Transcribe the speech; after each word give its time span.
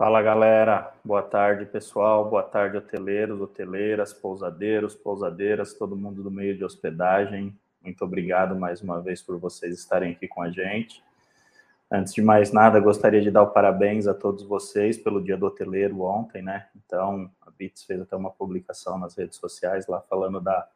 Fala 0.00 0.22
galera, 0.22 0.94
boa 1.04 1.20
tarde 1.20 1.66
pessoal, 1.66 2.30
boa 2.30 2.42
tarde 2.42 2.78
hoteleiros, 2.78 3.38
hoteleiras, 3.38 4.14
pousadeiros, 4.14 4.94
pousadeiras, 4.94 5.74
todo 5.74 5.94
mundo 5.94 6.22
do 6.22 6.30
meio 6.30 6.56
de 6.56 6.64
hospedagem. 6.64 7.54
Muito 7.82 8.02
obrigado 8.02 8.56
mais 8.56 8.80
uma 8.80 8.98
vez 9.02 9.20
por 9.20 9.38
vocês 9.38 9.78
estarem 9.78 10.12
aqui 10.12 10.26
com 10.26 10.40
a 10.40 10.48
gente. 10.50 11.04
Antes 11.92 12.14
de 12.14 12.22
mais 12.22 12.50
nada, 12.50 12.80
gostaria 12.80 13.20
de 13.20 13.30
dar 13.30 13.44
parabéns 13.44 14.06
a 14.06 14.14
todos 14.14 14.42
vocês 14.42 14.96
pelo 14.96 15.22
Dia 15.22 15.36
do 15.36 15.44
Hoteleiro 15.44 16.00
ontem, 16.00 16.40
né? 16.40 16.68
Então, 16.74 17.30
a 17.42 17.50
Bits 17.50 17.84
fez 17.84 18.00
até 18.00 18.16
uma 18.16 18.30
publicação 18.30 18.98
nas 18.98 19.14
redes 19.14 19.36
sociais 19.36 19.86
lá 19.86 20.00
falando 20.08 20.40
da, 20.40 20.66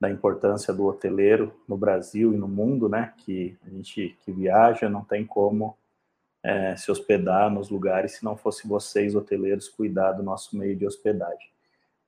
da 0.00 0.10
importância 0.10 0.74
do 0.74 0.84
hoteleiro 0.84 1.54
no 1.68 1.76
Brasil 1.76 2.34
e 2.34 2.36
no 2.36 2.48
mundo, 2.48 2.88
né? 2.88 3.14
Que 3.18 3.56
a 3.64 3.70
gente 3.70 4.18
que 4.24 4.32
viaja 4.32 4.90
não 4.90 5.04
tem 5.04 5.24
como 5.24 5.78
é, 6.42 6.76
se 6.76 6.90
hospedar 6.90 7.50
nos 7.50 7.68
lugares 7.68 8.12
se 8.12 8.24
não 8.24 8.36
fosse 8.36 8.66
vocês, 8.66 9.14
hoteleiros, 9.14 9.68
cuidar 9.68 10.12
do 10.12 10.22
nosso 10.22 10.56
meio 10.56 10.76
de 10.76 10.86
hospedagem. 10.86 11.50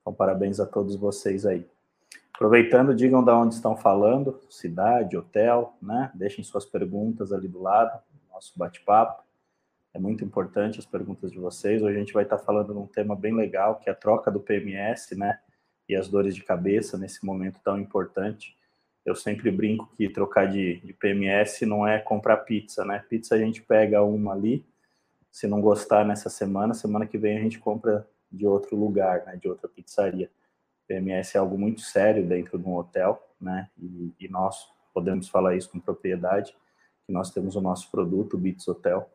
Então, 0.01 0.13
parabéns 0.13 0.59
a 0.59 0.65
todos 0.65 0.95
vocês 0.95 1.45
aí. 1.45 1.65
Aproveitando, 2.33 2.95
digam 2.95 3.23
de 3.23 3.31
onde 3.31 3.53
estão 3.53 3.75
falando, 3.75 4.39
cidade, 4.49 5.15
hotel, 5.15 5.75
né? 5.81 6.11
Deixem 6.15 6.43
suas 6.43 6.65
perguntas 6.65 7.31
ali 7.31 7.47
do 7.47 7.61
lado, 7.61 8.01
nosso 8.31 8.57
bate-papo. 8.57 9.21
É 9.93 9.99
muito 9.99 10.23
importante 10.23 10.79
as 10.79 10.85
perguntas 10.85 11.31
de 11.31 11.37
vocês. 11.37 11.83
Hoje 11.83 11.95
a 11.95 11.99
gente 11.99 12.13
vai 12.13 12.23
estar 12.23 12.39
falando 12.39 12.73
de 12.73 12.79
um 12.79 12.87
tema 12.87 13.15
bem 13.15 13.35
legal, 13.35 13.75
que 13.75 13.89
é 13.89 13.91
a 13.91 13.95
troca 13.95 14.31
do 14.31 14.39
PMS, 14.39 15.15
né? 15.15 15.39
E 15.87 15.95
as 15.95 16.07
dores 16.07 16.33
de 16.33 16.43
cabeça 16.43 16.97
nesse 16.97 17.23
momento 17.23 17.59
tão 17.63 17.77
importante 17.77 18.55
eu 19.05 19.15
sempre 19.15 19.49
brinco 19.49 19.89
que 19.95 20.09
trocar 20.09 20.47
de, 20.47 20.79
de, 20.79 20.93
PMS 20.93 21.65
não 21.65 21.87
é 21.87 21.99
comprar 21.99 22.37
pizza, 22.37 22.85
né? 22.85 23.03
Pizza 23.09 23.35
a 23.35 23.37
gente 23.37 23.61
pega 23.61 24.03
uma 24.03 24.33
ali, 24.33 24.65
se 25.31 25.47
não 25.47 25.59
gostar 25.59 26.05
nessa 26.05 26.29
semana, 26.29 26.73
semana 26.73 27.07
que 27.07 27.17
vem 27.17 27.37
a 27.37 27.41
gente 27.41 27.59
compra 27.59 28.07
de 28.31 28.45
outro 28.45 28.75
lugar, 28.75 29.25
né? 29.25 29.37
De 29.41 29.47
outra 29.47 29.67
pizzaria. 29.67 30.29
PMS 30.87 31.35
é 31.35 31.39
algo 31.39 31.57
muito 31.57 31.81
sério 31.81 32.25
dentro 32.25 32.59
de 32.59 32.67
um 32.67 32.75
hotel, 32.75 33.21
né? 33.39 33.69
E, 33.77 34.13
e 34.19 34.27
nós 34.27 34.67
podemos 34.93 35.27
falar 35.29 35.55
isso 35.55 35.69
com 35.69 35.79
propriedade, 35.79 36.55
que 37.05 37.11
nós 37.11 37.31
temos 37.31 37.55
o 37.55 37.61
nosso 37.61 37.89
produto, 37.89 38.35
o 38.35 38.37
Bits 38.37 38.67
Hotel, 38.67 39.09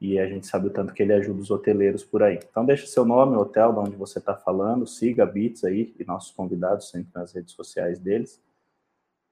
e 0.00 0.18
a 0.18 0.26
gente 0.26 0.46
sabe 0.46 0.68
o 0.68 0.70
tanto 0.70 0.94
que 0.94 1.02
ele 1.02 1.12
ajuda 1.12 1.40
os 1.40 1.50
hoteleiros 1.50 2.04
por 2.04 2.22
aí. 2.22 2.40
Então 2.50 2.64
deixa 2.64 2.86
seu 2.86 3.04
nome, 3.04 3.36
hotel, 3.36 3.72
de 3.72 3.78
onde 3.80 3.96
você 3.96 4.18
está 4.18 4.34
falando, 4.34 4.86
siga 4.86 5.24
a 5.24 5.26
Bits 5.26 5.62
aí 5.64 5.94
e 5.98 6.04
nossos 6.04 6.32
convidados 6.32 6.90
sempre 6.90 7.10
nas 7.14 7.32
redes 7.32 7.52
sociais 7.52 7.98
deles 7.98 8.40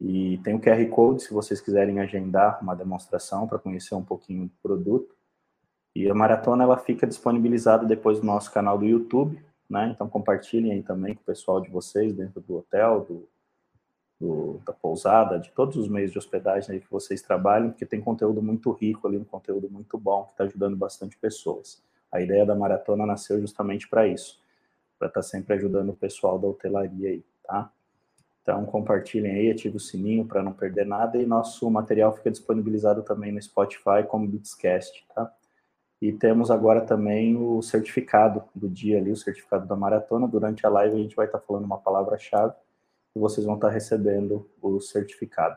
e 0.01 0.39
tem 0.39 0.55
o 0.55 0.61
QR 0.61 0.85
Code 0.91 1.23
se 1.23 1.33
vocês 1.33 1.61
quiserem 1.61 2.01
agendar 2.01 2.63
uma 2.63 2.75
demonstração 2.75 3.47
para 3.47 3.59
conhecer 3.59 3.95
um 3.95 4.05
pouquinho 4.05 4.47
do 4.47 4.53
produto. 4.63 5.17
E 5.95 6.11
a 6.11 6.15
maratona 6.15 6.65
ela 6.65 6.77
fica 6.77 7.07
disponibilizada 7.07 7.87
depois 7.87 8.21
no 8.21 8.27
nosso 8.27 8.53
canal 8.53 8.77
do 8.77 8.85
YouTube, 8.85 9.43
né? 9.69 9.91
Então 9.95 10.09
compartilhem 10.09 10.73
aí 10.73 10.83
também 10.83 11.15
com 11.15 11.23
o 11.23 11.25
pessoal 11.25 11.61
de 11.61 11.71
vocês 11.71 12.13
dentro 12.13 12.43
do 12.43 12.59
hotel, 12.59 13.07
do, 13.09 13.29
do, 14.21 14.61
da 14.67 14.75
pousada, 14.75 15.39
de 15.39 15.51
todos 15.53 15.77
os 15.77 15.89
meios 15.89 16.13
de 16.13 16.19
hospedagem 16.19 16.75
aí 16.75 16.81
que 16.81 16.91
vocês 16.91 17.23
trabalham, 17.23 17.71
porque 17.71 17.87
tem 17.87 18.01
conteúdo 18.01 18.43
muito 18.43 18.71
rico 18.73 19.09
ali, 19.09 19.17
um 19.17 19.25
conteúdo 19.25 19.71
muito 19.71 19.97
bom 19.97 20.25
que 20.25 20.33
está 20.33 20.45
ajudando 20.45 20.77
bastante 20.77 21.17
pessoas. 21.17 21.83
A 22.13 22.21
ideia 22.21 22.45
da 22.45 22.55
maratona 22.55 23.07
nasceu 23.07 23.41
justamente 23.41 23.89
para 23.89 24.07
isso, 24.07 24.39
para 24.99 25.09
estar 25.09 25.21
tá 25.21 25.27
sempre 25.27 25.55
ajudando 25.55 25.89
o 25.89 25.97
pessoal 25.97 26.39
da 26.39 26.47
hotelaria 26.47 27.09
aí, 27.09 27.25
tá? 27.43 27.73
Então, 28.47 28.65
compartilhem 28.65 29.33
aí, 29.33 29.51
ative 29.51 29.77
o 29.77 29.81
sininho 29.81 30.25
para 30.25 30.41
não 30.41 30.53
perder 30.53 30.87
nada 30.87 31.19
e 31.19 31.27
nosso 31.27 31.69
material 31.69 32.15
fica 32.15 32.31
disponibilizado 32.31 33.03
também 33.03 33.33
no 33.33 33.43
Spotify 33.43 34.05
como 34.07 34.29
Bitscast, 34.29 35.05
tá? 35.13 35.35
E 36.01 36.13
temos 36.13 36.49
agora 36.49 36.81
também 36.81 37.37
o 37.37 37.61
certificado 37.61 38.45
do 38.55 38.69
dia 38.69 38.99
ali, 38.99 39.11
o 39.11 39.17
certificado 39.17 39.67
da 39.67 39.75
maratona. 39.75 40.29
Durante 40.29 40.65
a 40.65 40.69
live 40.69 40.95
a 40.95 40.99
gente 40.99 41.17
vai 41.17 41.27
estar 41.27 41.41
falando 41.41 41.65
uma 41.65 41.79
palavra-chave 41.79 42.55
e 43.17 43.19
vocês 43.19 43.45
vão 43.45 43.57
estar 43.57 43.71
recebendo 43.71 44.49
o 44.63 44.81
certificado. 44.81 45.57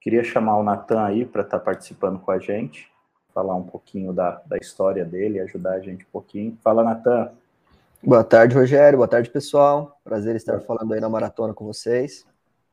Queria 0.00 0.24
chamar 0.24 0.56
o 0.56 0.62
Natan 0.62 1.04
aí 1.04 1.26
para 1.26 1.42
estar 1.42 1.60
participando 1.60 2.18
com 2.18 2.30
a 2.30 2.38
gente, 2.38 2.90
falar 3.34 3.54
um 3.56 3.64
pouquinho 3.64 4.10
da, 4.10 4.40
da 4.46 4.56
história 4.56 5.04
dele, 5.04 5.38
ajudar 5.40 5.74
a 5.74 5.80
gente 5.80 6.06
um 6.06 6.10
pouquinho. 6.10 6.56
Fala, 6.62 6.82
Natan. 6.82 7.30
Boa 8.02 8.24
tarde, 8.24 8.54
Rogério. 8.54 8.96
Boa 8.96 9.06
tarde, 9.06 9.28
pessoal. 9.28 10.00
Prazer 10.02 10.34
estar 10.34 10.58
falando 10.60 10.94
aí 10.94 11.00
na 11.00 11.08
maratona 11.08 11.52
com 11.52 11.66
vocês. 11.66 12.26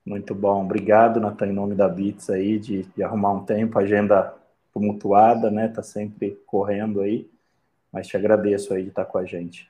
Muito 0.05 0.33
bom. 0.33 0.63
Obrigado, 0.63 1.19
Natan, 1.19 1.47
em 1.47 1.53
nome 1.53 1.75
da 1.75 1.89
Bits 1.89 2.29
aí, 2.29 2.57
de, 2.57 2.83
de 2.83 3.03
arrumar 3.03 3.33
um 3.33 3.43
tempo, 3.43 3.77
agenda 3.77 4.33
tumultuada, 4.73 5.51
né? 5.51 5.67
Tá 5.67 5.83
sempre 5.83 6.41
correndo 6.45 7.01
aí, 7.01 7.29
mas 7.91 8.07
te 8.07 8.15
agradeço 8.15 8.73
aí 8.73 8.83
de 8.83 8.89
estar 8.89 9.03
com 9.03 9.17
a 9.17 9.25
gente. 9.25 9.69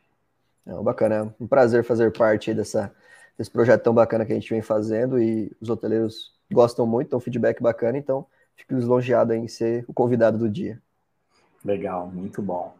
É 0.63 0.73
bacana, 0.83 1.15
é 1.15 1.43
um 1.43 1.47
prazer 1.47 1.83
fazer 1.83 2.11
parte 2.11 2.53
dessa, 2.53 2.93
desse 3.35 3.49
projeto 3.49 3.81
tão 3.81 3.95
bacana 3.95 4.27
que 4.27 4.33
a 4.33 4.35
gente 4.35 4.49
vem 4.51 4.61
fazendo 4.61 5.19
e 5.19 5.51
os 5.59 5.71
hoteleiros 5.71 6.35
gostam 6.51 6.85
muito, 6.85 7.09
dão 7.09 7.19
feedback 7.19 7.63
bacana, 7.63 7.97
então 7.97 8.27
fico 8.55 8.75
lisonjeado 8.75 9.33
em 9.33 9.47
ser 9.47 9.85
o 9.87 9.93
convidado 9.93 10.37
do 10.37 10.47
dia. 10.47 10.79
Legal, 11.65 12.05
muito 12.05 12.43
bom. 12.43 12.75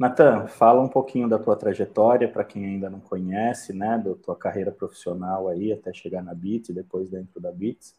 Natan, 0.00 0.46
fala 0.46 0.80
um 0.80 0.88
pouquinho 0.88 1.28
da 1.28 1.38
tua 1.38 1.54
trajetória 1.54 2.26
para 2.26 2.42
quem 2.42 2.64
ainda 2.64 2.88
não 2.88 3.00
conhece, 3.00 3.74
né, 3.74 3.98
da 3.98 4.14
tua 4.14 4.34
carreira 4.34 4.72
profissional 4.72 5.46
aí 5.46 5.70
até 5.74 5.92
chegar 5.92 6.22
na 6.22 6.32
Bits 6.32 6.70
e 6.70 6.72
depois 6.72 7.10
dentro 7.10 7.38
da 7.38 7.52
Bits, 7.52 7.94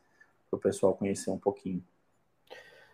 para 0.49 0.57
o 0.57 0.59
pessoal 0.59 0.95
conhecer 0.95 1.29
um 1.29 1.37
pouquinho. 1.37 1.83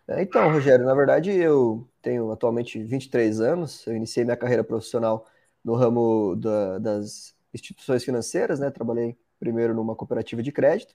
É, 0.09 0.21
então, 0.21 0.51
Rogério, 0.51 0.85
na 0.85 0.93
verdade 0.93 1.31
eu 1.31 1.87
tenho 2.01 2.29
atualmente 2.33 2.83
23 2.83 3.39
anos, 3.39 3.87
eu 3.87 3.95
iniciei 3.95 4.25
minha 4.25 4.35
carreira 4.35 4.61
profissional 4.61 5.25
no 5.63 5.73
ramo 5.73 6.35
da, 6.35 6.77
das 6.77 7.33
instituições 7.53 8.03
financeiras, 8.03 8.59
né, 8.59 8.69
trabalhei 8.69 9.17
primeiro 9.39 9.73
numa 9.73 9.95
cooperativa 9.95 10.43
de 10.43 10.51
crédito 10.51 10.93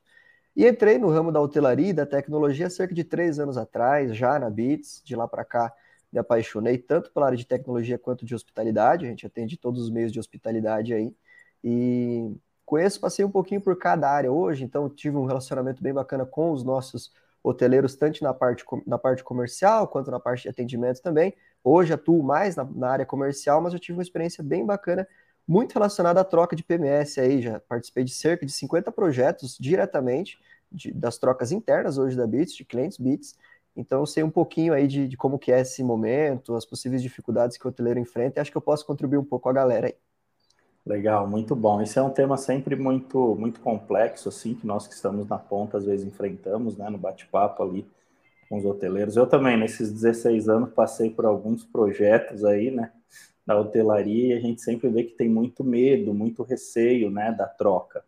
e 0.55 0.69
entrei 0.69 0.99
no 0.99 1.09
ramo 1.09 1.33
da 1.33 1.41
hotelaria 1.41 1.89
e 1.89 1.95
da 1.95 2.05
tecnologia 2.05 2.69
cerca 2.69 2.95
de 2.95 3.05
três 3.05 3.39
anos 3.39 3.57
atrás, 3.57 4.15
já 4.15 4.39
na 4.39 4.51
Bits, 4.51 5.01
de 5.03 5.17
lá 5.17 5.27
para 5.27 5.47
cá 5.47 5.73
me 6.13 6.19
apaixonei 6.19 6.77
tanto 6.79 7.11
pela 7.11 7.27
área 7.27 7.39
de 7.39 7.47
tecnologia 7.47 7.99
quanto 7.99 8.25
de 8.27 8.35
hospitalidade. 8.35 9.07
A 9.07 9.09
gente 9.09 9.27
atende 9.27 9.57
todos 9.57 9.83
os 9.83 9.91
meios 9.91 10.13
de 10.13 10.21
hospitalidade 10.21 10.93
aí. 10.93 11.15
E 11.65 12.37
conheço, 12.67 13.01
passei 13.01 13.25
um 13.25 13.31
pouquinho 13.31 13.61
por 13.61 13.77
cada 13.79 14.11
área 14.11 14.31
hoje, 14.31 14.65
então 14.65 14.89
tive 14.89 15.17
um 15.17 15.25
relacionamento 15.25 15.83
bem 15.83 15.93
bacana 15.93 16.27
com 16.27 16.53
os 16.53 16.63
nossos 16.63 17.13
hoteleiros, 17.43 17.97
tanto 17.97 18.23
na 18.23 18.33
parte, 18.33 18.65
na 18.87 18.99
parte 18.99 19.25
comercial 19.25 19.89
quanto 19.89 20.11
na 20.11 20.21
parte 20.21 20.43
de 20.43 20.49
atendimento 20.49 21.01
também. 21.01 21.35
Hoje 21.65 21.93
atuo 21.93 22.23
mais 22.23 22.57
na, 22.57 22.65
na 22.65 22.91
área 22.91 23.07
comercial, 23.07 23.61
mas 23.61 23.73
eu 23.73 23.81
tive 23.81 23.99
uma 23.99 24.03
experiência 24.03 24.45
bem 24.45 24.65
bacana, 24.65 25.07
muito 25.47 25.73
relacionada 25.73 26.21
à 26.21 26.25
troca 26.25 26.55
de 26.55 26.63
PMS 26.63 27.19
aí. 27.19 27.43
Já 27.43 27.59
participei 27.61 28.05
de 28.05 28.13
cerca 28.13 28.47
de 28.47 28.53
50 28.53 28.93
projetos 28.93 29.57
diretamente 29.59 30.39
de, 30.71 30.93
das 30.93 31.19
trocas 31.19 31.53
internas 31.53 31.99
hoje 31.99 32.17
da 32.17 32.27
Bits, 32.27 32.55
de 32.55 32.65
clientes 32.65 32.99
Bits, 32.99 33.37
então, 33.77 34.05
sei 34.05 34.23
um 34.23 34.31
pouquinho 34.31 34.75
aí 34.75 34.87
de, 34.87 35.09
de, 35.09 35.17
como 35.17 35.39
que 35.39 35.51
é 35.51 35.61
esse 35.61 35.83
momento, 35.83 36.55
as 36.55 36.65
possíveis 36.65 37.03
dificuldades 37.03 37.57
que 37.57 37.67
o 37.67 37.71
hoteleiro 37.71 37.99
enfrenta, 37.99 38.39
e 38.39 38.41
acho 38.41 38.51
que 38.51 38.57
eu 38.57 38.63
posso 38.63 38.87
contribuir 38.87 39.19
um 39.19 39.25
pouco 39.25 39.45
com 39.45 39.49
a 39.49 39.53
galera 39.53 39.87
aí. 39.87 39.95
Legal, 40.85 41.29
muito 41.29 41.55
bom. 41.55 41.81
Isso 41.81 41.99
é 41.99 42.03
um 42.03 42.11
tema 42.11 42.37
sempre 42.37 42.75
muito, 42.77 43.37
muito 43.37 43.61
complexo, 43.61 44.29
assim, 44.29 44.55
que 44.55 44.67
nós 44.67 44.87
que 44.87 44.95
estamos 44.95 45.27
na 45.29 45.39
ponta 45.39 45.79
às 45.79 45.87
vezes 45.87 46.07
enfrentamos, 46.07 46.77
né, 46.77 46.91
no 46.91 46.99
bate-papo 46.99 47.63
ali 47.63 47.87
com 48.49 48.59
os 48.59 48.65
hoteleiros. 48.65 49.17
Eu 49.17 49.27
também, 49.27 49.57
nesses 49.57 49.91
16 49.93 50.49
anos, 50.49 50.73
passei 50.75 51.09
por 51.09 51.25
alguns 51.25 51.65
projetos 51.65 52.45
aí, 52.45 52.71
né, 52.71 52.93
da 53.47 53.59
hotelaria, 53.59 54.35
e 54.35 54.39
a 54.39 54.41
gente 54.41 54.61
sempre 54.61 54.89
vê 54.91 55.05
que 55.05 55.15
tem 55.15 55.29
muito 55.29 55.65
medo, 55.65 56.13
muito 56.13 56.43
receio, 56.43 57.11
né, 57.11 57.33
da 57.33 57.47
troca. 57.47 58.05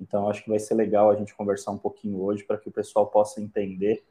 Então, 0.00 0.28
acho 0.28 0.44
que 0.44 0.50
vai 0.50 0.60
ser 0.60 0.74
legal 0.74 1.10
a 1.10 1.16
gente 1.16 1.34
conversar 1.34 1.72
um 1.72 1.78
pouquinho 1.78 2.22
hoje 2.22 2.44
para 2.44 2.56
que 2.56 2.68
o 2.68 2.72
pessoal 2.72 3.06
possa 3.08 3.40
entender 3.40 4.04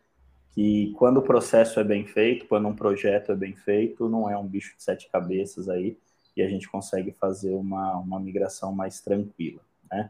que 0.58 0.92
quando 0.98 1.18
o 1.18 1.22
processo 1.22 1.80
é 1.80 1.84
bem 1.84 2.04
feito, 2.04 2.48
quando 2.48 2.68
um 2.68 2.74
projeto 2.74 3.32
é 3.32 3.36
bem 3.36 3.56
feito, 3.56 4.10
não 4.10 4.28
é 4.28 4.36
um 4.36 4.48
bicho 4.48 4.76
de 4.76 4.82
sete 4.82 5.08
cabeças 5.08 5.70
aí, 5.70 5.96
e 6.36 6.42
a 6.42 6.48
gente 6.48 6.68
consegue 6.68 7.12
fazer 7.12 7.54
uma, 7.54 7.96
uma 7.98 8.20
migração 8.20 8.72
mais 8.72 9.00
tranquila, 9.00 9.62
né? 9.92 10.10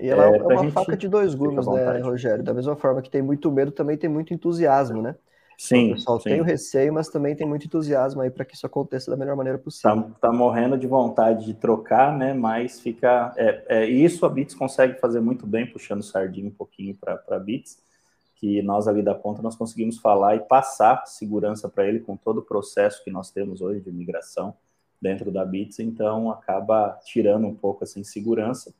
E 0.00 0.08
ela 0.08 0.30
é, 0.30 0.38
é 0.38 0.42
uma 0.42 0.70
faca 0.70 0.96
de 0.96 1.06
dois 1.06 1.34
gumes, 1.34 1.66
né, 1.66 1.98
Rogério? 1.98 2.42
Da 2.42 2.54
mesma 2.54 2.74
forma 2.74 3.02
que 3.02 3.10
tem 3.10 3.20
muito 3.20 3.52
medo, 3.52 3.70
também 3.70 3.98
tem 3.98 4.08
muito 4.08 4.32
entusiasmo, 4.32 5.02
né? 5.02 5.14
Sim. 5.58 5.90
O 5.90 5.94
pessoal 5.96 6.18
sim. 6.20 6.30
tem 6.30 6.40
o 6.40 6.44
receio, 6.44 6.90
mas 6.94 7.10
também 7.10 7.36
tem 7.36 7.46
muito 7.46 7.66
entusiasmo 7.66 8.22
aí 8.22 8.30
para 8.30 8.46
que 8.46 8.54
isso 8.54 8.64
aconteça 8.64 9.10
da 9.10 9.16
melhor 9.18 9.36
maneira 9.36 9.58
possível. 9.58 10.04
Tá, 10.04 10.10
tá, 10.22 10.32
morrendo 10.32 10.78
de 10.78 10.86
vontade 10.86 11.44
de 11.44 11.52
trocar, 11.52 12.16
né? 12.16 12.32
Mas 12.32 12.80
fica. 12.80 13.34
É, 13.36 13.64
é, 13.68 13.86
isso 13.86 14.24
a 14.24 14.30
Bits 14.30 14.54
consegue 14.54 14.98
fazer 14.98 15.20
muito 15.20 15.46
bem, 15.46 15.66
puxando 15.66 16.02
sardinha 16.02 16.48
um 16.48 16.54
pouquinho 16.54 16.96
para 16.96 17.38
Bits 17.38 17.76
que 18.42 18.60
nós 18.60 18.88
ali 18.88 19.04
da 19.04 19.14
ponta 19.14 19.40
nós 19.40 19.54
conseguimos 19.54 19.98
falar 19.98 20.34
e 20.34 20.40
passar 20.40 21.06
segurança 21.06 21.68
para 21.68 21.86
ele 21.86 22.00
com 22.00 22.16
todo 22.16 22.38
o 22.38 22.42
processo 22.42 23.02
que 23.04 23.10
nós 23.10 23.30
temos 23.30 23.60
hoje 23.60 23.80
de 23.80 23.92
migração 23.92 24.52
dentro 25.00 25.30
da 25.30 25.44
Bits, 25.44 25.78
então 25.78 26.28
acaba 26.28 26.98
tirando 27.04 27.46
um 27.46 27.54
pouco 27.54 27.84
essa 27.84 28.00
insegurança. 28.00 28.74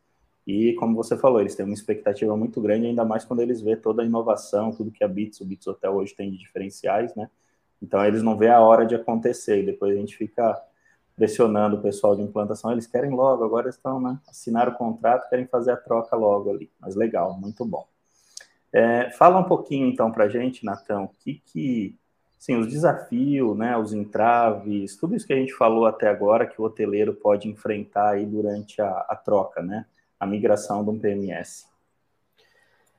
E 0.44 0.73
como 0.73 0.97
você 0.97 1.17
falou, 1.17 1.41
eles 1.41 1.55
têm 1.55 1.64
uma 1.64 1.75
expectativa 1.75 2.37
muito 2.37 2.61
grande, 2.61 2.87
ainda 2.88 3.05
mais 3.05 3.25
quando 3.25 3.38
eles 3.38 3.61
vê 3.61 3.76
toda 3.76 4.03
a 4.03 4.05
inovação, 4.05 4.73
tudo 4.73 4.91
que 4.91 5.05
a 5.05 5.09
Bits, 5.09 5.41
o 5.41 5.44
Bits 5.44 5.69
Hotel 5.69 5.94
hoje 5.94 6.12
tem 6.12 6.29
de 6.29 6.38
diferenciais, 6.38 7.14
né? 7.14 7.31
Então 7.81 8.05
eles 8.05 8.20
não 8.20 8.37
vê 8.37 8.49
a 8.49 8.61
hora 8.61 8.85
de 8.85 8.97
acontecer 8.97 9.62
e 9.62 9.67
depois 9.67 9.97
a 9.97 10.00
gente 10.00 10.17
fica 10.17 10.61
pressionando 11.14 11.76
o 11.76 11.81
pessoal 11.81 12.17
de 12.17 12.23
implantação, 12.23 12.73
eles 12.73 12.88
querem 12.88 13.12
logo, 13.12 13.44
agora 13.44 13.69
estão, 13.69 14.00
né, 14.00 14.19
assinar 14.26 14.69
o 14.69 14.75
contrato, 14.75 15.29
querem 15.29 15.47
fazer 15.47 15.70
a 15.70 15.76
troca 15.76 16.17
logo 16.17 16.50
ali, 16.50 16.69
mas 16.81 16.97
legal, 16.97 17.38
muito 17.38 17.64
bom. 17.64 17.92
É, 18.73 19.11
fala 19.11 19.39
um 19.39 19.45
pouquinho 19.45 19.87
então 19.87 20.11
para 20.11 20.25
a 20.25 20.29
gente, 20.29 20.65
Natão, 20.65 21.05
o 21.05 21.09
que 21.09 21.43
que, 21.45 21.95
sim, 22.39 22.57
os 22.57 22.67
desafios, 22.67 23.57
né, 23.57 23.77
os 23.77 23.93
entraves, 23.93 24.97
tudo 24.97 25.15
isso 25.15 25.27
que 25.27 25.33
a 25.35 25.37
gente 25.37 25.53
falou 25.53 25.87
até 25.87 26.09
agora 26.09 26.47
que 26.47 26.61
o 26.61 26.65
hoteleiro 26.65 27.13
pode 27.13 27.49
enfrentar 27.49 28.13
aí 28.13 28.25
durante 28.25 28.81
a, 28.81 28.89
a 29.09 29.15
troca, 29.15 29.63
né, 29.63 29.85
a 30.19 30.27
migração 30.27 30.83
de 30.83 30.91
um 30.91 30.99
PMS. 30.99 31.67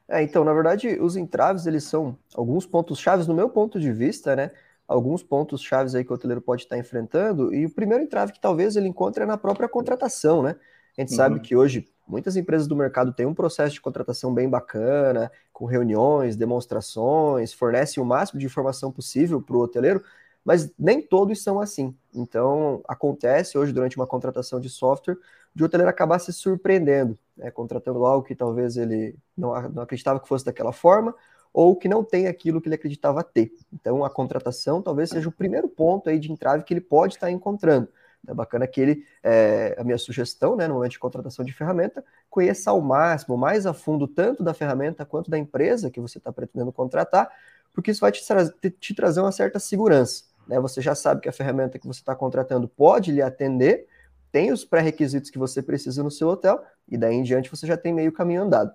É, 0.07 0.21
então, 0.21 0.43
na 0.43 0.53
verdade, 0.53 0.99
os 0.99 1.15
entraves, 1.15 1.65
eles 1.65 1.85
são 1.85 2.15
alguns 2.35 2.67
pontos 2.67 2.99
chaves 2.99 3.25
no 3.25 3.33
meu 3.33 3.49
ponto 3.49 3.79
de 3.79 3.91
vista, 3.91 4.35
né, 4.35 4.51
alguns 4.87 5.23
pontos 5.23 5.63
chaves 5.63 5.95
aí 5.95 6.03
que 6.03 6.11
o 6.11 6.15
hoteleiro 6.15 6.41
pode 6.41 6.63
estar 6.63 6.77
enfrentando, 6.77 7.51
e 7.51 7.65
o 7.65 7.73
primeiro 7.73 8.03
entrave 8.03 8.31
que 8.31 8.39
talvez 8.39 8.75
ele 8.75 8.87
encontre 8.87 9.23
é 9.23 9.25
na 9.25 9.37
própria 9.37 9.67
contratação, 9.67 10.43
né, 10.43 10.55
a 10.95 11.01
gente 11.01 11.11
uhum. 11.11 11.17
sabe 11.17 11.39
que 11.39 11.55
hoje 11.55 11.87
muitas 12.07 12.35
empresas 12.35 12.67
do 12.67 12.75
mercado 12.75 13.13
têm 13.13 13.25
um 13.25 13.33
processo 13.33 13.73
de 13.73 13.81
contratação 13.81 14.33
bem 14.33 14.49
bacana, 14.49 15.31
com 15.51 15.65
reuniões, 15.65 16.35
demonstrações, 16.35 17.53
fornecem 17.53 18.01
o 18.01 18.05
máximo 18.05 18.39
de 18.39 18.45
informação 18.45 18.91
possível 18.91 19.41
para 19.41 19.55
o 19.55 19.59
hoteleiro, 19.59 20.03
mas 20.43 20.71
nem 20.77 21.01
todos 21.01 21.41
são 21.41 21.59
assim. 21.59 21.95
Então, 22.13 22.81
acontece 22.87 23.57
hoje, 23.57 23.71
durante 23.71 23.95
uma 23.95 24.07
contratação 24.07 24.59
de 24.59 24.69
software, 24.69 25.17
de 25.55 25.63
o 25.63 25.65
hoteleiro 25.65 25.89
acabar 25.89 26.19
se 26.19 26.33
surpreendendo, 26.33 27.17
né, 27.37 27.49
contratando 27.51 28.05
algo 28.05 28.25
que 28.25 28.35
talvez 28.35 28.75
ele 28.75 29.15
não, 29.37 29.69
não 29.69 29.83
acreditava 29.83 30.19
que 30.19 30.27
fosse 30.27 30.43
daquela 30.43 30.73
forma, 30.73 31.15
ou 31.53 31.75
que 31.75 31.87
não 31.87 32.03
tem 32.03 32.27
aquilo 32.27 32.59
que 32.59 32.67
ele 32.67 32.75
acreditava 32.75 33.23
ter. 33.23 33.53
Então, 33.71 34.03
a 34.03 34.09
contratação 34.09 34.81
talvez 34.81 35.11
seja 35.11 35.29
o 35.29 35.31
primeiro 35.31 35.69
ponto 35.69 36.09
aí 36.09 36.17
de 36.17 36.31
entrave 36.31 36.63
que 36.63 36.73
ele 36.73 36.81
pode 36.81 37.13
estar 37.13 37.29
encontrando. 37.29 37.87
É 38.27 38.33
bacana 38.33 38.65
que 38.65 38.79
ele, 38.79 39.05
é, 39.21 39.75
a 39.77 39.83
minha 39.83 39.97
sugestão, 39.97 40.55
né, 40.55 40.67
no 40.67 40.75
momento 40.75 40.91
de 40.91 40.99
contratação 40.99 41.43
de 41.43 41.51
ferramenta, 41.51 42.03
conheça 42.29 42.71
ao 42.71 42.81
máximo, 42.81 43.37
mais 43.37 43.65
a 43.65 43.73
fundo, 43.73 44.07
tanto 44.07 44.41
da 44.43 44.53
ferramenta 44.53 45.05
quanto 45.05 45.29
da 45.29 45.37
empresa 45.37 45.91
que 45.91 45.99
você 45.99 46.17
está 46.17 46.31
pretendendo 46.31 46.71
contratar, 46.71 47.29
porque 47.73 47.91
isso 47.91 48.01
vai 48.01 48.11
te, 48.11 48.25
tra 48.25 48.49
te 48.79 48.93
trazer 48.93 49.19
uma 49.19 49.31
certa 49.31 49.59
segurança. 49.59 50.23
Né? 50.47 50.59
Você 50.59 50.81
já 50.81 50.95
sabe 50.95 51.21
que 51.21 51.29
a 51.29 51.33
ferramenta 51.33 51.77
que 51.77 51.87
você 51.87 51.99
está 51.99 52.15
contratando 52.15 52.67
pode 52.67 53.11
lhe 53.11 53.21
atender, 53.21 53.87
tem 54.31 54.51
os 54.51 54.63
pré-requisitos 54.63 55.29
que 55.29 55.37
você 55.37 55.61
precisa 55.61 56.01
no 56.01 56.09
seu 56.09 56.29
hotel, 56.29 56.63
e 56.87 56.97
daí 56.97 57.15
em 57.15 57.23
diante 57.23 57.51
você 57.51 57.67
já 57.67 57.75
tem 57.75 57.93
meio 57.93 58.11
caminho 58.11 58.43
andado. 58.43 58.73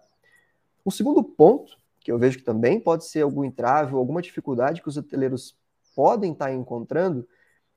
O 0.84 0.90
segundo 0.90 1.22
ponto, 1.22 1.78
que 2.00 2.12
eu 2.12 2.18
vejo 2.18 2.38
que 2.38 2.44
também 2.44 2.78
pode 2.78 3.04
ser 3.06 3.22
algum 3.22 3.44
entrave 3.44 3.92
ou 3.92 3.98
alguma 3.98 4.22
dificuldade 4.22 4.82
que 4.82 4.88
os 4.88 4.96
hoteleiros 4.96 5.56
podem 5.94 6.32
estar 6.32 6.46
tá 6.46 6.52
encontrando, 6.52 7.26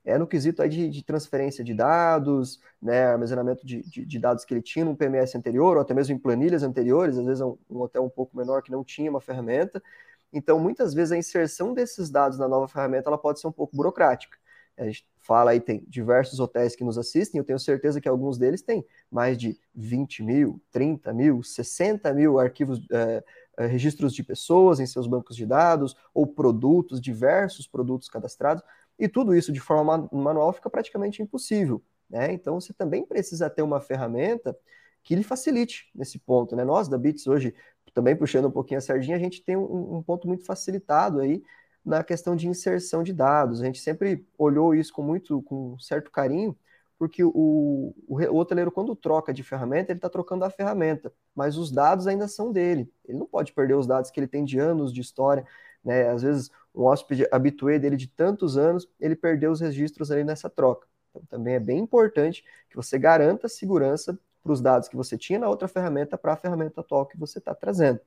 é 0.04 0.18
no 0.18 0.26
quesito 0.26 0.62
aí 0.62 0.70
de, 0.70 0.90
de 0.90 1.04
transferência 1.04 1.64
de 1.64 1.74
dados, 1.74 2.60
né, 2.82 3.06
armazenamento 3.06 3.66
de, 3.66 3.82
de, 3.84 4.06
de, 4.06 4.20
dados 4.20 4.44
que 4.44 4.54
ele 4.54 4.62
tinha 4.62 4.84
no 4.84 4.96
PMS 4.96 5.38
anterior, 5.38 5.78
ou 5.78 5.82
até 5.82 5.94
mesmo 5.94 6.16
em 6.16 6.18
planilhas 6.18 6.64
anteriores, 6.64 7.18
às 7.18 7.26
vezes 7.26 7.42
é 7.42 7.46
um, 7.46 7.58
um 7.70 7.82
hotel 7.82 8.04
um 8.04 8.10
pouco 8.10 8.36
menor 8.36 8.62
que 8.64 8.72
não 8.72 8.84
tinha 8.84 9.10
uma 9.10 9.22
ferramenta. 9.22 9.82
Então, 10.34 10.60
muitas 10.60 10.94
vezes 10.94 11.12
a 11.12 11.18
inserção 11.18 11.74
desses 11.74 12.10
dados 12.10 12.40
na 12.40 12.48
nova 12.48 12.68
ferramenta 12.68 13.10
ela 13.10 13.18
pode 13.18 13.40
ser 13.40 13.48
um 13.48 13.52
pouco 13.52 13.76
burocrática. 13.76 14.38
A 14.78 14.86
gente 14.86 15.06
fala 15.20 15.52
aí, 15.52 15.60
tem 15.60 15.84
diversos 15.88 16.40
hotéis 16.40 16.76
que 16.76 16.84
nos 16.84 16.98
assistem, 16.98 17.38
eu 17.38 17.46
tenho 17.46 17.60
certeza 17.60 18.02
que 18.02 18.10
alguns 18.10 18.38
deles 18.38 18.62
têm 18.62 18.84
mais 19.12 19.38
de 19.38 19.60
20 19.76 20.24
mil, 20.24 20.62
30 20.72 21.14
mil, 21.14 21.44
60 21.44 22.12
mil 22.14 22.40
arquivos, 22.40 22.82
é, 22.90 23.24
registros 23.68 24.14
de 24.14 24.24
pessoas 24.24 24.80
em 24.80 24.86
seus 24.88 25.06
bancos 25.06 25.36
de 25.36 25.46
dados, 25.46 25.96
ou 26.14 26.26
produtos, 26.26 27.00
diversos 27.00 27.68
produtos 27.68 28.10
cadastrados. 28.10 28.64
E 29.02 29.10
tudo 29.10 29.36
isso 29.36 29.52
de 29.52 29.60
forma 29.60 30.08
manual 30.12 30.54
fica 30.54 30.70
praticamente 30.70 31.24
impossível. 31.24 31.84
Né? 32.08 32.32
Então 32.34 32.62
você 32.62 32.72
também 32.72 33.04
precisa 33.04 33.50
ter 33.50 33.64
uma 33.64 33.82
ferramenta 33.82 34.56
que 35.02 35.16
lhe 35.16 35.24
facilite 35.24 35.90
nesse 35.96 36.20
ponto. 36.20 36.56
Né? 36.56 36.64
Nós 36.64 36.88
da 36.88 37.00
Bits 37.00 37.26
hoje, 37.26 37.56
também 37.96 38.16
puxando 38.16 38.46
um 38.46 38.52
pouquinho 38.52 38.78
a 38.78 38.82
sardinha, 38.82 39.18
a 39.18 39.20
gente 39.20 39.44
tem 39.44 39.58
um, 39.58 39.98
um 39.98 40.04
ponto 40.04 40.28
muito 40.28 40.46
facilitado 40.46 41.20
aí 41.20 41.42
na 41.84 42.04
questão 42.04 42.36
de 42.36 42.48
inserção 42.48 43.02
de 43.02 43.12
dados. 43.12 43.60
A 43.60 43.66
gente 43.66 43.80
sempre 43.80 44.24
olhou 44.38 44.76
isso 44.76 44.94
com 44.94 45.02
muito, 45.02 45.42
com 45.42 45.80
certo 45.80 46.12
carinho, 46.12 46.56
porque 47.00 47.24
o, 47.24 47.32
o, 47.34 47.94
o 48.08 48.36
hoteleiro, 48.38 48.72
quando 48.72 48.96
troca 48.96 49.34
de 49.34 49.42
ferramenta, 49.42 49.92
ele 49.92 49.98
está 49.98 50.12
trocando 50.12 50.46
a 50.46 50.52
ferramenta, 50.52 51.12
mas 51.34 51.58
os 51.58 51.72
dados 51.72 52.06
ainda 52.06 52.28
são 52.28 52.52
dele. 52.52 52.88
Ele 53.04 53.18
não 53.18 53.26
pode 53.26 53.52
perder 53.52 53.74
os 53.74 53.88
dados 53.88 54.12
que 54.12 54.20
ele 54.20 54.28
tem 54.28 54.46
de 54.46 54.60
anos 54.60 54.94
de 54.94 55.02
história. 55.02 55.44
Né? 55.84 56.08
Às 56.08 56.22
vezes, 56.22 56.52
um 56.74 56.84
hóspede 56.84 57.28
habitué 57.32 57.78
dele 57.78 57.98
de 57.98 58.08
tantos 58.08 58.58
anos, 58.58 58.88
ele 59.00 59.16
perdeu 59.16 59.52
os 59.52 59.60
registros 59.60 60.12
ali 60.12 60.24
nessa 60.24 60.50
troca. 60.50 60.88
Então, 61.10 61.22
também 61.30 61.56
é 61.56 61.60
bem 61.60 61.80
importante 61.80 62.44
que 62.70 62.76
você 62.76 62.98
garanta 62.98 63.48
segurança 63.50 64.18
para 64.42 64.52
os 64.52 64.62
dados 64.62 64.88
que 64.88 64.96
você 64.96 65.18
tinha 65.18 65.40
na 65.40 65.50
outra 65.50 65.68
ferramenta 65.68 66.18
para 66.18 66.34
a 66.34 66.38
ferramenta 66.38 66.82
atual 66.82 67.06
que 67.06 67.18
você 67.18 67.40
está 67.40 67.54
trazendo. 67.54 68.00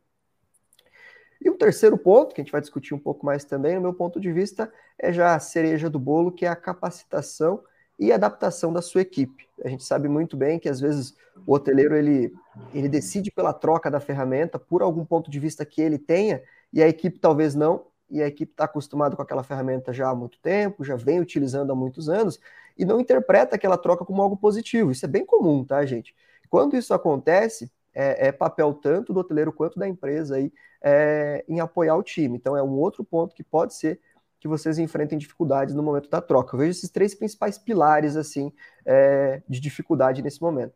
E 1.41 1.51
o 1.51 1.57
terceiro 1.57 1.99
ponto, 1.99 2.35
que 2.35 2.41
a 2.41 2.45
gente 2.45 2.53
vai 2.53 2.61
discutir 2.61 2.95
um 2.95 2.99
pouco 2.99 3.27
mais 3.27 3.45
também, 3.45 3.75
no 3.75 3.83
meu 3.83 3.93
ponto 3.93 4.19
de 4.19 4.33
vista, 4.33 4.73
é 4.99 5.13
já 5.13 5.35
a 5.35 5.41
cereja 5.41 5.91
do 5.91 5.99
bolo, 5.99 6.33
que 6.33 6.47
é 6.47 6.49
a 6.49 6.57
capacitação 6.57 7.63
e 7.99 8.11
adaptação 8.11 8.73
da 8.73 8.81
sua 8.81 9.03
equipe. 9.03 9.47
A 9.63 9.69
gente 9.69 9.85
sabe 9.85 10.09
muito 10.09 10.37
bem 10.37 10.59
que 10.59 10.69
às 10.69 10.81
vezes 10.81 11.15
o 11.47 11.53
hoteleiro 11.53 11.95
ele, 11.95 12.33
ele 12.73 12.89
decide 12.89 13.31
pela 13.31 13.53
troca 13.53 13.91
da 13.91 14.01
ferramenta 14.01 14.59
por 14.59 14.83
algum 14.83 15.05
ponto 15.05 15.31
de 15.31 15.39
vista 15.39 15.65
que 15.65 15.83
ele 15.83 15.99
tenha 15.99 16.43
e 16.73 16.83
a 16.83 16.89
equipe 16.89 17.19
talvez 17.19 17.55
não, 17.55 17.87
e 18.11 18.23
a 18.23 18.27
equipe 18.27 18.53
está 18.53 18.65
acostumada 18.65 19.17
com 19.17 19.23
aquela 19.23 19.43
ferramenta 19.43 19.93
já 19.93 20.09
há 20.09 20.15
muito 20.15 20.39
tempo, 20.41 20.85
já 20.85 20.97
vem 20.97 21.21
utilizando 21.21 21.73
há 21.73 21.75
muitos 21.75 22.09
anos, 22.09 22.39
e 22.77 22.85
não 22.85 23.01
interpreta 23.01 23.57
aquela 23.57 23.79
troca 23.79 24.05
como 24.05 24.21
algo 24.23 24.37
positivo. 24.37 24.91
Isso 24.91 25.05
é 25.05 25.09
bem 25.09 25.25
comum, 25.25 25.65
tá, 25.65 25.85
gente? 25.85 26.15
Quando 26.49 26.77
isso 26.77 26.93
acontece, 26.93 27.71
é, 27.95 28.29
é 28.29 28.33
papel 28.33 28.75
tanto 28.75 29.13
do 29.13 29.21
hoteleiro 29.21 29.53
quanto 29.53 29.79
da 29.79 29.89
empresa 29.89 30.37
aí 30.37 30.53
é, 30.83 31.45
em 31.49 31.61
apoiar 31.61 31.97
o 31.97 32.03
time. 32.03 32.37
Então 32.37 32.57
é 32.57 32.63
um 32.63 32.73
outro 32.73 33.05
ponto 33.05 33.35
que 33.35 33.43
pode 33.43 33.75
ser 33.75 34.01
que 34.41 34.49
vocês 34.49 34.79
enfrentem 34.79 35.17
dificuldades 35.17 35.75
no 35.75 35.83
momento 35.83 36.11
da 36.11 36.21
troca. 36.21 36.55
Eu 36.55 36.59
vejo 36.59 36.73
esses 36.73 36.91
três 36.91 37.15
principais 37.15 37.57
pilares 37.57 38.17
assim 38.17 38.53
é, 38.85 39.43
de 39.49 39.59
dificuldade 39.59 40.21
nesse 40.21 40.43
momento. 40.43 40.75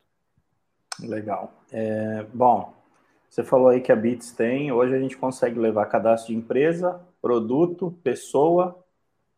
Legal. 1.01 1.53
É, 1.71 2.25
bom, 2.33 2.73
você 3.29 3.45
falou 3.45 3.69
aí 3.69 3.81
que 3.81 3.93
a 3.93 3.97
Bits 3.97 4.33
tem. 4.33 4.73
Hoje 4.73 4.95
a 4.95 4.99
gente 4.99 5.17
consegue 5.17 5.59
levar 5.59 5.85
cadastro 5.87 6.33
de 6.33 6.39
empresa, 6.39 7.01
produto, 7.21 7.97
pessoa, 8.03 8.85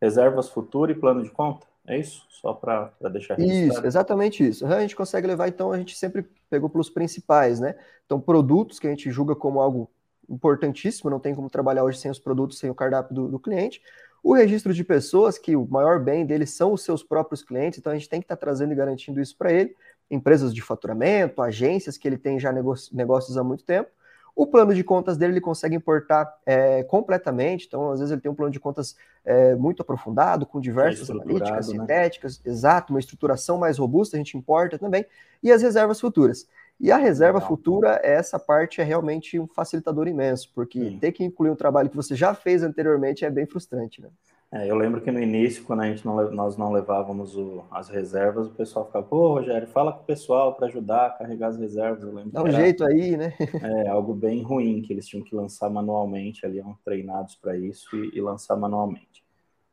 reservas 0.01 0.49
futuras 0.49 0.95
e 0.95 0.99
plano 0.99 1.23
de 1.23 1.29
conta. 1.29 1.67
É 1.87 1.97
isso? 1.97 2.25
Só 2.29 2.53
para 2.53 2.91
deixar 3.11 3.35
registrado. 3.35 3.73
Isso, 3.73 3.85
exatamente 3.85 4.47
isso. 4.47 4.65
A 4.65 4.81
gente 4.81 4.95
consegue 4.95 5.27
levar, 5.27 5.47
então, 5.47 5.71
a 5.71 5.77
gente 5.77 5.97
sempre 5.97 6.25
pegou 6.49 6.69
pelos 6.69 6.89
principais, 6.89 7.59
né? 7.59 7.75
Então, 8.05 8.19
produtos 8.19 8.79
que 8.79 8.87
a 8.87 8.89
gente 8.89 9.09
julga 9.09 9.35
como 9.35 9.59
algo 9.59 9.89
importantíssimo, 10.29 11.09
não 11.09 11.19
tem 11.19 11.33
como 11.33 11.49
trabalhar 11.49 11.83
hoje 11.83 11.97
sem 11.97 12.11
os 12.11 12.19
produtos, 12.19 12.59
sem 12.59 12.69
o 12.69 12.75
cardápio 12.75 13.15
do, 13.15 13.27
do 13.27 13.39
cliente. 13.39 13.81
O 14.23 14.33
registro 14.33 14.73
de 14.73 14.83
pessoas, 14.83 15.37
que 15.37 15.55
o 15.55 15.67
maior 15.67 15.99
bem 15.99 16.25
deles 16.25 16.51
são 16.51 16.73
os 16.73 16.83
seus 16.83 17.01
próprios 17.03 17.43
clientes, 17.43 17.79
então 17.79 17.91
a 17.91 17.95
gente 17.95 18.07
tem 18.07 18.19
que 18.19 18.25
estar 18.25 18.35
tá 18.35 18.39
trazendo 18.39 18.71
e 18.71 18.75
garantindo 18.75 19.19
isso 19.19 19.35
para 19.35 19.51
ele 19.51 19.75
empresas 20.11 20.53
de 20.53 20.61
faturamento, 20.61 21.41
agências 21.41 21.97
que 21.97 22.05
ele 22.05 22.17
tem 22.17 22.37
já 22.37 22.51
negócios 22.51 23.37
há 23.37 23.43
muito 23.43 23.63
tempo. 23.63 23.89
O 24.35 24.47
plano 24.47 24.73
de 24.73 24.83
contas 24.83 25.17
dele 25.17 25.33
ele 25.33 25.41
consegue 25.41 25.75
importar 25.75 26.31
é, 26.45 26.83
completamente, 26.83 27.67
então 27.67 27.91
às 27.91 27.99
vezes 27.99 28.11
ele 28.11 28.21
tem 28.21 28.31
um 28.31 28.35
plano 28.35 28.51
de 28.51 28.59
contas 28.59 28.95
é, 29.25 29.55
muito 29.55 29.81
aprofundado, 29.81 30.45
com 30.45 30.59
diversas 30.59 31.09
analíticas, 31.09 31.67
né? 31.67 31.79
sintéticas, 31.79 32.41
exato, 32.45 32.93
uma 32.93 32.99
estruturação 32.99 33.57
mais 33.57 33.77
robusta, 33.77 34.15
a 34.15 34.19
gente 34.19 34.37
importa 34.37 34.77
também, 34.79 35.05
e 35.43 35.51
as 35.51 35.61
reservas 35.61 35.99
futuras. 35.99 36.47
E 36.79 36.91
a 36.91 36.97
reserva 36.97 37.37
Legal. 37.37 37.47
futura, 37.47 37.99
essa 38.03 38.39
parte 38.39 38.81
é 38.81 38.83
realmente 38.83 39.39
um 39.39 39.47
facilitador 39.47 40.07
imenso, 40.07 40.51
porque 40.55 40.79
Sim. 40.79 40.97
ter 40.97 41.11
que 41.11 41.23
incluir 41.23 41.51
um 41.51 41.55
trabalho 41.55 41.89
que 41.89 41.95
você 41.95 42.15
já 42.15 42.33
fez 42.33 42.63
anteriormente 42.63 43.23
é 43.23 43.29
bem 43.29 43.45
frustrante, 43.45 44.01
né? 44.01 44.09
É, 44.53 44.69
eu 44.69 44.75
lembro 44.75 44.99
que 44.99 45.09
no 45.09 45.21
início, 45.21 45.63
quando 45.63 45.79
a 45.79 45.85
gente 45.85 46.05
não, 46.05 46.29
nós 46.29 46.57
não 46.57 46.73
levávamos 46.73 47.37
o, 47.37 47.63
as 47.71 47.87
reservas, 47.87 48.47
o 48.47 48.53
pessoal 48.53 48.85
ficava, 48.85 49.05
pô, 49.05 49.35
Rogério, 49.35 49.65
fala 49.65 49.93
com 49.93 50.01
o 50.01 50.05
pessoal 50.05 50.53
para 50.55 50.67
ajudar 50.67 51.05
a 51.05 51.09
carregar 51.11 51.47
as 51.47 51.57
reservas. 51.57 52.03
Eu 52.03 52.13
lembro 52.13 52.31
Dá 52.31 52.43
um 52.43 52.47
era, 52.47 52.57
jeito 52.57 52.83
aí, 52.83 53.15
né? 53.15 53.33
é, 53.63 53.87
algo 53.87 54.13
bem 54.13 54.41
ruim, 54.41 54.81
que 54.81 54.91
eles 54.91 55.07
tinham 55.07 55.23
que 55.23 55.33
lançar 55.33 55.69
manualmente, 55.69 56.45
ali 56.45 56.59
eram 56.59 56.77
treinados 56.83 57.35
para 57.35 57.55
isso 57.55 57.95
e, 57.95 58.17
e, 58.17 58.19
lançar 58.19 58.57
manualmente. 58.57 59.23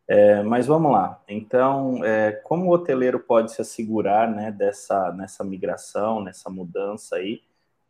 É, 0.06 0.44
mas 0.44 0.68
vamos 0.68 0.92
lá. 0.92 1.20
Então, 1.28 2.04
é, 2.04 2.30
como 2.30 2.66
o 2.66 2.70
hoteleiro 2.70 3.18
pode 3.18 3.50
se 3.50 3.60
assegurar 3.60 4.30
né, 4.30 4.52
dessa, 4.52 5.12
nessa 5.12 5.42
migração, 5.42 6.22
nessa 6.22 6.48
mudança 6.48 7.16
aí? 7.16 7.42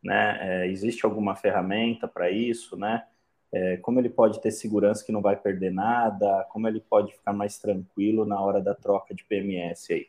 Né? 0.02 0.38
É, 0.40 0.66
existe 0.68 1.04
alguma 1.04 1.36
ferramenta 1.36 2.08
para 2.08 2.30
isso, 2.30 2.78
né? 2.78 3.04
É, 3.52 3.76
como 3.78 3.98
ele 3.98 4.08
pode 4.08 4.40
ter 4.40 4.50
segurança 4.50 5.04
que 5.04 5.12
não 5.12 5.22
vai 5.22 5.36
perder 5.36 5.72
nada, 5.72 6.46
como 6.50 6.68
ele 6.68 6.80
pode 6.80 7.12
ficar 7.12 7.32
mais 7.32 7.58
tranquilo 7.58 8.24
na 8.24 8.40
hora 8.40 8.60
da 8.60 8.74
troca 8.74 9.14
de 9.14 9.24
PMS 9.24 9.92
aí. 9.92 10.06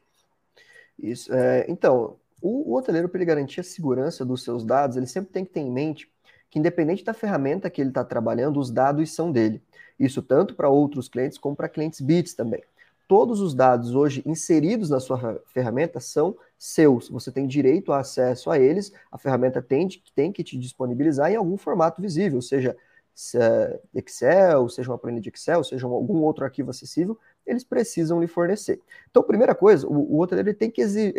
Isso, 0.98 1.34
é, 1.34 1.66
então, 1.70 2.18
o, 2.42 2.72
o 2.72 2.78
hoteleiro, 2.78 3.08
para 3.08 3.20
ele 3.20 3.26
garantir 3.26 3.62
a 3.62 3.64
segurança 3.64 4.26
dos 4.26 4.44
seus 4.44 4.66
dados, 4.66 4.98
ele 4.98 5.08
sempre 5.08 5.32
tem 5.32 5.46
que 5.46 5.52
ter 5.52 5.62
em 5.62 5.72
mente 5.72 6.12
que, 6.50 6.60
independente 6.60 7.04
da 7.04 7.14
ferramenta 7.14 7.70
que 7.70 7.82
ele 7.82 7.90
está 7.90 8.04
trabalhando, 8.04 8.60
os 8.60 8.70
dados 8.70 9.12
são 9.14 9.32
dele. 9.32 9.62
Isso 10.00 10.22
tanto 10.22 10.56
para 10.56 10.70
outros 10.70 11.08
clientes 11.08 11.38
como 11.38 11.56
para 11.56 11.70
clientes 11.70 12.02
Bits 12.02 12.34
também. 12.34 12.64
todos 13.08 13.40
os 13.42 13.56
dados 13.56 13.96
hoje 13.96 14.22
inseridos 14.26 14.90
na 14.90 15.00
sua 15.00 15.42
ferramenta 15.48 16.00
são 16.00 16.38
seus. 16.58 17.10
Você 17.10 17.32
tem 17.32 17.48
direito 17.48 17.92
a 17.92 18.00
acesso 18.00 18.52
a 18.52 18.60
eles. 18.60 18.94
A 19.12 19.18
ferramenta 19.18 19.62
tem, 19.62 19.88
tem 20.14 20.32
que 20.32 20.44
te 20.44 20.58
disponibilizar 20.58 21.32
em 21.32 21.36
algum 21.36 21.58
formato 21.58 22.02
visível, 22.02 22.42
seja 22.42 22.78
é 23.36 23.80
Excel, 23.94 24.70
seja 24.70 24.92
uma 24.92 24.98
planilha 24.98 25.22
de 25.22 25.30
Excel, 25.30 25.64
seja 25.64 25.88
algum 25.88 26.22
outro 26.22 26.44
arquivo 26.44 26.70
acessível, 26.70 27.18
eles 27.46 27.64
precisam 27.64 28.22
lhe 28.22 28.28
fornecer. 28.28 28.80
Então, 29.10 29.24
primeira 29.24 29.56
coisa, 29.56 29.88
o, 29.88 30.16
o 30.16 30.20
hoteleiro 30.20 30.54
tem 30.54 30.70
que 30.70 30.82
exer, 30.82 31.14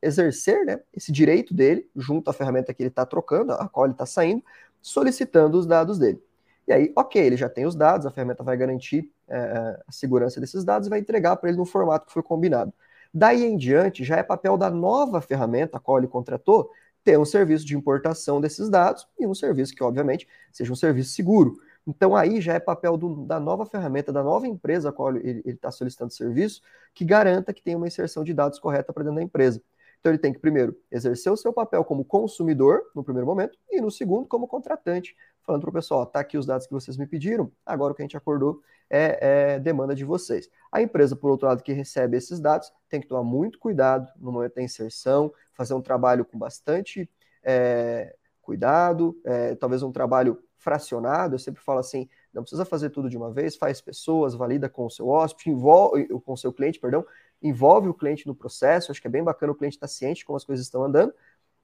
exercer 0.00 0.64
né, 0.64 0.80
esse 0.94 1.10
direito 1.10 1.54
dele, 1.54 1.88
junto 1.96 2.30
à 2.30 2.32
ferramenta 2.32 2.72
que 2.72 2.82
ele 2.82 2.90
está 2.90 3.04
trocando, 3.06 3.52
a 3.52 3.68
qual 3.68 3.86
ele 3.86 3.94
está 3.94 4.06
saindo, 4.06 4.42
solicitando 4.80 5.58
os 5.58 5.66
dados 5.66 5.98
dele. 5.98 6.22
E 6.66 6.72
aí, 6.72 6.92
ok, 6.96 7.20
ele 7.20 7.36
já 7.36 7.48
tem 7.48 7.66
os 7.66 7.74
dados, 7.74 8.06
a 8.06 8.10
ferramenta 8.10 8.42
vai 8.42 8.56
garantir 8.56 9.10
é, 9.28 9.36
é 9.36 9.82
a 9.86 9.92
segurança 9.92 10.40
desses 10.40 10.64
dados 10.64 10.86
e 10.86 10.90
vai 10.90 11.00
entregar 11.00 11.36
para 11.36 11.48
ele 11.48 11.58
no 11.58 11.64
formato 11.64 12.06
que 12.06 12.12
foi 12.12 12.22
combinado. 12.22 12.72
Daí 13.12 13.44
em 13.44 13.56
diante, 13.56 14.04
já 14.04 14.16
é 14.16 14.22
papel 14.22 14.56
da 14.56 14.70
nova 14.70 15.20
ferramenta 15.20 15.76
a 15.76 15.80
qual 15.80 15.98
ele 15.98 16.06
contratou 16.06 16.70
ter 17.04 17.18
um 17.18 17.24
serviço 17.24 17.64
de 17.64 17.76
importação 17.76 18.40
desses 18.40 18.68
dados 18.68 19.06
e 19.18 19.26
um 19.26 19.34
serviço 19.34 19.74
que, 19.74 19.82
obviamente, 19.82 20.28
seja 20.52 20.72
um 20.72 20.76
serviço 20.76 21.10
seguro. 21.10 21.56
Então, 21.86 22.14
aí 22.14 22.40
já 22.40 22.54
é 22.54 22.60
papel 22.60 22.96
do, 22.96 23.26
da 23.26 23.40
nova 23.40 23.66
ferramenta, 23.66 24.12
da 24.12 24.22
nova 24.22 24.46
empresa 24.46 24.90
a 24.90 24.92
qual 24.92 25.16
ele 25.16 25.42
está 25.44 25.70
solicitando 25.70 26.12
serviço, 26.12 26.62
que 26.94 27.04
garanta 27.04 27.52
que 27.52 27.62
tem 27.62 27.74
uma 27.74 27.88
inserção 27.88 28.22
de 28.22 28.32
dados 28.32 28.58
correta 28.58 28.92
para 28.92 29.02
dentro 29.02 29.16
da 29.16 29.22
empresa. 29.22 29.60
Então, 29.98 30.10
ele 30.10 30.18
tem 30.18 30.32
que, 30.32 30.38
primeiro, 30.38 30.76
exercer 30.90 31.32
o 31.32 31.36
seu 31.36 31.52
papel 31.52 31.84
como 31.84 32.04
consumidor, 32.04 32.82
no 32.94 33.04
primeiro 33.04 33.26
momento, 33.26 33.58
e 33.70 33.80
no 33.80 33.90
segundo, 33.90 34.26
como 34.26 34.48
contratante, 34.48 35.16
falando 35.44 35.62
para 35.62 35.70
o 35.70 35.72
pessoal: 35.72 36.04
está 36.04 36.20
aqui 36.20 36.38
os 36.38 36.46
dados 36.46 36.66
que 36.66 36.72
vocês 36.72 36.96
me 36.96 37.06
pediram, 37.06 37.50
agora 37.64 37.92
o 37.92 37.96
que 37.96 38.02
a 38.02 38.04
gente 38.04 38.16
acordou 38.16 38.60
é, 38.92 39.54
é, 39.54 39.58
demanda 39.58 39.94
de 39.94 40.04
vocês. 40.04 40.50
A 40.70 40.82
empresa, 40.82 41.16
por 41.16 41.30
outro 41.30 41.48
lado, 41.48 41.62
que 41.62 41.72
recebe 41.72 42.18
esses 42.18 42.38
dados, 42.38 42.70
tem 42.90 43.00
que 43.00 43.06
tomar 43.08 43.24
muito 43.24 43.58
cuidado 43.58 44.06
no 44.20 44.30
momento 44.30 44.54
da 44.54 44.62
inserção, 44.62 45.32
fazer 45.54 45.72
um 45.72 45.80
trabalho 45.80 46.26
com 46.26 46.38
bastante 46.38 47.08
é, 47.42 48.14
cuidado, 48.42 49.18
é, 49.24 49.54
talvez 49.54 49.82
um 49.82 49.90
trabalho 49.90 50.38
fracionado. 50.58 51.34
Eu 51.34 51.38
sempre 51.38 51.62
falo 51.62 51.78
assim: 51.78 52.06
não 52.34 52.42
precisa 52.42 52.66
fazer 52.66 52.90
tudo 52.90 53.08
de 53.08 53.16
uma 53.16 53.32
vez, 53.32 53.56
faz 53.56 53.80
pessoas, 53.80 54.34
valida 54.34 54.68
com 54.68 54.84
o 54.84 54.90
seu 54.90 55.08
hóspede, 55.08 55.48
envolve, 55.48 56.06
com 56.06 56.34
o 56.34 56.36
seu 56.36 56.52
cliente, 56.52 56.78
perdão, 56.78 57.02
envolve 57.42 57.88
o 57.88 57.94
cliente 57.94 58.26
no 58.26 58.34
processo. 58.34 58.92
Acho 58.92 59.00
que 59.00 59.06
é 59.06 59.10
bem 59.10 59.24
bacana 59.24 59.52
o 59.52 59.56
cliente 59.56 59.76
estar 59.76 59.88
ciente 59.88 60.18
de 60.18 60.26
como 60.26 60.36
as 60.36 60.44
coisas 60.44 60.66
estão 60.66 60.84
andando, 60.84 61.14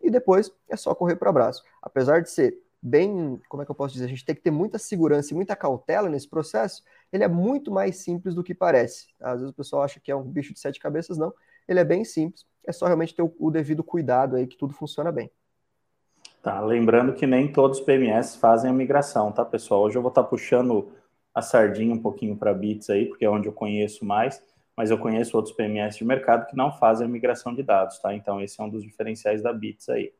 e 0.00 0.10
depois 0.10 0.50
é 0.66 0.76
só 0.76 0.94
correr 0.94 1.16
para 1.16 1.26
o 1.26 1.30
abraço. 1.30 1.62
Apesar 1.82 2.22
de 2.22 2.30
ser 2.30 2.58
bem, 2.82 3.40
como 3.48 3.62
é 3.62 3.66
que 3.66 3.70
eu 3.70 3.74
posso 3.74 3.94
dizer, 3.94 4.06
a 4.06 4.08
gente 4.08 4.24
tem 4.24 4.34
que 4.34 4.42
ter 4.42 4.50
muita 4.50 4.78
segurança 4.78 5.32
e 5.32 5.36
muita 5.36 5.56
cautela 5.56 6.08
nesse 6.08 6.28
processo, 6.28 6.82
ele 7.12 7.24
é 7.24 7.28
muito 7.28 7.70
mais 7.70 7.96
simples 7.96 8.34
do 8.34 8.42
que 8.42 8.54
parece. 8.54 9.08
Às 9.20 9.40
vezes 9.40 9.50
o 9.50 9.56
pessoal 9.56 9.82
acha 9.82 10.00
que 10.00 10.10
é 10.10 10.16
um 10.16 10.22
bicho 10.22 10.52
de 10.52 10.60
sete 10.60 10.78
cabeças, 10.78 11.18
não. 11.18 11.32
Ele 11.66 11.80
é 11.80 11.84
bem 11.84 12.04
simples, 12.04 12.46
é 12.66 12.72
só 12.72 12.86
realmente 12.86 13.14
ter 13.14 13.22
o, 13.22 13.34
o 13.38 13.50
devido 13.50 13.82
cuidado 13.82 14.36
aí 14.36 14.46
que 14.46 14.56
tudo 14.56 14.72
funciona 14.72 15.12
bem. 15.12 15.30
Tá, 16.42 16.60
lembrando 16.60 17.12
que 17.14 17.26
nem 17.26 17.52
todos 17.52 17.78
os 17.78 17.84
PMS 17.84 18.36
fazem 18.36 18.70
a 18.70 18.72
migração, 18.72 19.32
tá, 19.32 19.44
pessoal? 19.44 19.82
Hoje 19.82 19.98
eu 19.98 20.02
vou 20.02 20.10
estar 20.10 20.22
tá 20.22 20.28
puxando 20.28 20.92
a 21.34 21.42
sardinha 21.42 21.92
um 21.92 22.00
pouquinho 22.00 22.36
para 22.36 22.54
Bits 22.54 22.88
aí, 22.90 23.06
porque 23.06 23.24
é 23.24 23.30
onde 23.30 23.48
eu 23.48 23.52
conheço 23.52 24.04
mais, 24.04 24.42
mas 24.76 24.90
eu 24.90 24.98
conheço 24.98 25.36
outros 25.36 25.54
PMS 25.54 25.98
de 25.98 26.04
mercado 26.04 26.46
que 26.46 26.56
não 26.56 26.70
fazem 26.72 27.06
a 27.06 27.10
migração 27.10 27.54
de 27.54 27.62
dados, 27.62 27.98
tá? 27.98 28.14
Então 28.14 28.40
esse 28.40 28.60
é 28.60 28.64
um 28.64 28.70
dos 28.70 28.84
diferenciais 28.84 29.42
da 29.42 29.52
Bits 29.52 29.88
aí. 29.88 30.12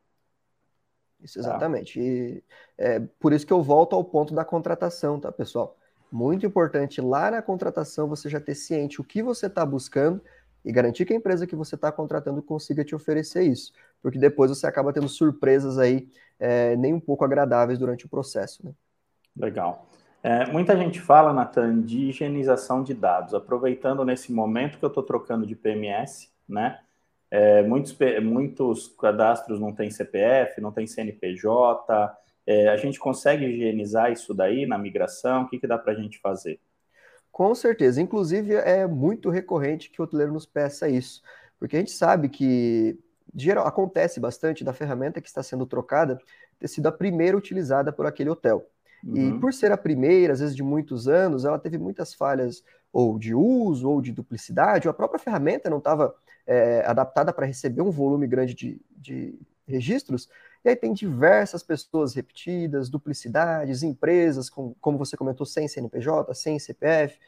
Isso, 1.23 1.35
tá. 1.35 1.41
exatamente. 1.41 2.01
E 2.01 2.43
é 2.77 3.01
por 3.21 3.33
isso 3.33 3.47
que 3.47 3.53
eu 3.53 3.63
volto 3.63 3.95
ao 3.95 4.05
ponto 4.05 4.35
da 4.35 4.45
contratação, 4.45 5.19
tá, 5.19 5.33
pessoal? 5.33 5.77
Muito 6.11 6.47
importante 6.47 7.01
lá 7.01 7.31
na 7.31 7.43
contratação 7.43 8.09
você 8.09 8.29
já 8.29 8.41
ter 8.41 8.55
ciente 8.55 9.01
o 9.01 9.05
que 9.05 9.23
você 9.23 9.47
está 9.47 9.65
buscando 9.65 10.23
e 10.65 10.73
garantir 10.73 11.05
que 11.05 11.13
a 11.13 11.17
empresa 11.17 11.47
que 11.47 11.57
você 11.57 11.75
está 11.75 11.93
contratando 11.93 12.43
consiga 12.43 12.85
te 12.85 12.95
oferecer 12.95 13.43
isso, 13.43 13.73
porque 14.03 14.19
depois 14.19 14.51
você 14.51 14.67
acaba 14.67 14.93
tendo 14.93 15.09
surpresas 15.09 15.79
aí 15.79 16.09
é, 16.39 16.77
nem 16.77 16.95
um 16.95 17.01
pouco 17.01 17.25
agradáveis 17.25 17.79
durante 17.79 18.07
o 18.07 18.09
processo. 18.09 18.65
Né? 18.65 18.73
Legal. 19.37 19.89
É, 20.23 20.47
muita 20.51 20.77
gente 20.77 21.01
fala, 21.01 21.33
Nathan, 21.33 21.81
de 21.83 22.09
higienização 22.09 22.83
de 22.83 22.93
dados, 22.93 23.35
aproveitando 23.35 24.05
nesse 24.05 24.33
momento 24.33 24.79
que 24.79 24.85
eu 24.85 24.89
estou 24.89 25.03
trocando 25.03 25.47
de 25.47 25.55
PMS, 25.55 26.29
né? 26.49 26.81
É, 27.31 27.63
muitos, 27.63 27.97
muitos 28.23 28.89
cadastros 28.89 29.61
não 29.61 29.73
tem 29.73 29.91
CPF, 29.91 30.61
não 30.61 30.73
tem 30.73 30.87
CNPJ. 30.87 32.17
É, 32.47 32.69
a 32.69 32.77
gente 32.77 32.99
consegue 32.99 33.45
higienizar 33.45 34.11
isso 34.11 34.33
daí 34.33 34.67
na 34.67 34.79
migração? 34.79 35.43
O 35.43 35.49
que, 35.49 35.59
que 35.59 35.67
dá 35.67 35.77
para 35.77 35.93
a 35.93 35.97
gente 35.97 36.19
fazer? 36.19 36.61
Com 37.31 37.55
certeza. 37.55 38.01
Inclusive, 38.01 38.55
é 38.55 38.87
muito 38.87 39.31
recorrente 39.31 39.91
que 39.91 40.01
o 40.01 40.05
hoteleiro 40.05 40.33
nos 40.33 40.47
peça 40.47 40.89
isso, 40.89 41.23
porque 41.59 41.77
a 41.77 41.79
gente 41.79 41.93
sabe 41.93 42.29
que 42.29 42.99
geral, 43.35 43.67
acontece 43.67 44.19
bastante 44.19 44.65
da 44.65 44.73
ferramenta 44.73 45.21
que 45.21 45.29
está 45.29 45.43
sendo 45.43 45.67
trocada 45.67 46.19
ter 46.59 46.69
sido 46.69 46.87
a 46.87 46.93
primeira 46.93 47.37
utilizada 47.37 47.93
por 47.93 48.07
aquele 48.07 48.31
hotel. 48.31 48.67
Uhum. 49.05 49.37
E 49.37 49.41
por 49.41 49.53
ser 49.53 49.71
a 49.71 49.77
primeira, 49.77 50.33
às 50.33 50.41
vezes 50.41 50.57
de 50.57 50.63
muitos 50.63 51.07
anos, 51.07 51.45
ela 51.45 51.59
teve 51.59 51.79
muitas 51.79 52.15
falhas 52.15 52.65
ou 52.93 53.19
de 53.19 53.35
uso 53.35 53.89
ou 53.89 54.01
de 54.01 54.13
duplicidade, 54.13 54.89
ou 54.89 54.91
a 54.91 54.95
própria 54.95 55.19
ferramenta 55.19 55.71
não 55.71 55.79
estava 55.79 56.15
é, 56.47 56.83
adaptada 56.87 57.33
para 57.33 57.47
receber 57.47 57.83
um 57.83 57.91
volume 57.91 58.27
grande 58.27 58.55
de, 58.55 58.81
de 58.97 59.39
registros, 59.67 60.29
e 60.65 60.71
aí 60.71 60.77
tem 60.77 60.93
diversas 60.93 61.63
pessoas 61.63 62.15
repetidas, 62.15 62.89
duplicidades, 62.89 63.83
empresas, 63.83 64.51
com, 64.51 64.75
como 64.81 64.99
você 64.99 65.17
comentou, 65.17 65.47
sem 65.47 65.69
CNPJ, 65.69 66.35
sem 66.35 66.59
CPF, 66.59 67.19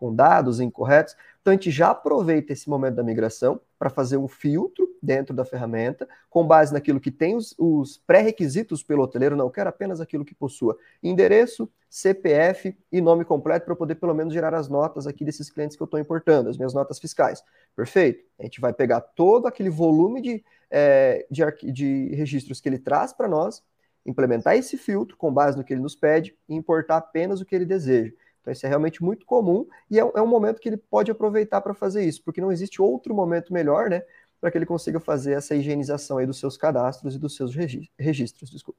com 0.00 0.14
dados 0.14 0.60
incorretos. 0.60 1.14
Então 1.42 1.52
a 1.52 1.54
gente 1.54 1.70
já 1.70 1.90
aproveita 1.90 2.54
esse 2.54 2.70
momento 2.70 2.94
da 2.94 3.02
migração 3.02 3.60
para 3.78 3.90
fazer 3.90 4.16
um 4.16 4.26
filtro 4.26 4.88
dentro 5.02 5.34
da 5.34 5.44
ferramenta, 5.44 6.08
com 6.30 6.46
base 6.46 6.72
naquilo 6.72 6.98
que 6.98 7.10
tem 7.10 7.36
os, 7.36 7.54
os 7.58 7.98
pré-requisitos 8.06 8.82
pelo 8.82 9.02
hoteleiro, 9.02 9.36
não 9.36 9.50
quero 9.50 9.68
apenas 9.68 10.00
aquilo 10.00 10.24
que 10.24 10.34
possua 10.34 10.76
endereço, 11.02 11.70
CPF 11.88 12.74
e 12.90 13.00
nome 13.00 13.26
completo 13.26 13.66
para 13.66 13.76
poder 13.76 13.96
pelo 13.96 14.14
menos 14.14 14.32
gerar 14.32 14.54
as 14.54 14.68
notas 14.68 15.06
aqui 15.06 15.22
desses 15.22 15.50
clientes 15.50 15.76
que 15.76 15.82
eu 15.82 15.86
estou 15.86 16.00
importando, 16.00 16.48
as 16.48 16.56
minhas 16.56 16.72
notas 16.72 16.98
fiscais. 16.98 17.44
Perfeito? 17.76 18.24
A 18.38 18.44
gente 18.44 18.58
vai 18.58 18.72
pegar 18.72 19.02
todo 19.02 19.46
aquele 19.46 19.68
volume 19.68 20.22
de, 20.22 20.44
é, 20.70 21.26
de, 21.30 21.44
de 21.72 22.14
registros 22.14 22.58
que 22.58 22.70
ele 22.70 22.78
traz 22.78 23.12
para 23.12 23.28
nós, 23.28 23.62
implementar 24.06 24.56
esse 24.56 24.78
filtro 24.78 25.14
com 25.16 25.32
base 25.32 25.58
no 25.58 25.64
que 25.64 25.74
ele 25.74 25.82
nos 25.82 25.94
pede 25.94 26.34
e 26.48 26.54
importar 26.54 26.96
apenas 26.96 27.40
o 27.42 27.44
que 27.44 27.54
ele 27.54 27.66
deseja. 27.66 28.12
Então, 28.40 28.52
isso 28.52 28.64
é 28.64 28.68
realmente 28.68 29.02
muito 29.02 29.26
comum 29.26 29.66
e 29.90 29.98
é, 29.98 30.02
é 30.02 30.22
um 30.22 30.26
momento 30.26 30.60
que 30.60 30.68
ele 30.68 30.76
pode 30.76 31.10
aproveitar 31.10 31.60
para 31.60 31.74
fazer 31.74 32.04
isso, 32.04 32.22
porque 32.24 32.40
não 32.40 32.50
existe 32.50 32.80
outro 32.80 33.14
momento 33.14 33.52
melhor, 33.52 33.90
né, 33.90 34.02
para 34.40 34.50
que 34.50 34.56
ele 34.56 34.66
consiga 34.66 34.98
fazer 34.98 35.34
essa 35.34 35.54
higienização 35.54 36.18
aí 36.18 36.26
dos 36.26 36.38
seus 36.38 36.56
cadastros 36.56 37.14
e 37.14 37.18
dos 37.18 37.36
seus 37.36 37.54
registros. 37.98 38.50
Desculpa. 38.50 38.78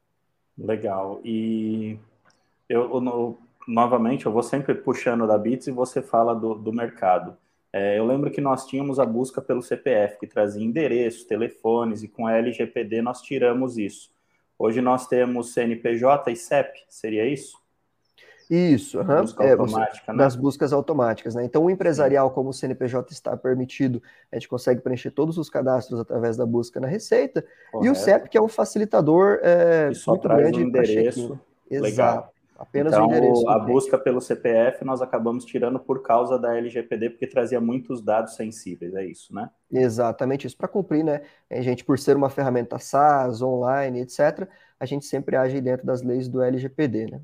Legal. 0.57 1.21
E 1.23 1.97
eu, 2.67 2.99
no, 2.99 3.37
novamente, 3.67 4.25
eu 4.25 4.31
vou 4.31 4.43
sempre 4.43 4.73
puxando 4.73 5.27
da 5.27 5.37
Bits 5.37 5.67
e 5.67 5.71
você 5.71 6.01
fala 6.01 6.33
do, 6.33 6.55
do 6.55 6.73
mercado. 6.73 7.37
É, 7.73 7.97
eu 7.97 8.05
lembro 8.05 8.31
que 8.31 8.41
nós 8.41 8.65
tínhamos 8.65 8.99
a 8.99 9.05
busca 9.05 9.41
pelo 9.41 9.61
CPF, 9.61 10.19
que 10.19 10.27
trazia 10.27 10.63
endereços, 10.63 11.23
telefones, 11.23 12.03
e 12.03 12.07
com 12.07 12.27
a 12.27 12.33
LGPD 12.33 13.01
nós 13.01 13.21
tiramos 13.21 13.77
isso. 13.77 14.11
Hoje 14.59 14.81
nós 14.81 15.07
temos 15.07 15.53
CNPJ 15.53 16.31
e 16.31 16.35
CEP, 16.35 16.83
seria 16.89 17.25
isso? 17.25 17.60
Isso, 18.53 18.99
uhum. 18.99 19.21
busca 19.21 19.45
é, 19.45 19.51
automática, 19.53 20.11
né? 20.11 20.17
das 20.17 20.35
buscas 20.35 20.73
automáticas. 20.73 21.35
Né? 21.35 21.45
Então, 21.45 21.63
o 21.63 21.69
empresarial, 21.69 22.29
como 22.31 22.49
o 22.49 22.53
CNPJ 22.53 23.13
está 23.13 23.37
permitido, 23.37 24.03
a 24.29 24.35
gente 24.35 24.49
consegue 24.49 24.81
preencher 24.81 25.11
todos 25.11 25.37
os 25.37 25.49
cadastros 25.49 26.01
através 26.01 26.35
da 26.35 26.45
busca 26.45 26.77
na 26.77 26.87
Receita. 26.87 27.45
Correto. 27.71 27.87
E 27.87 27.89
o 27.89 27.95
CEP, 27.95 28.27
que 28.27 28.37
é 28.37 28.41
um 28.41 28.49
facilitador 28.49 29.39
é, 29.41 29.89
muito 30.05 30.27
grande. 30.27 30.59
Um 30.59 30.67
endereço. 30.67 31.39
Exato. 31.69 31.89
Legal. 31.89 32.33
Apenas 32.59 32.91
então, 32.91 33.07
o 33.07 33.09
endereço. 33.09 33.49
A 33.49 33.57
busca 33.57 33.97
pelo 33.97 34.19
CPF 34.19 34.83
nós 34.83 35.01
acabamos 35.01 35.45
tirando 35.45 35.79
por 35.79 36.01
causa 36.03 36.37
da 36.37 36.55
LGPD, 36.57 37.11
porque 37.11 37.25
trazia 37.25 37.61
muitos 37.61 38.03
dados 38.03 38.35
sensíveis, 38.35 38.93
é 38.93 39.05
isso, 39.05 39.33
né? 39.33 39.49
Exatamente 39.71 40.45
isso, 40.45 40.57
para 40.57 40.67
cumprir, 40.67 41.05
né? 41.05 41.21
A 41.49 41.61
gente, 41.61 41.85
por 41.85 41.97
ser 41.97 42.17
uma 42.17 42.29
ferramenta 42.29 42.77
SaaS, 42.77 43.41
online, 43.41 44.01
etc., 44.01 44.47
a 44.77 44.85
gente 44.85 45.05
sempre 45.05 45.37
age 45.37 45.61
dentro 45.61 45.85
das 45.85 46.03
leis 46.03 46.27
do 46.27 46.41
LGPD, 46.41 47.11
né? 47.11 47.21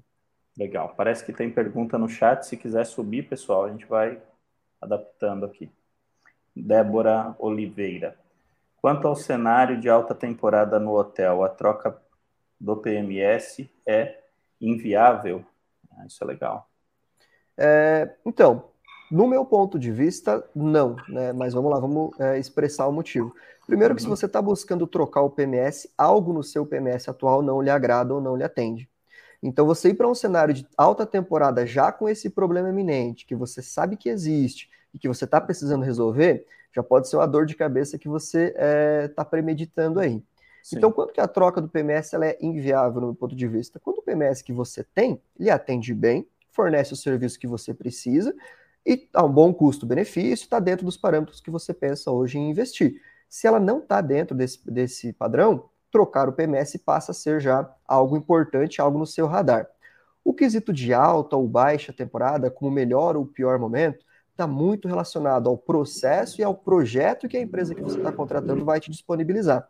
Legal. 0.58 0.94
Parece 0.98 1.24
que 1.24 1.32
tem 1.32 1.52
pergunta 1.52 1.98
no 1.98 2.10
chat. 2.10 2.44
Se 2.44 2.58
quiser 2.58 2.86
subir, 2.86 3.30
pessoal, 3.30 3.66
a 3.66 3.70
gente 3.70 3.86
vai 3.86 4.20
adaptando 4.82 5.46
aqui. 5.46 5.70
Débora 6.56 7.36
Oliveira. 7.38 8.18
Quanto 8.82 9.08
ao 9.08 9.16
cenário 9.16 9.80
de 9.80 9.88
alta 9.88 10.16
temporada 10.16 10.80
no 10.80 10.98
hotel, 10.98 11.44
a 11.44 11.50
troca 11.50 12.02
do 12.60 12.76
PMS 12.78 13.70
é 13.86 14.20
inviável? 14.60 15.46
Ah, 15.92 16.06
isso 16.08 16.24
é 16.24 16.28
legal. 16.28 16.68
É, 17.56 18.16
então, 18.26 18.66
no 19.12 19.28
meu 19.28 19.46
ponto 19.46 19.78
de 19.78 19.92
vista, 19.92 20.44
não, 20.56 20.96
né? 21.08 21.34
Mas 21.34 21.54
vamos 21.54 21.72
lá, 21.72 21.80
vamos 21.80 22.20
é, 22.20 22.40
expressar 22.40 22.88
o 22.88 22.92
motivo. 22.92 23.36
Primeiro 23.66 23.94
que 23.94 24.02
se 24.02 24.08
uhum. 24.08 24.16
você 24.16 24.26
está 24.26 24.42
buscando 24.42 24.88
trocar 24.88 25.22
o 25.22 25.30
PMS, 25.30 25.92
algo 25.98 26.34
no 26.34 26.44
seu 26.44 26.66
PMS 26.66 27.10
atual 27.10 27.42
não 27.42 27.62
lhe 27.62 27.70
agrada 27.70 28.14
ou 28.14 28.22
não 28.22 28.36
lhe 28.36 28.44
atende. 28.44 28.90
Então, 29.42 29.66
você 29.66 29.90
ir 29.90 29.94
para 29.94 30.10
um 30.10 30.16
cenário 30.16 30.54
de 30.54 30.68
alta 30.76 31.06
temporada 31.06 31.66
já 31.66 31.92
com 31.92 32.10
esse 32.10 32.30
problema 32.30 32.70
eminente, 32.70 33.26
que 33.26 33.36
você 33.36 33.62
sabe 33.62 33.96
que 33.96 34.10
existe, 34.10 34.70
e 34.94 35.00
que 35.00 35.08
você 35.08 35.26
está 35.26 35.40
precisando 35.40 35.84
resolver, 35.84 36.46
já 36.74 36.84
pode 36.84 37.08
ser 37.08 37.18
uma 37.18 37.28
dor 37.28 37.46
de 37.46 37.56
cabeça 37.56 37.98
que 37.98 38.08
você 38.08 38.48
está 38.48 38.62
é, 38.62 39.08
tá 39.08 39.26
premeditando 39.26 40.00
aí. 40.00 40.24
Sim. 40.64 40.78
Então, 40.78 40.92
quando 40.92 41.14
que 41.14 41.22
a 41.22 41.28
troca 41.28 41.62
do 41.62 41.70
PMS 41.70 42.14
ela 42.14 42.26
é 42.26 42.38
inviável 42.42 43.02
no 43.02 43.08
meu 43.08 43.16
ponto 43.16 43.36
de 43.36 43.48
vista? 43.48 43.80
Quando 43.80 44.00
o 44.00 44.02
PMS 44.02 44.44
que 44.44 44.52
você 44.52 44.84
tem, 44.84 45.22
ele 45.40 45.50
atende 45.50 45.94
bem, 45.94 46.28
fornece 46.52 46.94
o 46.94 46.98
serviço 46.98 47.40
que 47.40 47.48
você 47.48 47.74
precisa 47.74 48.36
e 48.86 49.08
a 49.14 49.24
um 49.24 49.32
bom 49.32 49.54
custo-benefício, 49.54 50.44
está 50.44 50.60
dentro 50.60 50.86
dos 50.86 50.98
parâmetros 50.98 51.40
que 51.40 51.52
você 51.52 51.74
pensa 51.74 52.12
hoje 52.12 52.38
em 52.38 52.50
investir. 52.50 53.02
Se 53.30 53.46
ela 53.46 53.60
não 53.60 53.80
está 53.80 54.02
dentro 54.02 54.36
desse, 54.36 54.60
desse 54.70 55.14
padrão, 55.14 55.70
trocar 55.92 56.30
o 56.30 56.34
PMS 56.34 56.78
passa 56.80 57.12
a 57.12 57.16
ser 57.16 57.40
já 57.40 57.70
algo 57.88 58.18
importante, 58.18 58.82
algo 58.82 58.98
no 58.98 59.06
seu 59.06 59.28
radar. 59.28 59.68
O 60.24 60.34
quesito 60.34 60.74
de 60.74 60.94
alta 60.94 61.36
ou 61.36 61.48
baixa 61.48 61.94
temporada, 61.94 62.52
como 62.52 62.70
melhor 62.70 63.16
ou 63.16 63.26
pior 63.26 63.58
momento, 63.58 64.06
está 64.32 64.46
muito 64.46 64.88
relacionado 64.88 65.50
ao 65.50 65.58
processo 65.58 66.40
e 66.40 66.44
ao 66.44 66.54
projeto 66.54 67.28
que 67.28 67.38
a 67.38 67.42
empresa 67.42 67.74
que 67.74 67.82
você 67.82 67.98
está 67.98 68.12
contratando 68.12 68.64
vai 68.64 68.80
te 68.80 68.92
disponibilizar. 68.92 69.68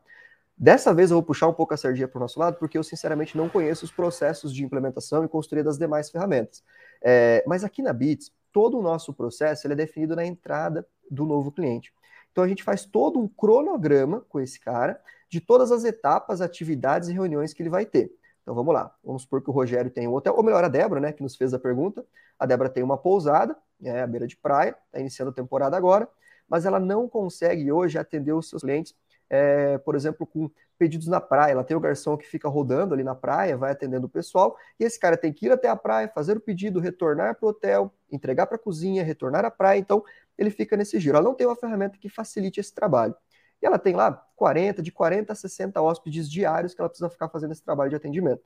Dessa 0.58 0.92
vez 0.94 1.12
eu 1.12 1.18
vou 1.18 1.24
puxar 1.24 1.48
um 1.48 1.54
pouco 1.54 1.74
a 1.74 1.78
sardinha 1.78 2.08
para 2.08 2.18
o 2.18 2.22
nosso 2.22 2.40
lado, 2.40 2.58
porque 2.58 2.78
eu 2.78 2.84
sinceramente 2.84 3.38
não 3.38 3.48
conheço 3.48 3.86
os 3.86 3.92
processos 3.92 4.52
de 4.52 4.66
implementação 4.66 5.24
e 5.24 5.28
construir 5.28 5.62
das 5.62 5.78
demais 5.78 6.10
ferramentas. 6.10 6.64
É, 7.02 7.44
mas 7.46 7.64
aqui 7.64 7.84
na 7.84 7.94
Bits, 7.94 8.32
todo 8.52 8.80
o 8.80 8.82
nosso 8.82 9.14
processo 9.14 9.72
é 9.72 9.76
definido 9.76 10.16
na 10.16 10.26
entrada 10.26 10.86
do 11.12 11.26
novo 11.26 11.52
cliente. 11.52 11.94
Então 12.32 12.44
a 12.44 12.48
gente 12.48 12.64
faz 12.64 12.84
todo 12.86 13.20
um 13.20 13.28
cronograma 13.28 14.26
com 14.28 14.40
esse 14.40 14.60
cara 14.60 15.00
de 15.30 15.42
todas 15.42 15.72
as 15.72 15.84
etapas, 15.84 16.42
atividades 16.42 17.10
e 17.10 17.14
reuniões 17.14 17.54
que 17.54 17.62
ele 17.62 17.70
vai 17.70 17.86
ter. 17.86 18.12
Então 18.42 18.56
vamos 18.56 18.74
lá. 18.74 18.96
Vamos 19.04 19.24
supor 19.24 19.42
que 19.42 19.50
o 19.50 19.54
Rogério 19.54 19.92
tem 19.92 20.08
um 20.08 20.14
hotel, 20.14 20.34
ou 20.36 20.44
melhor, 20.44 20.64
a 20.64 20.70
Débora, 20.70 21.02
né, 21.02 21.12
que 21.12 21.22
nos 21.22 21.36
fez 21.36 21.54
a 21.54 21.60
pergunta. 21.60 22.06
A 22.40 22.46
Débora 22.46 22.70
tem 22.70 22.84
uma 22.84 22.98
pousada, 22.98 23.56
é 23.84 24.02
à 24.02 24.08
beira 24.08 24.26
de 24.26 24.38
praia, 24.38 24.76
está 24.86 25.00
iniciando 25.00 25.32
a 25.32 25.34
temporada 25.34 25.76
agora, 25.76 26.08
mas 26.48 26.66
ela 26.66 26.80
não 26.80 27.10
consegue 27.10 27.72
hoje 27.72 27.98
atender 27.98 28.32
os 28.32 28.50
seus 28.50 28.62
clientes 28.62 28.96
é, 29.30 29.78
por 29.80 29.96
exemplo, 29.96 30.26
com 30.26 30.50
pedidos 30.78 31.08
na 31.08 31.20
praia. 31.20 31.52
Ela 31.52 31.64
tem 31.64 31.76
o 31.76 31.80
garçom 31.80 32.18
que 32.18 32.28
fica 32.28 32.48
rodando 32.48 32.94
ali 32.94 33.04
na 33.04 33.16
praia, 33.16 33.58
vai 33.58 33.72
atendendo 33.72 34.08
o 34.08 34.10
pessoal, 34.10 34.58
e 34.80 34.84
esse 34.84 35.00
cara 35.00 35.18
tem 35.18 35.34
que 35.34 35.48
ir 35.48 35.52
até 35.52 35.68
a 35.68 35.76
praia, 35.76 36.08
fazer 36.08 36.38
o 36.38 36.40
pedido, 36.40 36.80
retornar 36.80 37.36
para 37.36 37.46
o 37.46 37.50
hotel, 37.50 37.94
entregar 38.12 38.48
para 38.48 38.56
a 38.56 38.60
cozinha, 38.60 39.04
retornar 39.04 39.46
à 39.46 39.52
praia. 39.52 39.80
Então, 39.80 40.04
ele 40.38 40.50
fica 40.50 40.78
nesse 40.78 41.00
giro. 41.00 41.18
Ela 41.18 41.26
não 41.26 41.34
tem 41.34 41.48
uma 41.48 41.56
ferramenta 41.56 41.98
que 41.98 42.10
facilite 42.10 42.60
esse 42.60 42.74
trabalho. 42.74 43.16
E 43.62 43.66
ela 43.66 43.80
tem 43.80 43.96
lá 43.96 44.12
40, 44.36 44.82
de 44.82 44.92
40 44.92 45.34
a 45.34 45.36
60 45.36 45.82
hóspedes 45.82 46.30
diários 46.30 46.74
que 46.74 46.82
ela 46.82 46.90
precisa 46.90 47.10
ficar 47.10 47.30
fazendo 47.30 47.52
esse 47.52 47.64
trabalho 47.64 47.90
de 47.90 47.96
atendimento. 47.96 48.42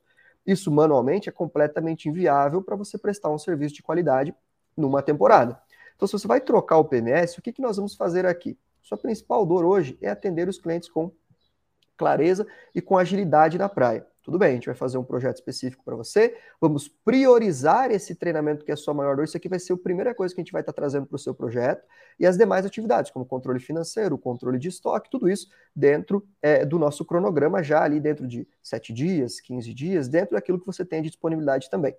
Isso 0.46 0.70
manualmente 0.70 1.28
é 1.28 1.32
completamente 1.32 2.08
inviável 2.08 2.62
para 2.62 2.76
você 2.76 2.98
prestar 2.98 3.30
um 3.30 3.38
serviço 3.38 3.74
de 3.74 3.82
qualidade 3.82 4.34
numa 4.76 5.02
temporada. 5.02 5.60
Então, 5.94 6.06
se 6.08 6.12
você 6.12 6.26
vai 6.26 6.40
trocar 6.40 6.78
o 6.78 6.84
PMS, 6.84 7.38
o 7.38 7.42
que, 7.42 7.52
que 7.52 7.62
nós 7.62 7.76
vamos 7.76 7.94
fazer 7.94 8.26
aqui? 8.26 8.58
Sua 8.80 8.98
principal 8.98 9.46
dor 9.46 9.64
hoje 9.64 9.96
é 10.00 10.10
atender 10.10 10.48
os 10.48 10.58
clientes 10.58 10.88
com 10.88 11.12
clareza 11.96 12.46
e 12.74 12.82
com 12.82 12.98
agilidade 12.98 13.56
na 13.56 13.68
praia. 13.68 14.04
Tudo 14.22 14.38
bem, 14.38 14.50
a 14.50 14.54
gente 14.54 14.66
vai 14.66 14.74
fazer 14.74 14.98
um 14.98 15.02
projeto 15.04 15.36
específico 15.36 15.82
para 15.84 15.96
você, 15.96 16.36
vamos 16.60 16.86
priorizar 16.86 17.90
esse 17.90 18.14
treinamento 18.14 18.64
que 18.64 18.70
é 18.70 18.74
a 18.74 18.76
sua 18.76 18.94
maior 18.94 19.16
dor. 19.16 19.24
Isso 19.24 19.36
aqui 19.36 19.48
vai 19.48 19.58
ser 19.58 19.72
a 19.72 19.76
primeira 19.76 20.14
coisa 20.14 20.32
que 20.32 20.40
a 20.40 20.44
gente 20.44 20.52
vai 20.52 20.62
estar 20.62 20.72
tá 20.72 20.76
trazendo 20.80 21.06
para 21.06 21.16
o 21.16 21.18
seu 21.18 21.34
projeto 21.34 21.84
e 22.20 22.26
as 22.26 22.38
demais 22.38 22.64
atividades, 22.64 23.10
como 23.10 23.26
controle 23.26 23.58
financeiro, 23.58 24.16
controle 24.16 24.58
de 24.58 24.68
estoque, 24.68 25.10
tudo 25.10 25.28
isso 25.28 25.48
dentro 25.74 26.24
é, 26.40 26.64
do 26.64 26.78
nosso 26.78 27.04
cronograma, 27.04 27.62
já 27.64 27.82
ali 27.82 27.98
dentro 27.98 28.26
de 28.26 28.46
7 28.62 28.92
dias, 28.92 29.40
15 29.40 29.74
dias, 29.74 30.08
dentro 30.08 30.36
daquilo 30.36 30.60
que 30.60 30.66
você 30.66 30.84
tem 30.84 31.02
de 31.02 31.08
disponibilidade 31.08 31.68
também. 31.68 31.96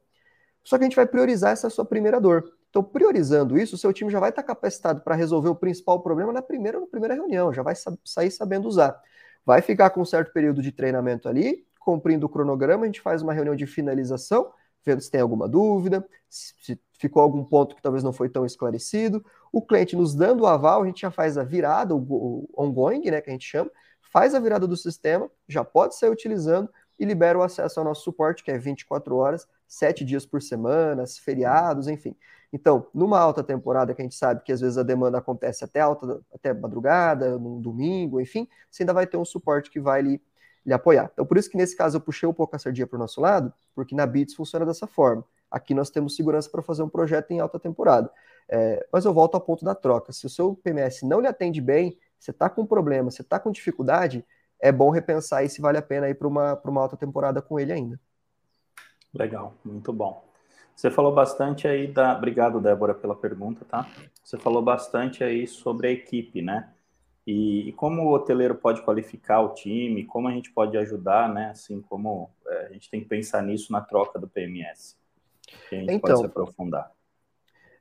Só 0.64 0.78
que 0.78 0.86
a 0.86 0.88
gente 0.88 0.96
vai 0.96 1.06
priorizar 1.06 1.52
essa 1.52 1.70
sua 1.70 1.84
primeira 1.84 2.22
dor. 2.22 2.54
Então, 2.70 2.82
priorizando 2.82 3.58
isso, 3.58 3.76
o 3.76 3.78
seu 3.78 3.92
time 3.92 4.10
já 4.10 4.20
vai 4.20 4.30
estar 4.30 4.42
capacitado 4.42 5.02
para 5.02 5.14
resolver 5.14 5.50
o 5.50 5.56
principal 5.56 6.02
problema 6.02 6.32
na 6.32 6.42
primeira, 6.42 6.80
na 6.80 6.88
primeira 6.88 7.14
reunião, 7.14 7.54
já 7.54 7.62
vai 7.62 7.76
sair 8.04 8.32
sabendo 8.32 8.68
usar. 8.68 9.00
Vai 9.46 9.62
ficar 9.62 9.90
com 9.90 10.02
um 10.02 10.06
certo 10.06 10.32
período 10.32 10.62
de 10.62 10.72
treinamento 10.72 11.28
ali, 11.28 11.66
cumprindo 11.84 12.26
o 12.26 12.30
cronograma, 12.30 12.84
a 12.84 12.86
gente 12.86 13.02
faz 13.02 13.22
uma 13.22 13.34
reunião 13.34 13.56
de 13.56 13.66
finalização, 13.66 14.52
vendo 14.86 15.02
se 15.02 15.10
tem 15.10 15.22
alguma 15.22 15.48
dúvida, 15.48 16.06
se 16.30 16.80
ficou 17.00 17.22
algum 17.22 17.44
ponto 17.44 17.76
que 17.76 17.82
talvez 17.82 18.04
não 18.04 18.14
foi 18.14 18.30
tão 18.30 18.46
esclarecido. 18.46 19.24
O 19.52 19.62
cliente 19.62 19.96
nos 19.96 20.16
dando 20.16 20.44
o 20.44 20.48
aval, 20.48 20.84
a 20.84 20.86
gente 20.86 21.02
já 21.02 21.12
faz 21.12 21.38
a 21.38 21.44
virada, 21.44 21.96
o 21.96 22.50
ongoing, 22.58 23.12
né, 23.12 23.22
que 23.22 23.30
a 23.30 23.34
gente 23.34 23.46
chama, 23.46 23.70
faz 24.02 24.34
a 24.36 24.40
virada 24.40 24.68
do 24.68 24.78
sistema, 24.78 25.30
já 25.48 25.64
pode 25.64 25.96
sair 25.96 26.10
utilizando 26.10 26.70
e 27.00 27.06
libera 27.06 27.38
o 27.38 27.42
acesso 27.42 27.80
ao 27.80 27.86
nosso 27.86 28.04
suporte, 28.04 28.44
que 28.44 28.52
é 28.52 28.58
24 28.58 29.16
horas, 29.16 29.48
7 29.68 30.06
dias 30.06 30.26
por 30.26 30.42
semana, 30.42 31.04
feriados, 31.08 31.88
enfim. 31.88 32.16
Então, 32.54 32.88
numa 32.94 33.20
alta 33.20 33.44
temporada 33.44 33.96
que 33.96 34.02
a 34.02 34.06
gente 34.06 34.16
sabe 34.16 34.44
que 34.44 34.52
às 34.52 34.62
vezes 34.62 34.78
a 34.78 34.84
demanda 34.84 35.18
acontece 35.18 35.64
até 35.66 35.80
alta, 35.80 36.22
até 36.32 36.54
madrugada, 36.54 37.40
num 37.40 37.60
domingo, 37.60 38.22
enfim, 38.22 38.48
você 38.70 38.84
ainda 38.84 38.94
vai 38.94 39.08
ter 39.08 39.18
um 39.18 39.26
suporte 39.26 39.72
que 39.72 39.80
vai 39.80 40.04
lhe, 40.04 40.22
lhe 40.66 40.74
apoiar. 40.74 41.10
Então, 41.14 41.26
por 41.26 41.38
isso 41.38 41.50
que 41.50 41.58
nesse 41.58 41.76
caso 41.76 41.98
eu 41.98 42.02
puxei 42.02 42.28
um 42.28 42.34
pouco 42.34 42.56
a 42.56 42.60
sardinha 42.60 42.88
para 42.88 42.96
o 42.96 43.00
nosso 43.00 43.20
lado, 43.20 43.54
porque 43.76 43.96
na 43.96 44.06
Bits 44.06 44.36
funciona 44.36 44.66
dessa 44.66 44.88
forma. 44.88 45.24
Aqui 45.50 45.74
nós 45.74 45.90
temos 45.90 46.16
segurança 46.16 46.50
para 46.50 46.62
fazer 46.62 46.84
um 46.84 46.90
projeto 46.90 47.32
em 47.32 47.40
alta 47.40 47.60
temporada. 47.60 48.10
É, 48.50 48.86
mas 48.92 49.06
eu 49.06 49.14
volto 49.14 49.36
ao 49.36 49.42
ponto 49.42 49.64
da 49.64 49.76
troca. 49.76 50.12
Se 50.12 50.26
o 50.26 50.30
seu 50.30 50.56
PMS 50.56 51.06
não 51.06 51.20
lhe 51.20 51.28
atende 51.28 51.62
bem, 51.62 51.98
você 52.20 52.32
está 52.32 52.50
com 52.50 52.66
problema, 52.66 53.12
você 53.12 53.22
está 53.22 53.40
com 53.40 53.52
dificuldade, 53.52 54.26
é 54.60 54.72
bom 54.72 54.90
repensar 54.90 55.40
aí 55.40 55.50
se 55.50 55.62
vale 55.62 55.78
a 55.78 55.82
pena 55.82 56.10
ir 56.10 56.16
para 56.16 56.28
uma, 56.28 56.60
uma 56.64 56.82
alta 56.82 56.98
temporada 56.98 57.42
com 57.42 57.60
ele 57.60 57.72
ainda. 57.72 58.00
Legal, 59.14 59.54
muito 59.64 59.94
bom. 59.94 60.26
Você 60.76 60.90
falou 60.90 61.14
bastante 61.14 61.68
aí 61.68 61.88
da. 61.88 62.18
Obrigado, 62.18 62.60
Débora, 62.60 62.96
pela 62.96 63.16
pergunta, 63.16 63.64
tá? 63.66 63.88
Você 64.24 64.40
falou 64.40 64.62
bastante 64.62 65.24
aí 65.24 65.46
sobre 65.46 65.88
a 65.88 65.92
equipe, 65.92 66.42
né? 66.42 66.73
E, 67.26 67.70
e, 67.70 67.74
como 67.74 68.04
o 68.04 68.14
hoteleiro 68.14 68.56
pode 68.56 68.82
qualificar 68.82 69.42
o 69.42 69.54
time, 69.54 70.04
como 70.04 70.28
a 70.28 70.32
gente 70.32 70.52
pode 70.52 70.78
ajudar, 70.78 71.34
né? 71.34 71.52
Assim 71.52 71.82
como 71.82 72.30
é, 72.46 72.66
a 72.66 72.74
gente 72.74 72.90
tem 72.90 73.02
que 73.02 73.08
pensar 73.08 73.42
nisso 73.42 73.72
na 73.72 73.80
troca 73.80 74.20
do 74.20 74.28
PMS. 74.28 74.98
Que 75.70 75.76
a 75.76 75.80
gente 75.80 75.94
então, 75.94 76.00
pode 76.00 76.20
se 76.20 76.26
aprofundar. 76.26 76.92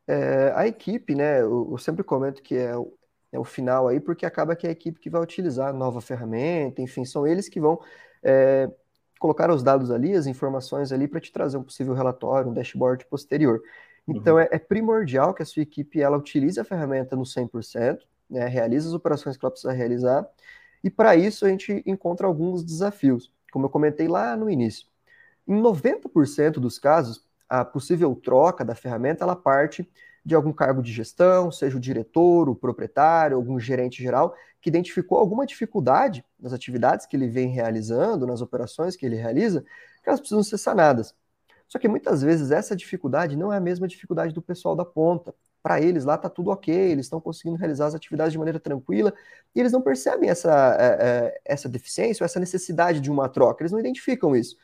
É, 0.06 0.52
a 0.54 0.66
equipe, 0.66 1.14
né? 1.14 1.40
Eu, 1.40 1.68
eu, 1.70 1.78
sempre 1.78 2.04
comento 2.04 2.42
que 2.42 2.56
é 2.56 2.76
o, 2.76 2.96
é 3.32 3.38
o 3.38 3.44
final 3.44 3.88
aí, 3.88 3.98
porque 3.98 4.24
acaba 4.24 4.54
que 4.54 4.66
é 4.66 4.70
a 4.70 4.72
equipe 4.72 5.00
que 5.00 5.10
vai 5.10 5.20
utilizar 5.20 5.70
a 5.70 5.72
nova 5.72 6.00
ferramenta, 6.00 6.80
enfim, 6.80 7.04
são 7.04 7.26
eles 7.26 7.48
que 7.48 7.60
vão 7.60 7.80
é, 8.22 8.70
colocar 9.18 9.50
os 9.50 9.62
dados 9.62 9.90
ali, 9.90 10.14
as 10.14 10.26
informações 10.26 10.92
ali 10.92 11.08
para 11.08 11.20
te 11.20 11.32
trazer 11.32 11.56
um 11.56 11.62
possível 11.62 11.94
relatório, 11.94 12.50
um 12.50 12.54
dashboard 12.54 13.06
posterior. 13.06 13.60
Então 14.06 14.34
uhum. 14.34 14.40
é, 14.40 14.48
é, 14.50 14.58
primordial 14.58 15.32
que 15.32 15.42
a 15.42 15.46
sua 15.46 15.62
equipe 15.62 16.00
ela 16.00 16.16
utilize 16.16 16.58
a 16.58 16.64
ferramenta 16.64 17.14
no 17.14 17.22
100%, 17.22 17.98
né, 18.32 18.46
realize 18.46 18.88
as 18.88 18.94
operações 18.94 19.36
que 19.36 19.44
ela 19.44 19.50
precisa 19.50 19.72
realizar, 19.72 20.26
e 20.82 20.90
para 20.90 21.14
isso 21.14 21.44
a 21.44 21.48
gente 21.48 21.82
encontra 21.86 22.26
alguns 22.26 22.64
desafios, 22.64 23.30
como 23.52 23.66
eu 23.66 23.70
comentei 23.70 24.08
lá 24.08 24.36
no 24.36 24.50
início. 24.50 24.86
Em 25.46 25.60
90% 25.60 26.54
dos 26.54 26.78
casos, 26.78 27.24
a 27.48 27.64
possível 27.64 28.14
troca 28.16 28.64
da 28.64 28.74
ferramenta 28.74 29.22
ela 29.22 29.36
parte 29.36 29.88
de 30.24 30.34
algum 30.34 30.52
cargo 30.52 30.82
de 30.82 30.92
gestão, 30.92 31.50
seja 31.50 31.76
o 31.76 31.80
diretor, 31.80 32.48
o 32.48 32.54
proprietário, 32.54 33.36
algum 33.36 33.58
gerente 33.58 34.02
geral, 34.02 34.34
que 34.60 34.70
identificou 34.70 35.18
alguma 35.18 35.44
dificuldade 35.44 36.24
nas 36.38 36.52
atividades 36.52 37.06
que 37.06 37.16
ele 37.16 37.28
vem 37.28 37.48
realizando, 37.48 38.26
nas 38.26 38.40
operações 38.40 38.96
que 38.96 39.04
ele 39.04 39.16
realiza, 39.16 39.62
que 40.02 40.08
elas 40.08 40.20
precisam 40.20 40.42
ser 40.42 40.58
sanadas. 40.58 41.14
Só 41.66 41.78
que 41.78 41.88
muitas 41.88 42.22
vezes 42.22 42.50
essa 42.50 42.76
dificuldade 42.76 43.36
não 43.36 43.52
é 43.52 43.56
a 43.56 43.60
mesma 43.60 43.88
dificuldade 43.88 44.32
do 44.32 44.42
pessoal 44.42 44.76
da 44.76 44.84
ponta. 44.84 45.34
Para 45.62 45.80
eles 45.80 46.04
lá 46.04 46.16
está 46.16 46.28
tudo 46.28 46.50
ok, 46.50 46.74
eles 46.74 47.06
estão 47.06 47.20
conseguindo 47.20 47.56
realizar 47.56 47.86
as 47.86 47.94
atividades 47.94 48.32
de 48.32 48.38
maneira 48.38 48.58
tranquila 48.58 49.14
e 49.54 49.60
eles 49.60 49.72
não 49.72 49.80
percebem 49.80 50.28
essa, 50.28 50.76
é, 50.78 51.36
é, 51.36 51.40
essa 51.44 51.68
deficiência 51.68 52.22
ou 52.22 52.26
essa 52.26 52.40
necessidade 52.40 53.00
de 53.00 53.10
uma 53.10 53.28
troca, 53.28 53.62
eles 53.62 53.72
não 53.72 53.78
identificam 53.80 54.34
isso. 54.34 54.56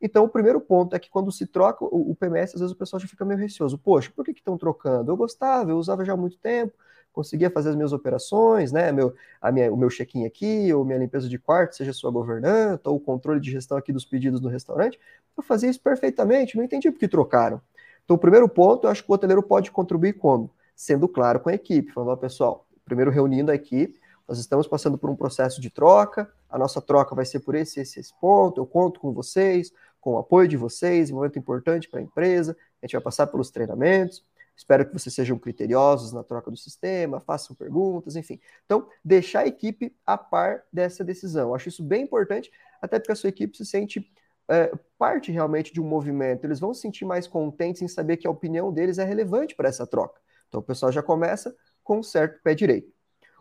Então, 0.00 0.24
o 0.24 0.28
primeiro 0.28 0.60
ponto 0.60 0.96
é 0.96 0.98
que 0.98 1.08
quando 1.08 1.30
se 1.30 1.46
troca 1.46 1.84
o, 1.84 2.10
o 2.10 2.16
PMS, 2.16 2.54
às 2.54 2.60
vezes 2.60 2.74
o 2.74 2.76
pessoal 2.78 2.98
já 3.00 3.06
fica 3.06 3.24
meio 3.24 3.38
receoso. 3.38 3.78
Poxa, 3.78 4.10
por 4.14 4.24
que 4.24 4.32
estão 4.32 4.58
trocando? 4.58 5.12
Eu 5.12 5.16
gostava, 5.16 5.70
eu 5.70 5.78
usava 5.78 6.04
já 6.04 6.12
há 6.14 6.16
muito 6.16 6.36
tempo, 6.38 6.74
conseguia 7.12 7.48
fazer 7.50 7.70
as 7.70 7.76
minhas 7.76 7.92
operações, 7.92 8.72
né? 8.72 8.90
Meu, 8.90 9.14
a 9.40 9.52
minha, 9.52 9.72
o 9.72 9.76
meu 9.76 9.88
check-in 9.88 10.26
aqui, 10.26 10.72
ou 10.74 10.84
minha 10.84 10.98
limpeza 10.98 11.28
de 11.28 11.38
quarto, 11.38 11.76
seja 11.76 11.92
sua 11.92 12.10
governanta, 12.10 12.90
ou 12.90 12.96
o 12.96 13.00
controle 13.00 13.38
de 13.40 13.50
gestão 13.52 13.76
aqui 13.78 13.92
dos 13.92 14.04
pedidos 14.04 14.40
no 14.40 14.48
restaurante. 14.48 14.98
Eu 15.36 15.42
fazia 15.42 15.70
isso 15.70 15.80
perfeitamente, 15.80 16.56
não 16.56 16.64
entendi 16.64 16.90
por 16.90 16.98
que 16.98 17.06
trocaram. 17.08 17.60
Então, 18.04 18.16
o 18.16 18.18
primeiro 18.18 18.48
ponto, 18.48 18.86
eu 18.86 18.90
acho 18.90 19.04
que 19.04 19.10
o 19.10 19.14
hoteleiro 19.14 19.42
pode 19.42 19.70
contribuir 19.70 20.14
como? 20.14 20.50
Sendo 20.74 21.08
claro 21.08 21.40
com 21.40 21.48
a 21.50 21.54
equipe, 21.54 21.92
falando, 21.92 22.18
pessoal, 22.18 22.66
primeiro 22.84 23.10
reunindo 23.10 23.50
a 23.50 23.54
equipe, 23.54 24.00
nós 24.26 24.38
estamos 24.38 24.66
passando 24.66 24.96
por 24.96 25.10
um 25.10 25.16
processo 25.16 25.60
de 25.60 25.70
troca, 25.70 26.30
a 26.48 26.58
nossa 26.58 26.80
troca 26.80 27.14
vai 27.14 27.24
ser 27.24 27.40
por 27.40 27.54
esse, 27.54 27.80
esse, 27.80 28.00
esse 28.00 28.12
ponto, 28.20 28.60
eu 28.60 28.66
conto 28.66 29.00
com 29.00 29.12
vocês, 29.12 29.72
com 30.00 30.14
o 30.14 30.18
apoio 30.18 30.48
de 30.48 30.56
vocês, 30.56 31.10
um 31.10 31.16
momento 31.16 31.38
importante 31.38 31.88
para 31.88 32.00
a 32.00 32.02
empresa, 32.02 32.56
a 32.82 32.86
gente 32.86 32.94
vai 32.94 33.02
passar 33.02 33.26
pelos 33.26 33.50
treinamentos, 33.50 34.24
espero 34.56 34.86
que 34.86 34.92
vocês 34.92 35.14
sejam 35.14 35.38
criteriosos 35.38 36.12
na 36.12 36.22
troca 36.22 36.50
do 36.50 36.56
sistema, 36.56 37.20
façam 37.20 37.54
perguntas, 37.54 38.16
enfim. 38.16 38.40
Então, 38.64 38.86
deixar 39.04 39.40
a 39.40 39.46
equipe 39.46 39.94
a 40.04 40.18
par 40.18 40.62
dessa 40.72 41.04
decisão. 41.04 41.50
Eu 41.50 41.54
acho 41.54 41.68
isso 41.68 41.82
bem 41.82 42.02
importante, 42.02 42.50
até 42.80 42.98
porque 42.98 43.12
a 43.12 43.16
sua 43.16 43.28
equipe 43.28 43.56
se 43.56 43.64
sente 43.64 44.10
é, 44.48 44.72
parte 44.98 45.30
realmente 45.32 45.72
de 45.72 45.80
um 45.80 45.86
movimento, 45.86 46.44
eles 46.44 46.60
vão 46.60 46.74
se 46.74 46.80
sentir 46.80 47.04
mais 47.04 47.26
contentes 47.26 47.82
em 47.82 47.88
saber 47.88 48.16
que 48.16 48.26
a 48.26 48.30
opinião 48.30 48.72
deles 48.72 48.98
é 48.98 49.04
relevante 49.04 49.54
para 49.54 49.68
essa 49.68 49.86
troca. 49.86 50.20
Então, 50.48 50.60
o 50.60 50.62
pessoal 50.62 50.92
já 50.92 51.02
começa 51.02 51.54
com 51.82 51.98
um 51.98 52.02
certo 52.02 52.40
pé 52.42 52.54
direito. 52.54 52.92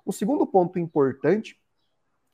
O 0.05 0.11
segundo 0.11 0.47
ponto 0.47 0.79
importante 0.79 1.59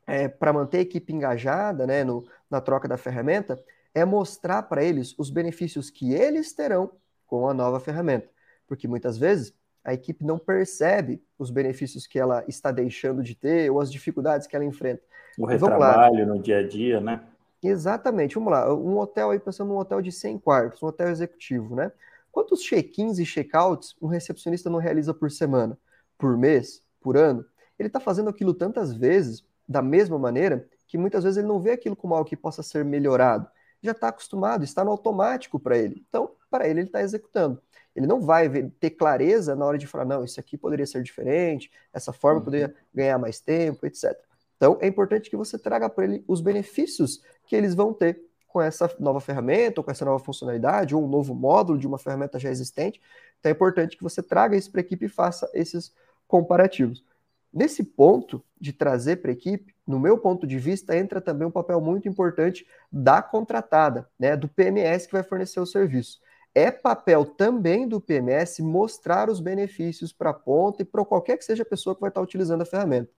é, 0.05 0.27
para 0.27 0.53
manter 0.53 0.77
a 0.77 0.81
equipe 0.81 1.13
engajada 1.13 1.85
né, 1.85 2.03
no, 2.03 2.25
na 2.49 2.61
troca 2.61 2.87
da 2.87 2.97
ferramenta 2.97 3.61
é 3.93 4.05
mostrar 4.05 4.63
para 4.63 4.83
eles 4.83 5.13
os 5.17 5.29
benefícios 5.29 5.89
que 5.89 6.13
eles 6.13 6.53
terão 6.53 6.91
com 7.25 7.49
a 7.49 7.53
nova 7.53 7.79
ferramenta. 7.79 8.29
Porque 8.67 8.87
muitas 8.87 9.17
vezes 9.17 9.53
a 9.83 9.93
equipe 9.93 10.23
não 10.23 10.37
percebe 10.37 11.23
os 11.37 11.49
benefícios 11.49 12.05
que 12.05 12.19
ela 12.19 12.43
está 12.47 12.71
deixando 12.71 13.23
de 13.23 13.35
ter 13.35 13.69
ou 13.71 13.81
as 13.81 13.91
dificuldades 13.91 14.45
que 14.45 14.55
ela 14.55 14.65
enfrenta. 14.65 15.01
O 15.37 15.45
retrabalho 15.45 16.25
no 16.25 16.41
dia 16.41 16.59
a 16.59 16.67
dia, 16.67 16.99
né? 16.99 17.21
Exatamente. 17.61 18.35
Vamos 18.35 18.51
lá. 18.51 18.73
Um 18.73 18.97
hotel 18.97 19.31
aí, 19.31 19.39
pensando 19.39 19.69
num 19.69 19.77
hotel 19.77 20.01
de 20.01 20.11
100 20.11 20.39
quartos, 20.39 20.81
um 20.81 20.87
hotel 20.87 21.09
executivo, 21.09 21.75
né? 21.75 21.91
Quantos 22.31 22.61
check-ins 22.61 23.19
e 23.19 23.25
check-outs 23.25 23.95
um 24.01 24.07
recepcionista 24.07 24.69
não 24.69 24.79
realiza 24.79 25.13
por 25.13 25.31
semana? 25.31 25.77
Por 26.17 26.37
mês? 26.37 26.83
Por 27.01 27.17
ano? 27.17 27.45
Ele 27.79 27.87
está 27.87 27.99
fazendo 27.99 28.29
aquilo 28.29 28.53
tantas 28.53 28.93
vezes, 28.93 29.43
da 29.67 29.81
mesma 29.81 30.19
maneira, 30.19 30.67
que 30.87 30.97
muitas 30.97 31.23
vezes 31.23 31.37
ele 31.37 31.47
não 31.47 31.59
vê 31.59 31.71
aquilo 31.71 31.95
como 31.95 32.13
algo 32.13 32.29
que 32.29 32.37
possa 32.37 32.61
ser 32.61 32.85
melhorado. 32.85 33.47
Já 33.81 33.91
está 33.91 34.09
acostumado, 34.09 34.63
está 34.63 34.83
no 34.83 34.91
automático 34.91 35.59
para 35.59 35.77
ele. 35.77 36.03
Então, 36.07 36.31
para 36.49 36.67
ele, 36.67 36.81
ele 36.81 36.89
está 36.89 37.01
executando 37.01 37.61
ele 37.97 38.05
não 38.05 38.21
vai 38.21 38.47
ver, 38.47 38.71
ter 38.79 38.91
clareza 38.91 39.55
na 39.55 39.65
hora 39.65 39.77
de 39.77 39.87
falar, 39.87 40.05
não, 40.05 40.23
isso 40.23 40.39
aqui 40.39 40.55
poderia 40.55 40.85
ser 40.85 41.01
diferente, 41.01 41.71
essa 41.91 42.13
forma 42.13 42.37
uhum. 42.37 42.45
poderia 42.45 42.75
ganhar 42.93 43.17
mais 43.17 43.39
tempo, 43.39 43.87
etc. 43.87 44.15
Então, 44.57 44.77
é 44.81 44.87
importante 44.87 45.29
que 45.29 45.37
você 45.37 45.57
traga 45.57 45.89
para 45.89 46.03
ele 46.03 46.23
os 46.27 46.41
benefícios 46.41 47.21
que 47.45 47.55
eles 47.55 47.73
vão 47.73 47.93
ter 47.93 48.21
com 48.47 48.61
essa 48.61 48.93
nova 48.99 49.19
ferramenta, 49.19 49.79
ou 49.79 49.83
com 49.83 49.91
essa 49.91 50.03
nova 50.03 50.23
funcionalidade, 50.23 50.95
ou 50.95 51.03
um 51.03 51.07
novo 51.07 51.33
módulo 51.35 51.77
de 51.77 51.85
uma 51.87 51.97
ferramenta 51.97 52.39
já 52.39 52.49
existente. 52.49 53.01
Então, 53.39 53.51
é 53.51 53.53
importante 53.53 53.95
que 53.95 54.03
você 54.03 54.21
traga 54.23 54.57
isso 54.57 54.71
para 54.71 54.81
a 54.81 54.83
equipe 54.83 55.05
e 55.05 55.09
faça 55.09 55.49
esses 55.53 55.93
comparativos. 56.27 57.05
Nesse 57.53 57.83
ponto 57.83 58.43
de 58.59 58.73
trazer 58.73 59.17
para 59.17 59.31
a 59.31 59.33
equipe, 59.33 59.73
no 59.85 59.99
meu 59.99 60.17
ponto 60.17 60.45
de 60.45 60.57
vista, 60.59 60.97
entra 60.97 61.21
também 61.21 61.47
um 61.47 61.51
papel 61.51 61.79
muito 61.79 62.07
importante 62.09 62.67
da 62.91 63.21
contratada, 63.21 64.09
né, 64.19 64.35
do 64.35 64.47
PMS 64.47 65.07
que 65.07 65.13
vai 65.13 65.23
fornecer 65.23 65.59
o 65.59 65.65
serviço 65.65 66.19
é 66.57 66.71
papel 66.71 67.23
também 67.23 67.87
do 67.87 68.01
PMS 68.01 68.63
mostrar 68.63 69.29
os 69.29 69.39
benefícios 69.39 70.11
para 70.11 70.31
a 70.31 70.33
ponta 70.33 70.81
e 70.81 70.85
para 70.85 71.05
qualquer 71.05 71.37
que 71.37 71.45
seja 71.45 71.61
a 71.61 71.65
pessoa 71.65 71.93
que 71.93 72.01
vai 72.01 72.09
estar 72.09 72.19
utilizando 72.19 72.63
a 72.63 72.65
ferramenta. 72.65 73.11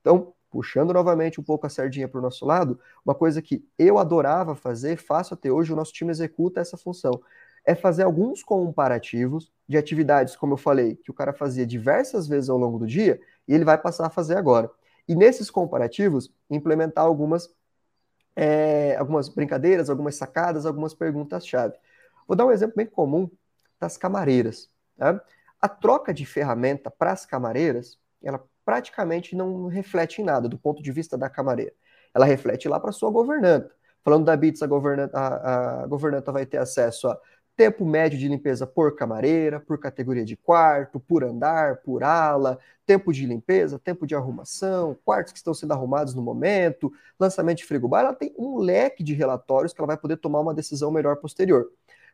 Então, 0.00 0.32
puxando 0.50 0.92
novamente 0.92 1.40
um 1.40 1.44
pouco 1.44 1.66
a 1.66 1.70
sardinha 1.70 2.08
para 2.08 2.18
o 2.18 2.22
nosso 2.22 2.46
lado, 2.46 2.78
uma 3.04 3.14
coisa 3.14 3.42
que 3.42 3.64
eu 3.78 3.98
adorava 3.98 4.54
fazer, 4.54 4.96
faço 4.96 5.34
até 5.34 5.50
hoje, 5.50 5.72
o 5.72 5.76
nosso 5.76 5.92
time 5.92 6.10
executa 6.10 6.60
essa 6.60 6.76
função, 6.76 7.20
é 7.64 7.74
fazer 7.74 8.04
alguns 8.04 8.42
comparativos 8.42 9.52
de 9.68 9.76
atividades, 9.76 10.36
como 10.36 10.54
eu 10.54 10.56
falei, 10.56 10.94
que 10.96 11.10
o 11.10 11.14
cara 11.14 11.32
fazia 11.32 11.66
diversas 11.66 12.28
vezes 12.28 12.48
ao 12.48 12.56
longo 12.56 12.78
do 12.78 12.86
dia 12.86 13.20
e 13.46 13.54
ele 13.54 13.64
vai 13.64 13.76
passar 13.76 14.06
a 14.06 14.10
fazer 14.10 14.36
agora. 14.36 14.70
E 15.08 15.14
nesses 15.14 15.50
comparativos, 15.50 16.32
implementar 16.48 17.04
algumas, 17.04 17.52
é, 18.34 18.96
algumas 18.96 19.28
brincadeiras, 19.28 19.90
algumas 19.90 20.14
sacadas, 20.14 20.64
algumas 20.64 20.94
perguntas-chave. 20.94 21.74
Vou 22.26 22.36
dar 22.36 22.46
um 22.46 22.52
exemplo 22.52 22.76
bem 22.76 22.86
comum 22.86 23.28
das 23.80 23.96
camareiras. 23.96 24.70
Tá? 24.96 25.20
A 25.60 25.68
troca 25.68 26.14
de 26.14 26.24
ferramenta 26.24 26.90
para 26.90 27.12
as 27.12 27.26
camareiras, 27.26 27.98
ela 28.22 28.44
praticamente 28.66 29.36
não 29.36 29.68
reflete 29.68 30.20
em 30.20 30.24
nada 30.24 30.48
do 30.48 30.58
ponto 30.58 30.82
de 30.82 30.90
vista 30.90 31.16
da 31.16 31.30
camareira. 31.30 31.72
Ela 32.12 32.26
reflete 32.26 32.68
lá 32.68 32.80
para 32.80 32.90
sua 32.90 33.10
governanta. 33.10 33.70
Falando 34.04 34.24
da 34.24 34.36
BITS, 34.36 34.60
a 34.62 34.66
governanta, 34.66 35.16
a, 35.16 35.82
a 35.82 35.86
governanta 35.86 36.32
vai 36.32 36.44
ter 36.44 36.58
acesso 36.58 37.08
a 37.08 37.18
tempo 37.56 37.86
médio 37.86 38.18
de 38.18 38.28
limpeza 38.28 38.66
por 38.66 38.94
camareira, 38.96 39.60
por 39.60 39.78
categoria 39.78 40.24
de 40.24 40.36
quarto, 40.36 41.00
por 41.00 41.24
andar, 41.24 41.76
por 41.78 42.02
ala, 42.02 42.58
tempo 42.84 43.12
de 43.12 43.24
limpeza, 43.24 43.78
tempo 43.78 44.06
de 44.06 44.14
arrumação, 44.14 44.96
quartos 45.04 45.32
que 45.32 45.38
estão 45.38 45.54
sendo 45.54 45.72
arrumados 45.72 46.14
no 46.14 46.20
momento, 46.20 46.92
lançamento 47.18 47.58
de 47.58 47.64
frigobar, 47.64 48.04
ela 48.04 48.14
tem 48.14 48.34
um 48.36 48.58
leque 48.58 49.02
de 49.02 49.14
relatórios 49.14 49.72
que 49.72 49.80
ela 49.80 49.86
vai 49.86 49.96
poder 49.96 50.18
tomar 50.18 50.40
uma 50.40 50.52
decisão 50.52 50.90
melhor 50.90 51.16
posterior. 51.16 51.70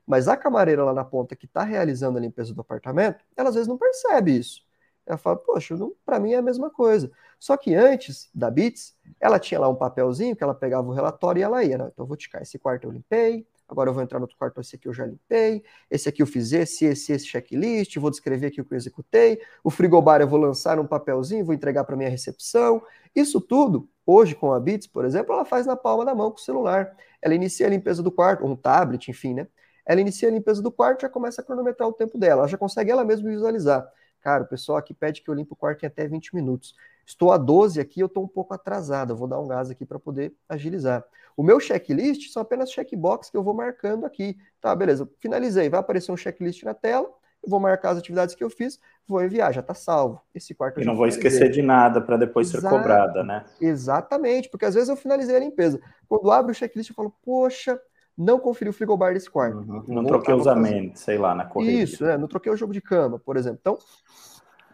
Mas 0.07 0.29
a 0.29 0.37
camareira 0.37 0.85
lá 0.85 0.93
na 0.93 1.05
ponta 1.05 1.35
que 1.35 1.47
está 1.47 1.65
realizando 1.65 2.19
a 2.19 2.21
limpeza 2.21 2.55
do 2.55 2.61
apartamento, 2.61 3.25
ela 3.37 3.49
às 3.49 3.55
vezes 3.55 3.69
não 3.69 3.79
percebe 3.79 4.37
isso. 4.37 4.63
Ela 5.07 5.19
fala, 5.19 5.37
poxa, 5.37 5.75
para 6.05 6.21
mim 6.21 6.33
é 6.33 6.37
a 6.37 6.43
mesma 6.43 6.71
coisa. 6.71 7.11
Só 7.39 7.57
que 7.57 7.75
antes 7.75 8.31
da 8.33 8.51
Bits, 8.51 8.95
ela 9.21 9.39
tinha 9.39 9.59
lá 9.59 9.69
um 9.69 9.75
papelzinho 9.75 10.37
que 10.37 10.45
ela 10.45 10.55
pegava 10.55 10.89
o 10.89 10.93
relatório 10.93 11.41
e 11.41 11.43
ela 11.43 11.65
ia. 11.65 11.77
Né? 11.77 11.89
Então, 11.93 12.05
eu 12.05 12.07
vou 12.07 12.17
ticar 12.17 12.41
esse 12.41 12.57
quarto 12.59 12.85
eu 12.85 12.91
limpei, 12.93 13.45
agora 13.69 13.91
eu 13.91 13.95
vou 13.95 14.03
entrar 14.03 14.21
no 14.21 14.25
outro 14.25 14.37
quarto, 14.39 14.61
esse 14.61 14.77
aqui 14.77 14.87
eu 14.87 14.95
já 14.95 15.05
limpei, 15.05 15.63
esse 15.91 16.09
aqui 16.09 16.23
eu 16.23 16.27
fiz 16.27 16.53
esse, 16.53 16.85
esse, 16.85 17.13
esse 17.13 17.27
checklist, 17.27 17.97
vou 17.97 18.11
descrever 18.11 18.47
aqui 18.47 18.61
o 18.61 18.65
que 18.65 18.73
eu 18.75 18.77
executei, 18.77 19.41
o 19.65 19.71
frigobar 19.71 20.21
eu 20.21 20.29
vou 20.29 20.39
lançar 20.39 20.79
um 20.79 20.87
papelzinho, 20.87 21.45
vou 21.45 21.55
entregar 21.55 21.83
para 21.83 21.97
minha 21.97 22.09
recepção. 22.09 22.81
Isso 23.15 23.41
tudo, 23.41 23.89
hoje 24.07 24.37
com 24.37 24.53
a 24.53 24.61
Bits, 24.61 24.87
por 24.87 25.05
exemplo, 25.05 25.35
ela 25.35 25.45
faz 25.45 25.67
na 25.67 25.75
palma 25.75 26.05
da 26.05 26.15
mão 26.15 26.31
com 26.31 26.39
o 26.39 26.41
celular. 26.41 26.95
Ela 27.21 27.35
inicia 27.35 27.67
a 27.67 27.71
limpeza 27.71 28.03
do 28.03 28.13
quarto, 28.13 28.45
ou 28.45 28.51
um 28.51 28.57
tablet, 28.57 29.11
enfim, 29.11 29.35
né? 29.35 29.49
Ela 29.85 30.01
inicia 30.01 30.29
a 30.29 30.33
limpeza 30.33 30.63
do 30.63 30.71
quarto 30.71 31.01
e 31.01 31.03
já 31.03 31.09
começa 31.09 31.41
a 31.41 31.45
cronometrar 31.45 31.89
o 31.89 31.93
tempo 31.93 32.17
dela. 32.17 32.43
Ela 32.43 32.49
já 32.49 32.57
consegue 32.57 32.91
ela 32.91 33.05
mesma 33.05 33.29
visualizar. 33.29 33.85
Cara, 34.23 34.45
o 34.45 34.47
pessoal 34.47 34.79
aqui 34.79 34.95
pede 34.95 35.21
que 35.21 35.29
eu 35.29 35.35
limpe 35.35 35.53
o 35.53 35.57
quarto 35.57 35.83
em 35.83 35.87
até 35.87 36.07
20 36.07 36.35
minutos. 36.35 36.75
Estou 37.05 37.33
a 37.33 37.37
12 37.37 37.81
aqui, 37.81 38.01
eu 38.01 38.07
estou 38.07 38.23
um 38.23 38.29
pouco 38.29 38.55
atrasado. 38.55 39.13
Eu 39.13 39.17
vou 39.17 39.27
dar 39.27 39.41
um 39.41 39.49
gás 39.49 39.69
aqui 39.69 39.85
para 39.85 39.99
poder 39.99 40.33
agilizar. 40.49 41.05
O 41.37 41.43
meu 41.43 41.59
checklist 41.59 42.31
são 42.31 42.41
apenas 42.41 42.71
checkbox 42.71 43.29
que 43.29 43.37
eu 43.37 43.43
vou 43.43 43.53
marcando 43.53 44.07
aqui. 44.07 44.39
Tá, 44.61 44.75
beleza. 44.77 45.11
Finalizei. 45.19 45.69
Vai 45.69 45.81
aparecer 45.81 46.13
um 46.13 46.17
checklist 46.17 46.63
na 46.63 46.73
tela. 46.73 47.09
Eu 47.43 47.51
vou 47.51 47.59
marcar 47.59 47.91
as 47.91 47.99
atividades 47.99 48.37
que 48.37 48.45
eu 48.45 48.49
fiz, 48.49 48.79
vou 49.07 49.21
enviar, 49.21 49.53
já 49.53 49.61
está 49.61 49.75
salvo. 49.75 50.23
Esse 50.33 50.55
quarto 50.55 50.81
E 50.81 50.85
não 50.85 50.95
vou 50.95 51.09
esquecer 51.09 51.51
de 51.51 51.61
nada 51.61 52.01
para 52.01 52.17
depois 52.17 52.49
Exato, 52.49 52.63
ser 52.63 52.71
cobrada, 52.71 53.25
né? 53.25 53.45
Exatamente, 53.61 54.49
porque 54.49 54.65
às 54.65 54.75
vezes 54.75 54.89
eu 54.89 54.95
finalizei 54.95 55.35
a 55.35 55.41
limpeza. 55.41 55.81
Quando 56.09 56.31
abro 56.31 56.53
o 56.53 56.55
checklist, 56.55 56.91
eu 56.91 56.95
falo, 56.95 57.13
poxa, 57.25 57.81
não 58.17 58.39
conferi 58.39 58.71
o 58.71 58.73
frigobar 58.73 59.15
desse 59.15 59.31
quarto. 59.31 59.59
Uhum. 59.59 59.85
Não 59.89 60.05
troquei 60.05 60.35
os 60.35 60.47
amentos, 60.47 61.03
sei 61.03 61.19
lá, 61.19 61.35
na 61.35 61.45
corrida. 61.45 61.83
Isso, 61.83 62.05
né? 62.05 62.17
não 62.17 62.29
troquei 62.29 62.53
o 62.53 62.57
jogo 62.57 62.73
de 62.73 62.81
cama, 62.81 63.19
por 63.19 63.37
exemplo. 63.37 63.59
Então, 63.61 63.79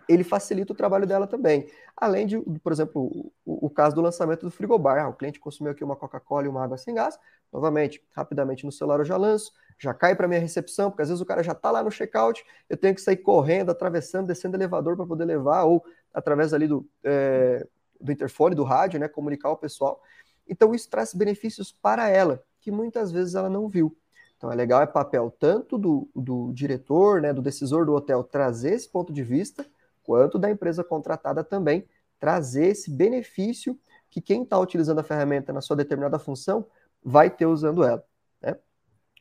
ele 0.09 0.25
facilita 0.25 0.73
o 0.73 0.77
trabalho 0.77 1.07
dela 1.07 1.27
também. 1.27 1.69
Além 1.97 2.27
de, 2.27 2.39
por 2.63 2.73
exemplo, 2.73 3.31
o, 3.45 3.67
o 3.67 3.71
caso 3.71 3.95
do 3.95 4.01
lançamento 4.01 4.47
do 4.47 4.51
frigobar. 4.51 5.05
Ah, 5.05 5.09
o 5.09 5.13
cliente 5.13 5.39
consumiu 5.39 5.73
aqui 5.73 5.85
uma 5.85 5.95
Coca-Cola 5.95 6.47
e 6.47 6.49
uma 6.49 6.65
água 6.65 6.79
sem 6.79 6.95
gás. 6.95 7.19
Novamente, 7.53 8.03
rapidamente 8.17 8.65
no 8.65 8.73
celular 8.73 9.01
eu 9.01 9.05
já 9.05 9.17
lanço, 9.17 9.53
já 9.79 9.95
cai 9.95 10.15
para 10.15 10.27
minha 10.27 10.41
recepção, 10.41 10.91
porque 10.91 11.03
às 11.03 11.09
vezes 11.09 11.21
o 11.21 11.27
cara 11.27 11.43
já 11.43 11.53
está 11.53 11.71
lá 11.71 11.83
no 11.83 11.91
checkout, 11.91 12.45
eu 12.69 12.77
tenho 12.77 12.95
que 12.95 13.01
sair 13.01 13.19
correndo, 13.19 13.71
atravessando, 13.71 14.27
descendo 14.27 14.57
o 14.57 14.59
elevador 14.59 14.97
para 14.97 15.07
poder 15.07 15.25
levar, 15.25 15.65
ou 15.65 15.85
através 16.13 16.53
ali 16.53 16.67
do, 16.67 16.87
é, 17.05 17.67
do 18.01 18.13
interfone, 18.13 18.55
do 18.55 18.65
rádio, 18.65 18.99
né, 18.99 19.09
comunicar 19.09 19.51
o 19.51 19.57
pessoal. 19.57 20.03
Então 20.49 20.75
isso 20.75 20.89
traz 20.91 21.15
benefícios 21.15 21.73
para 21.73 22.09
ela 22.09 22.43
que 22.61 22.71
muitas 22.71 23.11
vezes 23.13 23.35
ela 23.35 23.49
não 23.49 23.69
viu. 23.69 23.97
Então 24.37 24.53
é 24.53 24.55
legal, 24.55 24.81
é 24.81 24.87
papel 24.87 25.35
tanto 25.39 25.77
do, 25.77 26.09
do 26.15 26.53
diretor, 26.53 27.21
né, 27.21 27.33
do 27.33 27.43
decisor 27.43 27.85
do 27.85 27.95
hotel 27.95 28.23
trazer 28.23 28.73
esse 28.73 28.89
ponto 28.89 29.13
de 29.13 29.23
vista, 29.23 29.67
quanto 30.05 30.39
da 30.39 30.51
empresa 30.51 30.85
contratada 30.85 31.43
também 31.43 31.85
trazer 32.19 32.67
esse 32.67 32.91
benefício 32.91 33.79
que 34.11 34.21
quem 34.21 34.43
está 34.43 34.59
utilizando 34.59 35.01
a 35.01 35.05
ferramenta 35.05 35.53
na 35.53 35.61
sua 35.61 35.77
determinada 35.77 36.19
função 36.19 36.67
vai 37.03 37.29
ter 37.31 37.47
usando 37.47 37.85
ela. 37.85 38.05
Né? 38.41 38.57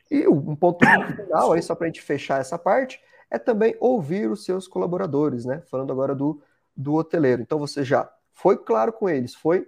E 0.10 0.28
um 0.28 0.56
ponto 0.56 0.86
final, 0.86 1.52
aí 1.52 1.62
só 1.62 1.76
para 1.76 1.86
a 1.86 1.90
gente 1.90 2.02
fechar 2.02 2.40
essa 2.40 2.58
parte, 2.58 3.02
é 3.30 3.38
também 3.38 3.76
ouvir 3.80 4.30
os 4.30 4.46
seus 4.46 4.68
colaboradores, 4.68 5.44
né? 5.44 5.62
Falando 5.70 5.92
agora 5.92 6.16
do, 6.16 6.42
do 6.76 6.94
hoteleiro. 6.94 7.42
Então 7.42 7.60
você 7.60 7.84
já 7.84 8.10
foi 8.34 8.58
claro 8.58 8.94
com 8.94 9.10
eles, 9.10 9.36
foi 9.36 9.68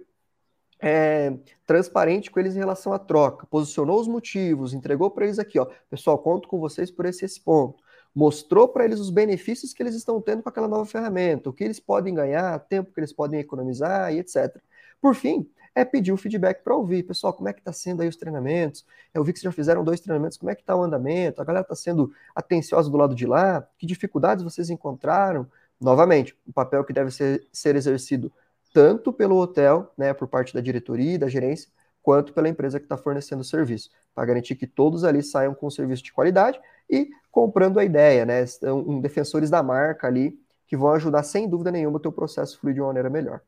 é, 0.80 1.32
transparente 1.66 2.30
com 2.30 2.40
eles 2.40 2.56
em 2.56 2.58
relação 2.58 2.92
à 2.92 2.98
troca, 2.98 3.46
posicionou 3.46 4.00
os 4.00 4.08
motivos, 4.08 4.72
entregou 4.72 5.10
para 5.10 5.26
eles 5.26 5.38
aqui, 5.38 5.58
ó, 5.58 5.66
pessoal, 5.88 6.18
conto 6.18 6.48
com 6.48 6.58
vocês 6.58 6.90
por 6.90 7.06
esse, 7.06 7.24
esse 7.24 7.40
ponto, 7.40 7.82
mostrou 8.14 8.66
para 8.66 8.84
eles 8.84 8.98
os 8.98 9.10
benefícios 9.10 9.72
que 9.72 9.82
eles 9.82 9.94
estão 9.94 10.20
tendo 10.20 10.42
com 10.42 10.48
aquela 10.48 10.66
nova 10.66 10.86
ferramenta, 10.86 11.50
o 11.50 11.52
que 11.52 11.62
eles 11.62 11.78
podem 11.78 12.14
ganhar, 12.14 12.58
tempo 12.60 12.92
que 12.92 13.00
eles 13.00 13.12
podem 13.12 13.40
economizar 13.40 14.12
e 14.12 14.18
etc. 14.18 14.56
Por 15.00 15.14
fim, 15.14 15.48
é 15.74 15.84
pedir 15.84 16.12
o 16.12 16.16
feedback 16.16 16.62
para 16.62 16.74
ouvir, 16.74 17.04
pessoal, 17.04 17.32
como 17.32 17.48
é 17.48 17.52
que 17.52 17.60
está 17.60 17.72
sendo 17.72 18.02
aí 18.02 18.08
os 18.08 18.16
treinamentos? 18.16 18.84
Eu 19.14 19.22
vi 19.22 19.32
que 19.32 19.38
vocês 19.38 19.52
já 19.52 19.54
fizeram 19.54 19.84
dois 19.84 20.00
treinamentos, 20.00 20.36
como 20.36 20.50
é 20.50 20.54
que 20.54 20.62
está 20.62 20.74
o 20.74 20.82
andamento? 20.82 21.40
A 21.40 21.44
galera 21.44 21.62
está 21.62 21.76
sendo 21.76 22.12
atenciosa 22.34 22.90
do 22.90 22.96
lado 22.96 23.14
de 23.14 23.26
lá? 23.26 23.66
Que 23.78 23.86
dificuldades 23.86 24.42
vocês 24.42 24.70
encontraram? 24.70 25.46
Novamente, 25.80 26.36
o 26.46 26.52
papel 26.52 26.84
que 26.84 26.92
deve 26.92 27.10
ser, 27.10 27.46
ser 27.52 27.76
exercido 27.76 28.32
tanto 28.72 29.12
pelo 29.12 29.36
hotel, 29.36 29.92
né, 29.96 30.12
por 30.14 30.28
parte 30.28 30.54
da 30.54 30.60
diretoria 30.60 31.14
e 31.14 31.18
da 31.18 31.28
gerência, 31.28 31.70
quanto 32.02 32.32
pela 32.32 32.48
empresa 32.48 32.78
que 32.78 32.86
está 32.86 32.96
fornecendo 32.96 33.42
o 33.42 33.44
serviço, 33.44 33.90
para 34.14 34.24
garantir 34.24 34.56
que 34.56 34.66
todos 34.66 35.04
ali 35.04 35.22
saiam 35.22 35.54
com 35.54 35.66
um 35.66 35.70
serviço 35.70 36.02
de 36.02 36.12
qualidade 36.12 36.60
e 36.88 37.10
comprando 37.30 37.78
a 37.78 37.84
ideia, 37.84 38.24
né, 38.24 38.44
um, 38.64 39.00
defensores 39.00 39.50
da 39.50 39.62
marca 39.62 40.06
ali, 40.06 40.38
que 40.66 40.76
vão 40.76 40.92
ajudar 40.92 41.22
sem 41.22 41.48
dúvida 41.48 41.70
nenhuma 41.70 41.96
o 41.96 42.00
teu 42.00 42.12
processo 42.12 42.58
fluir 42.58 42.74
de 42.74 42.80
uma 42.80 42.88
maneira 42.88 43.10
melhor. 43.10 43.40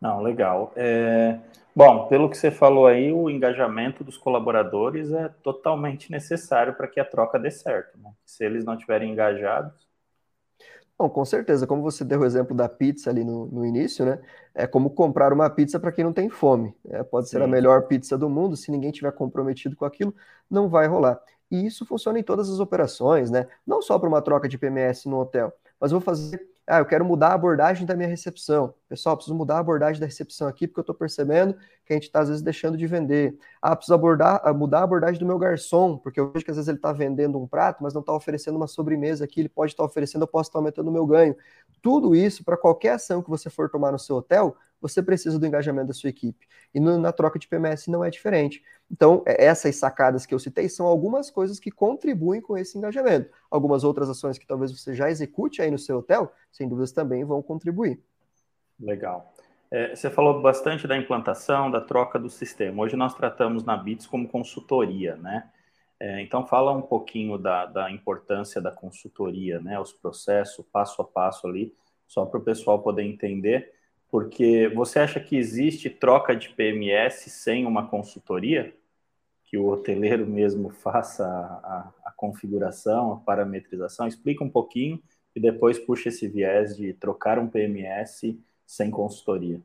Não, 0.00 0.20
legal. 0.20 0.72
É... 0.74 1.38
Bom, 1.74 2.06
pelo 2.08 2.28
que 2.28 2.36
você 2.36 2.50
falou 2.50 2.86
aí, 2.86 3.12
o 3.12 3.30
engajamento 3.30 4.02
dos 4.04 4.18
colaboradores 4.18 5.12
é 5.12 5.28
totalmente 5.42 6.10
necessário 6.10 6.74
para 6.74 6.88
que 6.88 7.00
a 7.00 7.04
troca 7.04 7.38
dê 7.38 7.50
certo. 7.50 7.98
Né? 7.98 8.10
Se 8.26 8.44
eles 8.44 8.64
não 8.64 8.74
estiverem 8.74 9.12
engajados, 9.12 9.72
Bom, 11.02 11.10
com 11.10 11.24
certeza, 11.24 11.66
como 11.66 11.82
você 11.82 12.04
deu 12.04 12.20
o 12.20 12.24
exemplo 12.24 12.54
da 12.56 12.68
pizza 12.68 13.10
ali 13.10 13.24
no, 13.24 13.46
no 13.46 13.66
início, 13.66 14.04
né? 14.06 14.20
É 14.54 14.68
como 14.68 14.88
comprar 14.88 15.32
uma 15.32 15.50
pizza 15.50 15.80
para 15.80 15.90
quem 15.90 16.04
não 16.04 16.12
tem 16.12 16.28
fome. 16.30 16.76
É, 16.88 17.02
pode 17.02 17.28
ser 17.28 17.38
Sim. 17.38 17.42
a 17.42 17.46
melhor 17.48 17.88
pizza 17.88 18.16
do 18.16 18.30
mundo, 18.30 18.56
se 18.56 18.70
ninguém 18.70 18.92
tiver 18.92 19.10
comprometido 19.10 19.74
com 19.74 19.84
aquilo, 19.84 20.14
não 20.48 20.68
vai 20.68 20.86
rolar. 20.86 21.20
E 21.50 21.66
isso 21.66 21.84
funciona 21.84 22.20
em 22.20 22.22
todas 22.22 22.48
as 22.48 22.60
operações, 22.60 23.32
né? 23.32 23.48
Não 23.66 23.82
só 23.82 23.98
para 23.98 24.08
uma 24.08 24.22
troca 24.22 24.48
de 24.48 24.56
PMS 24.56 25.08
no 25.08 25.18
hotel, 25.18 25.52
mas 25.80 25.90
vou 25.90 26.00
fazer 26.00 26.51
ah, 26.66 26.78
eu 26.78 26.86
quero 26.86 27.04
mudar 27.04 27.28
a 27.28 27.34
abordagem 27.34 27.84
da 27.84 27.96
minha 27.96 28.08
recepção. 28.08 28.74
Pessoal, 28.88 29.16
preciso 29.16 29.34
mudar 29.34 29.56
a 29.56 29.58
abordagem 29.58 30.00
da 30.00 30.06
recepção 30.06 30.46
aqui, 30.46 30.68
porque 30.68 30.78
eu 30.78 30.82
estou 30.82 30.94
percebendo 30.94 31.54
que 31.84 31.92
a 31.92 31.94
gente 31.94 32.04
está, 32.04 32.20
às 32.20 32.28
vezes, 32.28 32.42
deixando 32.42 32.76
de 32.76 32.86
vender. 32.86 33.36
Ah, 33.60 33.74
preciso 33.74 33.94
abordar, 33.94 34.40
ah, 34.44 34.54
mudar 34.54 34.80
a 34.80 34.82
abordagem 34.84 35.18
do 35.18 35.26
meu 35.26 35.38
garçom, 35.38 35.98
porque 35.98 36.20
eu 36.20 36.30
vejo 36.30 36.44
que, 36.44 36.50
às 36.52 36.56
vezes, 36.56 36.68
ele 36.68 36.78
está 36.78 36.92
vendendo 36.92 37.36
um 37.36 37.48
prato, 37.48 37.82
mas 37.82 37.92
não 37.92 38.00
está 38.00 38.12
oferecendo 38.12 38.56
uma 38.56 38.68
sobremesa 38.68 39.24
aqui, 39.24 39.40
ele 39.40 39.48
pode 39.48 39.72
estar 39.72 39.82
tá 39.82 39.88
oferecendo, 39.88 40.22
eu 40.22 40.28
posso 40.28 40.50
estar 40.50 40.58
tá 40.58 40.60
aumentando 40.60 40.88
o 40.88 40.92
meu 40.92 41.04
ganho. 41.04 41.36
Tudo 41.82 42.14
isso, 42.14 42.44
para 42.44 42.56
qualquer 42.56 42.92
ação 42.92 43.22
que 43.22 43.28
você 43.28 43.50
for 43.50 43.68
tomar 43.68 43.90
no 43.90 43.98
seu 43.98 44.16
hotel, 44.16 44.56
você 44.82 45.00
precisa 45.00 45.38
do 45.38 45.46
engajamento 45.46 45.86
da 45.86 45.94
sua 45.94 46.10
equipe. 46.10 46.46
E 46.74 46.80
no, 46.80 46.98
na 46.98 47.12
troca 47.12 47.38
de 47.38 47.46
PMS 47.46 47.88
não 47.88 48.04
é 48.04 48.10
diferente. 48.10 48.62
Então, 48.90 49.22
é, 49.24 49.46
essas 49.46 49.76
sacadas 49.76 50.26
que 50.26 50.34
eu 50.34 50.38
citei 50.38 50.68
são 50.68 50.86
algumas 50.86 51.30
coisas 51.30 51.60
que 51.60 51.70
contribuem 51.70 52.40
com 52.40 52.58
esse 52.58 52.76
engajamento. 52.76 53.30
Algumas 53.48 53.84
outras 53.84 54.10
ações 54.10 54.36
que 54.36 54.46
talvez 54.46 54.72
você 54.72 54.92
já 54.92 55.08
execute 55.08 55.62
aí 55.62 55.70
no 55.70 55.78
seu 55.78 55.98
hotel, 55.98 56.32
sem 56.50 56.68
dúvidas 56.68 56.90
também 56.90 57.24
vão 57.24 57.40
contribuir. 57.40 58.02
Legal. 58.78 59.32
É, 59.70 59.94
você 59.94 60.10
falou 60.10 60.42
bastante 60.42 60.86
da 60.86 60.96
implantação, 60.96 61.70
da 61.70 61.80
troca 61.80 62.18
do 62.18 62.28
sistema. 62.28 62.82
Hoje 62.82 62.96
nós 62.96 63.14
tratamos 63.14 63.64
na 63.64 63.76
BITS 63.76 64.06
como 64.06 64.28
consultoria, 64.28 65.16
né? 65.16 65.48
É, 65.98 66.20
então 66.20 66.44
fala 66.44 66.72
um 66.72 66.82
pouquinho 66.82 67.38
da, 67.38 67.64
da 67.64 67.90
importância 67.90 68.60
da 68.60 68.72
consultoria, 68.72 69.60
né? 69.60 69.78
Os 69.78 69.92
processos, 69.92 70.66
passo 70.70 71.00
a 71.00 71.04
passo 71.04 71.46
ali, 71.46 71.72
só 72.08 72.26
para 72.26 72.38
o 72.38 72.42
pessoal 72.42 72.82
poder 72.82 73.04
entender 73.04 73.72
porque 74.12 74.68
você 74.74 74.98
acha 74.98 75.18
que 75.18 75.38
existe 75.38 75.88
troca 75.88 76.36
de 76.36 76.50
PMS 76.50 77.30
sem 77.30 77.64
uma 77.64 77.88
consultoria? 77.88 78.76
Que 79.42 79.56
o 79.56 79.68
hoteleiro 79.68 80.26
mesmo 80.26 80.68
faça 80.68 81.24
a, 81.26 81.30
a, 81.30 81.92
a 82.04 82.12
configuração, 82.12 83.14
a 83.14 83.16
parametrização? 83.16 84.06
Explica 84.06 84.44
um 84.44 84.50
pouquinho 84.50 85.02
e 85.34 85.40
depois 85.40 85.78
puxa 85.78 86.10
esse 86.10 86.28
viés 86.28 86.76
de 86.76 86.92
trocar 86.92 87.38
um 87.38 87.48
PMS 87.48 88.38
sem 88.66 88.90
consultoria. 88.90 89.62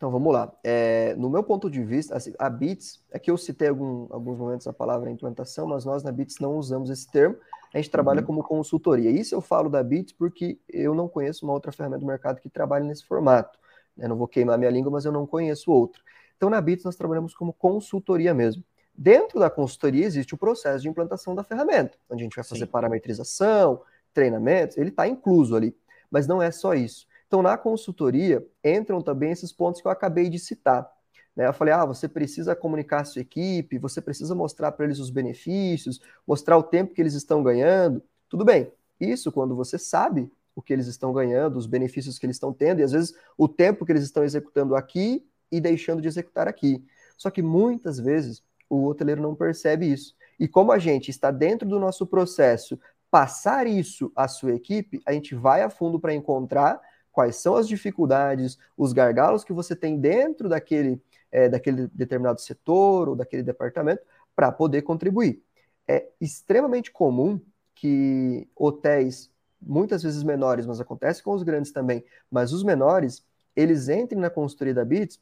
Então 0.00 0.10
vamos 0.10 0.32
lá. 0.32 0.50
É, 0.64 1.14
no 1.16 1.28
meu 1.28 1.42
ponto 1.42 1.70
de 1.70 1.84
vista, 1.84 2.16
assim, 2.16 2.32
a 2.38 2.48
BITS, 2.48 3.04
é 3.10 3.18
que 3.18 3.30
eu 3.30 3.36
citei 3.36 3.68
algum, 3.68 4.06
alguns 4.08 4.38
momentos 4.38 4.66
a 4.66 4.72
palavra 4.72 5.10
implantação, 5.10 5.66
mas 5.66 5.84
nós 5.84 6.02
na 6.02 6.10
BITS 6.10 6.38
não 6.40 6.56
usamos 6.56 6.88
esse 6.88 7.10
termo 7.10 7.36
a 7.72 7.78
gente 7.78 7.90
trabalha 7.90 8.20
uhum. 8.20 8.26
como 8.26 8.42
consultoria. 8.42 9.10
Isso 9.10 9.34
eu 9.34 9.40
falo 9.40 9.68
da 9.68 9.82
Bits 9.82 10.12
porque 10.12 10.58
eu 10.68 10.94
não 10.94 11.08
conheço 11.08 11.44
uma 11.44 11.54
outra 11.54 11.70
ferramenta 11.70 12.00
do 12.00 12.06
mercado 12.06 12.40
que 12.40 12.48
trabalhe 12.48 12.86
nesse 12.86 13.04
formato. 13.04 13.58
Eu 13.96 14.08
não 14.08 14.16
vou 14.16 14.26
queimar 14.26 14.58
minha 14.58 14.70
língua, 14.70 14.90
mas 14.90 15.04
eu 15.04 15.12
não 15.12 15.26
conheço 15.26 15.70
outra. 15.70 16.02
Então, 16.36 16.50
na 16.50 16.60
Bits, 16.60 16.84
nós 16.84 16.96
trabalhamos 16.96 17.34
como 17.34 17.52
consultoria 17.52 18.34
mesmo. 18.34 18.64
Dentro 18.94 19.38
da 19.38 19.48
consultoria 19.48 20.04
existe 20.04 20.34
o 20.34 20.38
processo 20.38 20.82
de 20.82 20.88
implantação 20.88 21.34
da 21.34 21.44
ferramenta, 21.44 21.96
onde 22.08 22.22
a 22.22 22.24
gente 22.24 22.34
vai 22.34 22.44
fazer 22.44 22.64
Sim. 22.64 22.70
parametrização, 22.70 23.82
treinamentos, 24.12 24.76
ele 24.76 24.90
está 24.90 25.06
incluso 25.06 25.54
ali. 25.54 25.76
Mas 26.10 26.26
não 26.26 26.42
é 26.42 26.50
só 26.50 26.74
isso. 26.74 27.06
Então, 27.30 27.42
na 27.42 27.56
consultoria, 27.56 28.44
entram 28.64 29.00
também 29.00 29.30
esses 29.30 29.52
pontos 29.52 29.80
que 29.80 29.86
eu 29.86 29.92
acabei 29.92 30.28
de 30.28 30.36
citar. 30.36 30.90
Né? 31.36 31.46
Eu 31.46 31.52
falei, 31.52 31.72
ah, 31.72 31.84
você 31.84 32.08
precisa 32.08 32.56
comunicar 32.56 33.02
a 33.02 33.04
sua 33.04 33.22
equipe, 33.22 33.78
você 33.78 34.00
precisa 34.02 34.34
mostrar 34.34 34.72
para 34.72 34.84
eles 34.84 34.98
os 34.98 35.10
benefícios, 35.10 36.00
mostrar 36.26 36.58
o 36.58 36.62
tempo 36.64 36.92
que 36.92 37.00
eles 37.00 37.14
estão 37.14 37.40
ganhando. 37.40 38.02
Tudo 38.28 38.44
bem, 38.44 38.72
isso 38.98 39.30
quando 39.30 39.54
você 39.54 39.78
sabe 39.78 40.28
o 40.56 40.60
que 40.60 40.72
eles 40.72 40.88
estão 40.88 41.12
ganhando, 41.12 41.56
os 41.56 41.66
benefícios 41.66 42.18
que 42.18 42.26
eles 42.26 42.34
estão 42.34 42.52
tendo, 42.52 42.80
e 42.80 42.82
às 42.82 42.90
vezes 42.90 43.14
o 43.38 43.46
tempo 43.46 43.86
que 43.86 43.92
eles 43.92 44.02
estão 44.02 44.24
executando 44.24 44.74
aqui 44.74 45.24
e 45.52 45.60
deixando 45.60 46.02
de 46.02 46.08
executar 46.08 46.48
aqui. 46.48 46.84
Só 47.16 47.30
que 47.30 47.42
muitas 47.42 48.00
vezes 48.00 48.42
o 48.68 48.86
hoteleiro 48.86 49.22
não 49.22 49.36
percebe 49.36 49.86
isso. 49.86 50.16
E 50.36 50.48
como 50.48 50.72
a 50.72 50.80
gente 50.80 51.12
está 51.12 51.30
dentro 51.30 51.68
do 51.68 51.78
nosso 51.78 52.08
processo, 52.08 52.76
passar 53.08 53.68
isso 53.68 54.10
à 54.16 54.26
sua 54.26 54.52
equipe, 54.52 55.00
a 55.06 55.12
gente 55.12 55.36
vai 55.36 55.62
a 55.62 55.70
fundo 55.70 56.00
para 56.00 56.12
encontrar 56.12 56.89
quais 57.12 57.36
são 57.36 57.56
as 57.56 57.66
dificuldades, 57.66 58.58
os 58.76 58.92
gargalos 58.92 59.44
que 59.44 59.52
você 59.52 59.74
tem 59.74 59.98
dentro 59.98 60.48
daquele 60.48 61.02
é, 61.30 61.48
daquele 61.48 61.86
determinado 61.88 62.40
setor 62.40 63.08
ou 63.08 63.16
daquele 63.16 63.42
departamento 63.42 64.02
para 64.34 64.50
poder 64.50 64.82
contribuir. 64.82 65.42
É 65.86 66.08
extremamente 66.20 66.90
comum 66.90 67.40
que 67.74 68.48
hotéis, 68.56 69.30
muitas 69.60 70.02
vezes 70.02 70.22
menores, 70.22 70.66
mas 70.66 70.80
acontece 70.80 71.22
com 71.22 71.32
os 71.32 71.42
grandes 71.42 71.72
também, 71.72 72.04
mas 72.30 72.52
os 72.52 72.62
menores, 72.62 73.24
eles 73.54 73.88
entrem 73.88 74.20
na 74.20 74.30
consultoria 74.30 74.74
da 74.74 74.84
BITS 74.84 75.20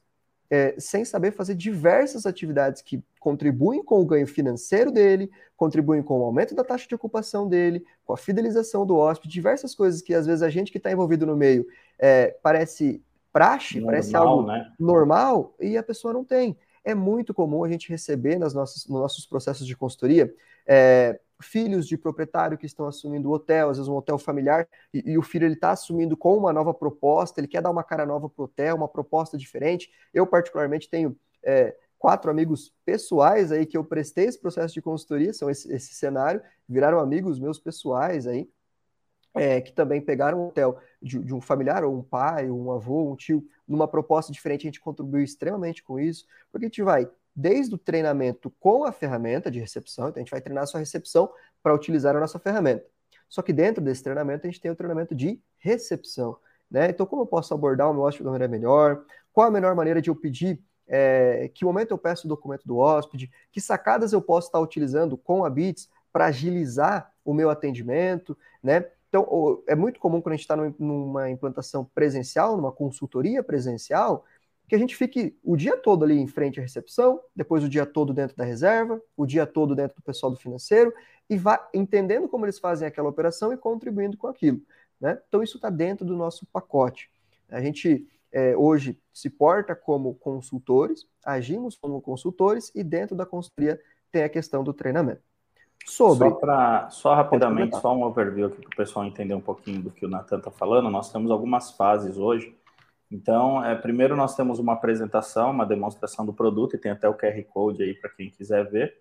é, 0.51 0.75
sem 0.79 1.05
saber 1.05 1.33
fazer 1.33 1.55
diversas 1.55 2.25
atividades 2.25 2.81
que 2.81 3.03
contribuem 3.21 3.83
com 3.85 4.01
o 4.01 4.07
ganho 4.07 4.27
financeiro 4.27 4.91
dele, 4.91 5.31
contribuem 5.57 6.03
com 6.03 6.21
o 6.21 6.25
aumento 6.25 6.55
da 6.55 6.65
taxa 6.65 6.89
de 6.89 6.95
ocupação 6.95 7.49
dele, 7.49 7.85
com 8.05 8.13
a 8.13 8.17
fidelização 8.17 8.87
do 8.87 8.97
hóspede, 8.97 9.33
diversas 9.33 9.75
coisas 9.75 10.01
que 10.01 10.15
às 10.15 10.27
vezes 10.27 10.43
a 10.43 10.49
gente 10.49 10.73
que 10.73 10.79
está 10.79 10.91
envolvido 10.91 11.27
no 11.27 11.37
meio 11.37 11.67
é, 11.99 12.37
parece 12.43 13.03
praxe, 13.33 13.75
normal, 13.75 13.91
parece 13.91 14.17
algo 14.17 14.47
né? 14.47 14.73
normal, 14.79 15.55
e 15.61 15.77
a 15.77 15.83
pessoa 15.83 16.15
não 16.15 16.25
tem. 16.25 16.57
É 16.83 16.95
muito 16.95 17.35
comum 17.35 17.63
a 17.63 17.69
gente 17.69 17.91
receber 17.91 18.39
nas 18.39 18.55
nossas, 18.55 18.87
nos 18.87 19.01
nossos 19.01 19.27
processos 19.27 19.67
de 19.67 19.77
consultoria 19.77 20.33
é, 20.67 21.21
filhos 21.41 21.87
de 21.87 21.97
proprietário 21.97 22.59
que 22.59 22.67
estão 22.67 22.87
assumindo 22.87 23.29
o 23.29 23.33
hotel, 23.33 23.71
às 23.71 23.77
vezes 23.77 23.89
um 23.89 23.97
hotel 23.97 24.19
familiar, 24.19 24.69
e, 24.93 25.13
e 25.13 25.19
o 25.19 25.23
filho 25.23 25.47
ele 25.47 25.55
está 25.55 25.71
assumindo 25.71 26.17
com 26.17 26.37
uma 26.37 26.53
nova 26.53 26.75
proposta, 26.75 27.41
ele 27.41 27.49
quer 27.49 27.63
dar 27.63 27.71
uma 27.71 27.85
cara 27.85 28.05
nova 28.05 28.29
para 28.29 28.43
o 28.43 28.45
hotel, 28.45 28.77
uma 28.77 28.89
proposta 28.89 29.39
diferente. 29.39 29.91
Eu, 30.13 30.27
particularmente, 30.27 30.89
tenho 30.89 31.17
é, 31.43 31.77
quatro 31.99 32.31
amigos 32.31 32.75
pessoais 32.85 33.53
aí 33.53 33.67
que 33.67 33.77
eu 33.77 33.85
prestei 33.85 34.27
esse 34.27 34.41
processo 34.41 34.75
de 34.75 34.83
consultoria, 34.83 35.33
são 35.33 35.49
esse, 35.49 35.73
esse 35.73 35.95
cenário, 35.95 36.43
viraram 36.69 36.99
amigos 36.99 37.39
meus 37.39 37.59
pessoais 37.59 38.27
aí, 38.27 38.49
é, 39.35 39.61
que 39.61 39.73
também 39.73 40.01
pegaram 40.01 40.41
um 40.41 40.49
hotel 40.49 40.79
de, 41.01 41.19
de, 41.21 41.35
um 41.35 41.41
familiar, 41.41 41.85
ou 41.85 41.97
um 41.97 42.03
pai, 42.03 42.51
ou 42.51 42.59
um 42.59 42.73
avô, 42.73 43.13
um 43.13 43.17
tio, 43.17 43.47
numa 43.67 43.87
proposta 43.87 44.33
diferente, 44.33 44.63
a 44.63 44.69
gente 44.69 44.81
contribuiu 44.81 45.23
extremamente 45.23 45.83
com 45.83 46.01
isso, 46.01 46.27
porque 46.51 46.67
a 46.67 46.69
gente 46.69 46.83
vai 46.83 47.09
desde 47.41 47.73
o 47.73 47.79
treinamento 47.79 48.51
com 48.59 48.83
a 48.83 48.91
ferramenta 48.91 49.49
de 49.49 49.61
recepção, 49.61 50.09
então 50.09 50.21
a 50.21 50.25
gente 50.25 50.31
vai 50.33 50.41
treinar 50.41 50.65
a 50.65 50.67
sua 50.67 50.81
recepção 50.81 51.31
para 51.63 51.73
utilizar 51.73 52.17
a 52.17 52.19
nossa 52.19 52.37
ferramenta. 52.37 52.85
Só 53.29 53.43
que 53.43 53.53
dentro 53.53 53.81
desse 53.81 54.03
treinamento, 54.03 54.45
a 54.45 54.51
gente 54.51 54.61
tem 54.61 54.73
o 54.73 54.75
treinamento 54.75 55.15
de 55.15 55.41
recepção. 55.59 56.37
Né? 56.69 56.91
Então, 56.91 57.07
como 57.07 57.23
eu 57.23 57.27
posso 57.27 57.55
abordar 57.55 57.89
o 57.89 57.95
meu 57.95 58.03
hóspede 58.03 58.25
de 58.25 58.31
maneira 58.31 58.51
melhor? 58.51 59.05
Qual 59.33 59.47
a 59.47 59.53
melhor 59.53 59.73
maneira 59.77 60.03
de 60.03 60.11
eu 60.11 60.17
pedir? 60.17 60.61
É, 60.89 61.49
que 61.55 61.65
momento 61.65 61.93
eu 61.93 61.99
peço 61.99 62.27
o 62.27 62.29
documento 62.29 62.67
do 62.67 62.77
hóspede? 62.77 63.31
Que 63.53 63.61
sacadas 63.61 64.13
eu 64.13 64.21
posso 64.21 64.49
estar 64.49 64.59
utilizando 64.59 65.17
com 65.17 65.45
a 65.45 65.51
Bits 65.51 65.89
para 66.13 66.27
agilizar 66.27 67.13
o 67.25 67.33
meu 67.33 67.51
atendimento? 67.51 68.37
Né? 68.61 68.85
Então, 69.09 69.63
é 69.69 69.77
muito 69.77 70.01
comum 70.01 70.21
quando 70.21 70.33
a 70.33 70.37
gente 70.37 70.45
está 70.45 70.57
numa 70.57 71.31
implantação 71.31 71.85
presencial, 71.95 72.57
numa 72.57 72.73
consultoria 72.73 73.45
presencial, 73.45 74.25
que 74.69 74.75
a 74.75 74.79
gente 74.79 74.95
fique 74.95 75.37
o 75.43 75.57
dia 75.57 75.77
todo 75.77 76.05
ali 76.05 76.19
em 76.19 76.27
frente 76.27 76.61
à 76.61 76.63
recepção, 76.63 77.21
depois 77.35 77.65
o 77.65 77.69
dia 77.69 77.87
todo 77.87 78.13
dentro 78.13 78.37
da 78.37 78.45
reserva, 78.45 79.01
o 79.17 79.25
dia 79.25 79.47
todo 79.47 79.75
dentro 79.75 79.97
do 79.97 80.03
pessoal 80.03 80.31
do 80.31 80.39
financeiro, 80.39 80.93
e 81.29 81.37
vá 81.39 81.69
entendendo 81.73 82.29
como 82.29 82.45
eles 82.45 82.59
fazem 82.59 82.87
aquela 82.87 83.09
operação 83.09 83.53
e 83.53 83.57
contribuindo 83.57 84.17
com 84.17 84.27
aquilo. 84.27 84.61
Né? 85.01 85.19
Então, 85.27 85.43
isso 85.43 85.57
está 85.57 85.71
dentro 85.71 86.05
do 86.05 86.15
nosso 86.15 86.47
pacote. 86.53 87.11
A 87.49 87.63
gente 87.63 88.07
é, 88.31 88.55
hoje 88.57 88.99
se 89.13 89.31
porta 89.31 89.75
como 89.75 90.15
consultores, 90.15 91.07
agimos 91.25 91.77
como 91.77 92.01
consultores, 92.03 92.71
e 92.75 92.85
dentro 92.85 93.17
da 93.17 93.25
consultoria 93.25 93.81
tem 94.13 94.23
a 94.23 94.29
questão 94.29 94.63
do 94.63 94.75
treinamento. 94.75 95.23
Sobre. 95.87 96.29
Só, 96.29 96.35
pra, 96.35 96.91
só 96.91 97.15
rapidamente, 97.15 97.79
só 97.79 97.97
um 97.97 98.03
overview 98.03 98.49
aqui 98.49 98.61
para 98.61 98.69
o 98.69 98.77
pessoal 98.77 99.07
entender 99.07 99.33
um 99.33 99.41
pouquinho 99.41 99.81
do 99.81 99.91
que 99.91 100.05
o 100.05 100.09
Natan 100.09 100.39
está 100.39 100.51
falando. 100.51 100.91
Nós 100.91 101.11
temos 101.11 101.31
algumas 101.31 101.71
fases 101.71 102.19
hoje. 102.19 102.55
Então, 103.11 103.65
é, 103.65 103.75
primeiro 103.75 104.15
nós 104.15 104.37
temos 104.37 104.59
uma 104.59 104.75
apresentação, 104.75 105.51
uma 105.51 105.65
demonstração 105.65 106.27
do 106.27 106.33
produto, 106.33 106.77
e 106.77 106.79
tem 106.79 106.93
até 106.93 107.09
o 107.09 107.15
QR 107.15 107.43
Code 107.45 107.83
aí 107.83 107.95
para 107.95 108.11
quem 108.11 108.31
quiser 108.31 108.69
ver. 108.71 108.99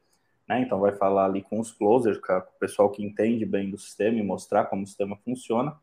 Né? 0.47 0.61
Então, 0.61 0.79
vai 0.79 0.93
falar 0.93 1.25
ali 1.25 1.41
com 1.41 1.59
os 1.59 1.71
closers, 1.71 2.17
com 2.17 2.33
o 2.33 2.41
pessoal 2.59 2.89
que 2.89 3.03
entende 3.03 3.45
bem 3.45 3.69
do 3.69 3.77
sistema 3.77 4.17
e 4.17 4.23
mostrar 4.23 4.65
como 4.65 4.83
o 4.83 4.87
sistema 4.87 5.17
funciona. 5.17 5.75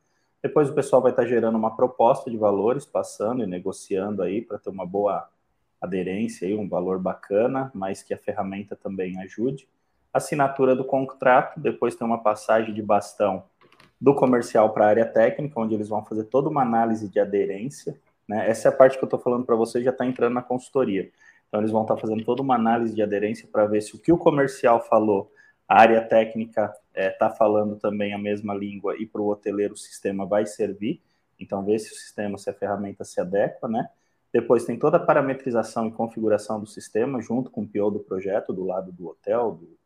Depois 0.42 0.70
o 0.70 0.74
pessoal 0.74 1.02
vai 1.02 1.12
estar 1.12 1.22
tá 1.22 1.28
gerando 1.28 1.56
uma 1.56 1.76
proposta 1.76 2.30
de 2.30 2.37
valores, 2.37 2.84
passando 2.87 3.42
e 3.42 3.46
negociando 3.46 4.22
aí 4.22 4.40
para 4.40 4.58
ter 4.58 4.70
uma 4.70 4.87
boa 4.87 5.28
aderência, 5.80 6.48
aí, 6.48 6.54
um 6.54 6.68
valor 6.68 6.98
bacana, 6.98 7.70
mas 7.74 8.02
que 8.02 8.14
a 8.14 8.18
ferramenta 8.18 8.74
também 8.74 9.20
ajude 9.20 9.68
assinatura 10.14 10.76
do 10.76 10.84
contrato, 10.84 11.58
depois 11.58 11.96
tem 11.96 12.06
uma 12.06 12.22
passagem 12.22 12.72
de 12.72 12.80
bastão 12.80 13.42
do 14.00 14.14
comercial 14.14 14.72
para 14.72 14.84
a 14.84 14.88
área 14.88 15.04
técnica, 15.04 15.58
onde 15.58 15.74
eles 15.74 15.88
vão 15.88 16.04
fazer 16.04 16.24
toda 16.24 16.48
uma 16.48 16.62
análise 16.62 17.08
de 17.08 17.18
aderência. 17.18 17.98
Né? 18.28 18.48
Essa 18.48 18.68
é 18.68 18.70
a 18.70 18.74
parte 18.74 18.98
que 18.98 19.04
eu 19.04 19.06
estou 19.06 19.20
falando 19.20 19.44
para 19.44 19.56
você, 19.56 19.82
já 19.82 19.90
está 19.90 20.04
entrando 20.04 20.34
na 20.34 20.42
consultoria. 20.42 21.10
Então, 21.48 21.60
eles 21.60 21.70
vão 21.70 21.82
estar 21.82 21.94
tá 21.94 22.00
fazendo 22.00 22.24
toda 22.24 22.42
uma 22.42 22.54
análise 22.54 22.94
de 22.94 23.02
aderência 23.02 23.48
para 23.50 23.66
ver 23.66 23.80
se 23.80 23.94
o 23.94 23.98
que 23.98 24.12
o 24.12 24.18
comercial 24.18 24.84
falou, 24.84 25.30
a 25.68 25.80
área 25.80 26.02
técnica 26.02 26.74
está 26.94 27.26
é, 27.26 27.37
falando 27.37 27.76
também 27.76 28.12
a 28.12 28.18
mesma 28.18 28.54
língua 28.54 28.96
e 28.98 29.06
para 29.06 29.20
o 29.20 29.28
hoteleiro 29.28 29.74
o 29.74 29.78
sistema 29.78 30.26
vai 30.26 30.46
servir. 30.46 31.00
Então, 31.38 31.64
ver 31.64 31.78
se 31.78 31.92
o 31.92 31.96
sistema, 31.96 32.38
se 32.38 32.48
a 32.50 32.54
ferramenta 32.54 33.04
se 33.04 33.20
adequa, 33.20 33.68
né? 33.68 33.88
Depois 34.32 34.64
tem 34.64 34.76
toda 34.76 34.96
a 34.96 35.00
parametrização 35.00 35.87
e 35.87 35.92
configuração 35.92 36.58
do 36.58 36.66
sistema, 36.66 37.22
junto 37.22 37.50
com 37.50 37.62
o 37.62 37.68
PO 37.68 37.90
do 37.92 38.00
projeto, 38.00 38.52
do 38.52 38.64
lado 38.64 38.90
do 38.90 39.08
hotel, 39.08 39.52
do, 39.52 39.78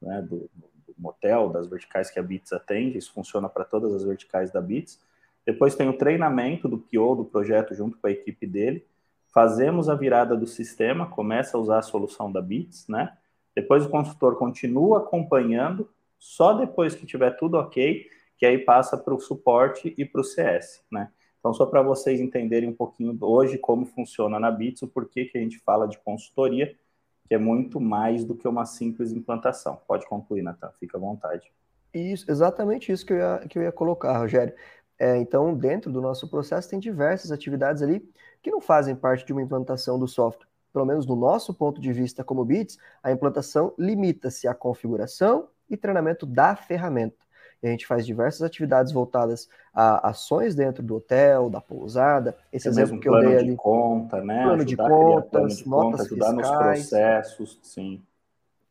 né, 0.00 0.22
do, 0.22 0.48
do 0.54 0.94
motel, 0.96 1.48
das 1.48 1.66
verticais 1.66 2.08
que 2.08 2.18
a 2.18 2.22
Bits 2.22 2.52
atende. 2.52 2.96
Isso 2.96 3.12
funciona 3.12 3.48
para 3.48 3.64
todas 3.64 3.92
as 3.92 4.04
verticais 4.04 4.52
da 4.52 4.60
Bits. 4.60 5.00
Depois 5.48 5.74
tem 5.74 5.88
o 5.88 5.96
treinamento 5.96 6.68
do 6.68 6.76
PO 6.76 7.14
do 7.16 7.24
projeto 7.24 7.74
junto 7.74 7.96
com 7.96 8.06
a 8.06 8.10
equipe 8.10 8.46
dele. 8.46 8.84
Fazemos 9.32 9.88
a 9.88 9.94
virada 9.94 10.36
do 10.36 10.46
sistema, 10.46 11.06
começa 11.06 11.56
a 11.56 11.60
usar 11.60 11.78
a 11.78 11.82
solução 11.82 12.30
da 12.30 12.42
Bits, 12.42 12.86
né? 12.86 13.16
Depois 13.56 13.86
o 13.86 13.88
consultor 13.88 14.36
continua 14.36 14.98
acompanhando, 14.98 15.88
só 16.18 16.52
depois 16.52 16.94
que 16.94 17.06
tiver 17.06 17.30
tudo 17.30 17.56
ok, 17.56 18.06
que 18.36 18.44
aí 18.44 18.58
passa 18.58 18.98
para 18.98 19.14
o 19.14 19.18
suporte 19.18 19.94
e 19.96 20.04
para 20.04 20.20
o 20.20 20.24
CS, 20.24 20.82
né? 20.92 21.10
Então, 21.38 21.54
só 21.54 21.64
para 21.64 21.80
vocês 21.80 22.20
entenderem 22.20 22.68
um 22.68 22.74
pouquinho 22.74 23.16
hoje 23.18 23.56
como 23.56 23.86
funciona 23.86 24.38
na 24.38 24.50
Bits, 24.50 24.82
o 24.82 24.86
porquê 24.86 25.24
que 25.24 25.38
a 25.38 25.40
gente 25.40 25.58
fala 25.60 25.88
de 25.88 25.96
consultoria, 25.96 26.76
que 27.26 27.34
é 27.34 27.38
muito 27.38 27.80
mais 27.80 28.22
do 28.22 28.34
que 28.34 28.46
uma 28.46 28.66
simples 28.66 29.12
implantação. 29.12 29.80
Pode 29.88 30.06
concluir, 30.06 30.42
Natan, 30.42 30.70
fica 30.78 30.98
à 30.98 31.00
vontade. 31.00 31.50
Isso, 31.94 32.30
exatamente 32.30 32.92
isso 32.92 33.06
que 33.06 33.14
eu 33.14 33.16
ia, 33.16 33.38
que 33.48 33.58
eu 33.58 33.62
ia 33.62 33.72
colocar, 33.72 34.18
Rogério. 34.18 34.52
É, 34.98 35.16
então, 35.16 35.54
dentro 35.54 35.92
do 35.92 36.00
nosso 36.00 36.28
processo, 36.28 36.68
tem 36.68 36.78
diversas 36.78 37.30
atividades 37.30 37.82
ali 37.82 38.02
que 38.42 38.50
não 38.50 38.60
fazem 38.60 38.96
parte 38.96 39.24
de 39.24 39.32
uma 39.32 39.42
implantação 39.42 39.98
do 39.98 40.08
software. 40.08 40.48
Pelo 40.72 40.84
menos 40.84 41.06
no 41.06 41.16
nosso 41.16 41.54
ponto 41.54 41.80
de 41.80 41.92
vista 41.92 42.24
como 42.24 42.44
Bits, 42.44 42.78
a 43.02 43.10
implantação 43.10 43.72
limita-se 43.78 44.46
à 44.46 44.54
configuração 44.54 45.48
e 45.70 45.76
treinamento 45.76 46.26
da 46.26 46.54
ferramenta. 46.56 47.16
E 47.62 47.66
a 47.66 47.70
gente 47.70 47.86
faz 47.86 48.06
diversas 48.06 48.42
atividades 48.42 48.92
voltadas 48.92 49.48
a 49.74 50.10
ações 50.10 50.54
dentro 50.54 50.82
do 50.82 50.96
hotel, 50.96 51.50
da 51.50 51.60
pousada. 51.60 52.36
Esse 52.52 52.68
é 52.68 52.70
exemplo 52.70 53.00
que 53.00 53.08
eu 53.08 53.18
dei 53.18 53.36
ali. 53.36 53.56
Conta, 53.56 54.22
né? 54.22 54.44
Plano 54.44 54.64
de 54.64 54.76
contas, 54.76 55.30
plano 55.30 55.48
de 55.48 55.68
notas 55.68 56.00
conta, 56.00 56.02
ajudar 56.02 56.36
fiscais. 56.36 56.78
nos 56.78 56.88
processos, 56.88 57.60
sim. 57.62 58.02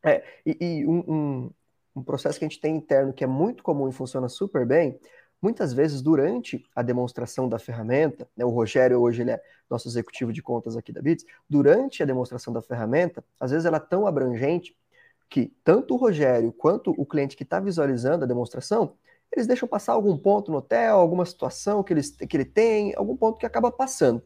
É, 0.02 0.22
e, 0.46 0.56
e 0.60 0.86
um, 0.86 1.04
um, 1.06 1.50
um 1.96 2.02
processo 2.02 2.38
que 2.38 2.44
a 2.44 2.48
gente 2.48 2.60
tem 2.60 2.76
interno 2.76 3.12
que 3.12 3.24
é 3.24 3.26
muito 3.26 3.62
comum 3.62 3.88
e 3.88 3.92
funciona 3.92 4.28
super 4.28 4.64
bem 4.64 4.98
Muitas 5.40 5.72
vezes, 5.72 6.02
durante 6.02 6.64
a 6.74 6.82
demonstração 6.82 7.48
da 7.48 7.58
ferramenta, 7.58 8.28
né, 8.36 8.44
o 8.44 8.50
Rogério 8.50 9.00
hoje 9.00 9.22
ele 9.22 9.30
é 9.30 9.42
nosso 9.70 9.88
executivo 9.88 10.32
de 10.32 10.42
contas 10.42 10.76
aqui 10.76 10.92
da 10.92 11.00
Bits, 11.00 11.24
durante 11.48 12.02
a 12.02 12.06
demonstração 12.06 12.52
da 12.52 12.60
ferramenta, 12.60 13.24
às 13.38 13.52
vezes 13.52 13.64
ela 13.64 13.76
é 13.76 13.80
tão 13.80 14.06
abrangente 14.06 14.76
que 15.30 15.52
tanto 15.62 15.94
o 15.94 15.96
Rogério 15.96 16.52
quanto 16.52 16.90
o 16.90 17.06
cliente 17.06 17.36
que 17.36 17.42
está 17.42 17.60
visualizando 17.60 18.24
a 18.24 18.26
demonstração, 18.26 18.96
eles 19.30 19.46
deixam 19.46 19.68
passar 19.68 19.92
algum 19.92 20.16
ponto 20.16 20.50
no 20.50 20.58
hotel, 20.58 20.96
alguma 20.96 21.24
situação 21.24 21.82
que, 21.82 21.92
eles, 21.92 22.10
que 22.10 22.36
ele 22.36 22.46
tem, 22.46 22.94
algum 22.96 23.16
ponto 23.16 23.38
que 23.38 23.46
acaba 23.46 23.70
passando. 23.70 24.22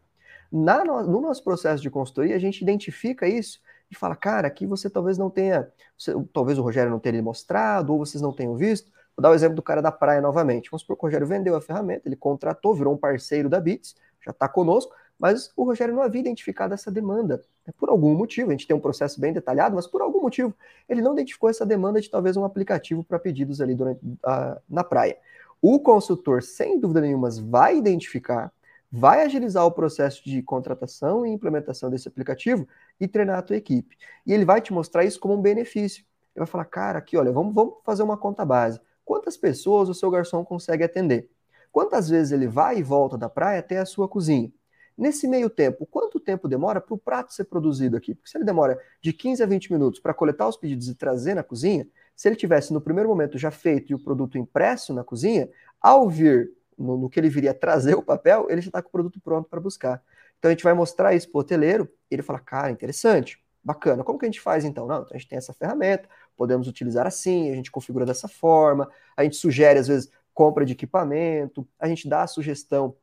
Na, 0.51 0.85
no 0.85 1.21
nosso 1.21 1.43
processo 1.43 1.83
de 1.83 1.91
consultoria, 1.91 2.37
a 2.37 2.39
gente 2.39 2.63
identifica 2.63 3.27
isso 3.27 3.61
e 3.91 3.97
fala, 3.97 4.15
cara, 4.15 4.47
aqui 4.47 4.67
você 4.67 4.89
talvez 4.89 5.19
não 5.19 5.29
tenha, 5.29 5.71
você, 5.99 6.15
talvez 6.33 6.59
o 6.59 6.63
Rogério 6.63 6.91
não 6.91 7.01
tenha 7.01 7.23
mostrado, 7.23 7.93
ou 7.93 7.99
vocês 7.99 8.23
não 8.23 8.33
tenham 8.33 8.55
visto, 8.57 8.93
Vou 9.17 9.23
dar 9.23 9.31
o 9.31 9.35
exemplo 9.35 9.57
do 9.57 9.63
cara 9.63 9.83
da 9.83 9.93
praia 9.93 10.21
novamente. 10.21 10.71
Vamos 10.71 10.83
supor 10.83 10.97
que 10.97 11.05
o 11.05 11.07
Rogério 11.07 11.27
vendeu 11.27 11.55
a 11.55 11.61
ferramenta, 11.61 12.09
ele 12.09 12.17
contratou, 12.17 12.75
virou 12.75 12.95
um 12.95 12.97
parceiro 12.97 13.49
da 13.49 13.61
Bits, 13.61 13.95
já 14.25 14.31
está 14.31 14.49
conosco, 14.49 14.95
mas 15.19 15.53
o 15.57 15.65
Rogério 15.65 15.95
não 15.95 16.03
havia 16.03 16.21
identificado 16.21 16.75
essa 16.75 16.91
demanda. 16.91 17.43
Né? 17.67 17.73
Por 17.79 17.89
algum 17.89 18.15
motivo, 18.15 18.49
a 18.49 18.53
gente 18.53 18.67
tem 18.67 18.75
um 18.75 18.81
processo 18.81 19.21
bem 19.21 19.33
detalhado, 19.33 19.77
mas 19.77 19.87
por 19.87 20.03
algum 20.03 20.21
motivo 20.21 20.55
ele 20.89 21.01
não 21.01 21.13
identificou 21.13 21.49
essa 21.49 21.65
demanda 21.65 22.01
de 22.01 22.11
talvez 22.11 22.37
um 22.37 22.45
aplicativo 22.45 23.05
para 23.05 23.19
pedidos 23.19 23.61
ali 23.61 23.75
durante, 23.75 24.01
a, 24.25 24.59
na 24.69 24.83
praia. 24.83 25.17
O 25.61 25.79
consultor, 25.79 26.43
sem 26.43 26.81
dúvida 26.81 27.01
nenhuma, 27.01 27.29
vai 27.31 27.77
identificar, 27.77 28.53
vai 28.91 29.25
agilizar 29.25 29.65
o 29.65 29.71
processo 29.71 30.25
de 30.25 30.43
contratação 30.43 31.25
e 31.25 31.31
implementação 31.31 31.89
desse 31.89 32.09
aplicativo 32.09 32.67
e 33.01 33.07
treinar 33.07 33.39
a 33.39 33.43
tua 33.43 33.57
equipe. 33.57 33.97
E 34.27 34.33
ele 34.33 34.45
vai 34.45 34.61
te 34.61 34.73
mostrar 34.73 35.05
isso 35.05 35.21
como 35.21 35.35
um 35.35 35.41
benefício. 35.41 36.05
Ele 36.35 36.45
vai 36.45 36.47
falar, 36.47 36.65
cara, 36.65 36.99
aqui, 36.99 37.17
olha, 37.17 37.31
vamos, 37.31 37.55
vamos 37.55 37.75
fazer 37.85 38.03
uma 38.03 38.17
conta 38.17 38.45
base. 38.45 38.81
Quantas 39.05 39.37
pessoas 39.37 39.89
o 39.89 39.95
seu 39.95 40.11
garçom 40.11 40.45
consegue 40.45 40.85
atender? 40.85 41.29
Quantas 41.71 42.09
vezes 42.09 42.33
ele 42.33 42.47
vai 42.47 42.79
e 42.79 42.83
volta 42.83 43.17
da 43.17 43.29
praia 43.29 43.61
até 43.61 43.79
a 43.79 43.87
sua 43.87 44.09
cozinha? 44.09 44.53
Nesse 44.97 45.27
meio 45.27 45.49
tempo, 45.49 45.87
quanto 45.87 46.21
tempo 46.21 46.47
demora 46.47 46.81
para 46.81 46.95
o 46.95 46.99
prato 46.99 47.33
ser 47.33 47.45
produzido 47.45 47.97
aqui? 47.97 48.15
Porque 48.15 48.31
se 48.31 48.37
ele 48.37 48.45
demora 48.45 48.79
de 49.01 49.13
15 49.13 49.43
a 49.43 49.47
20 49.47 49.73
minutos 49.73 49.99
para 49.99 50.13
coletar 50.13 50.47
os 50.47 50.57
pedidos 50.57 50.89
e 50.89 50.95
trazer 50.95 51.35
na 51.35 51.43
cozinha, 51.43 51.89
se 52.15 52.29
ele 52.29 52.37
tivesse 52.37 52.73
no 52.73 52.81
primeiro 52.81 53.09
momento 53.09 53.39
já 53.39 53.51
feito 53.51 53.91
e 53.91 53.95
o 53.95 53.99
produto 53.99 54.37
impresso 54.37 54.93
na 54.93 55.03
cozinha, 55.03 55.49
ao 55.81 56.09
vir 56.09 56.53
no, 56.79 56.97
no 56.97 57.09
que 57.09 57.19
ele 57.19 57.31
viria 57.31 57.55
trazer 57.55 57.95
o 57.97 58.03
papel, 58.03 58.47
ele 58.51 58.61
já 58.61 58.69
está 58.69 58.83
com 58.83 58.89
o 58.89 58.93
produto 58.93 59.19
pronto 59.21 59.49
para 59.49 59.61
buscar. 59.61 60.03
Então 60.39 60.51
a 60.51 60.53
gente 60.53 60.65
vai 60.65 60.75
mostrar 60.75 61.15
isso 61.15 61.31
para 61.31 61.39
o 61.39 61.41
hoteleiro, 61.41 61.89
ele 62.11 62.23
fala, 62.23 62.39
cara, 62.39 62.71
interessante, 62.71 63.43
bacana. 63.65 64.05
Como 64.05 64.19
que 64.19 64.27
a 64.27 64.29
gente 64.29 64.41
faz 64.41 64.65
então? 64.65 64.87
Não, 64.87 65.03
então 65.03 65.11
a 65.15 65.19
gente 65.19 65.29
tem 65.29 65.39
essa 65.39 65.55
ferramenta, 65.55 66.09
podemos 66.37 66.69
utilizar 66.69 67.07
assim, 67.07 67.51
a 67.51 67.55
gente 67.55 67.71
configura 67.71 68.07
dessa 68.07 68.29
forma, 68.29 68.89
a 69.17 69.23
gente 69.23 69.37
sugere, 69.37 69.79
às 69.79 69.89
vezes, 69.89 70.11
compra 70.35 70.65
de 70.65 70.73
equipamento, 70.73 71.67
a 71.79 71.87
gente 71.89 72.09
dá 72.09 72.23
a 72.23 72.27
sugestão 72.27 72.97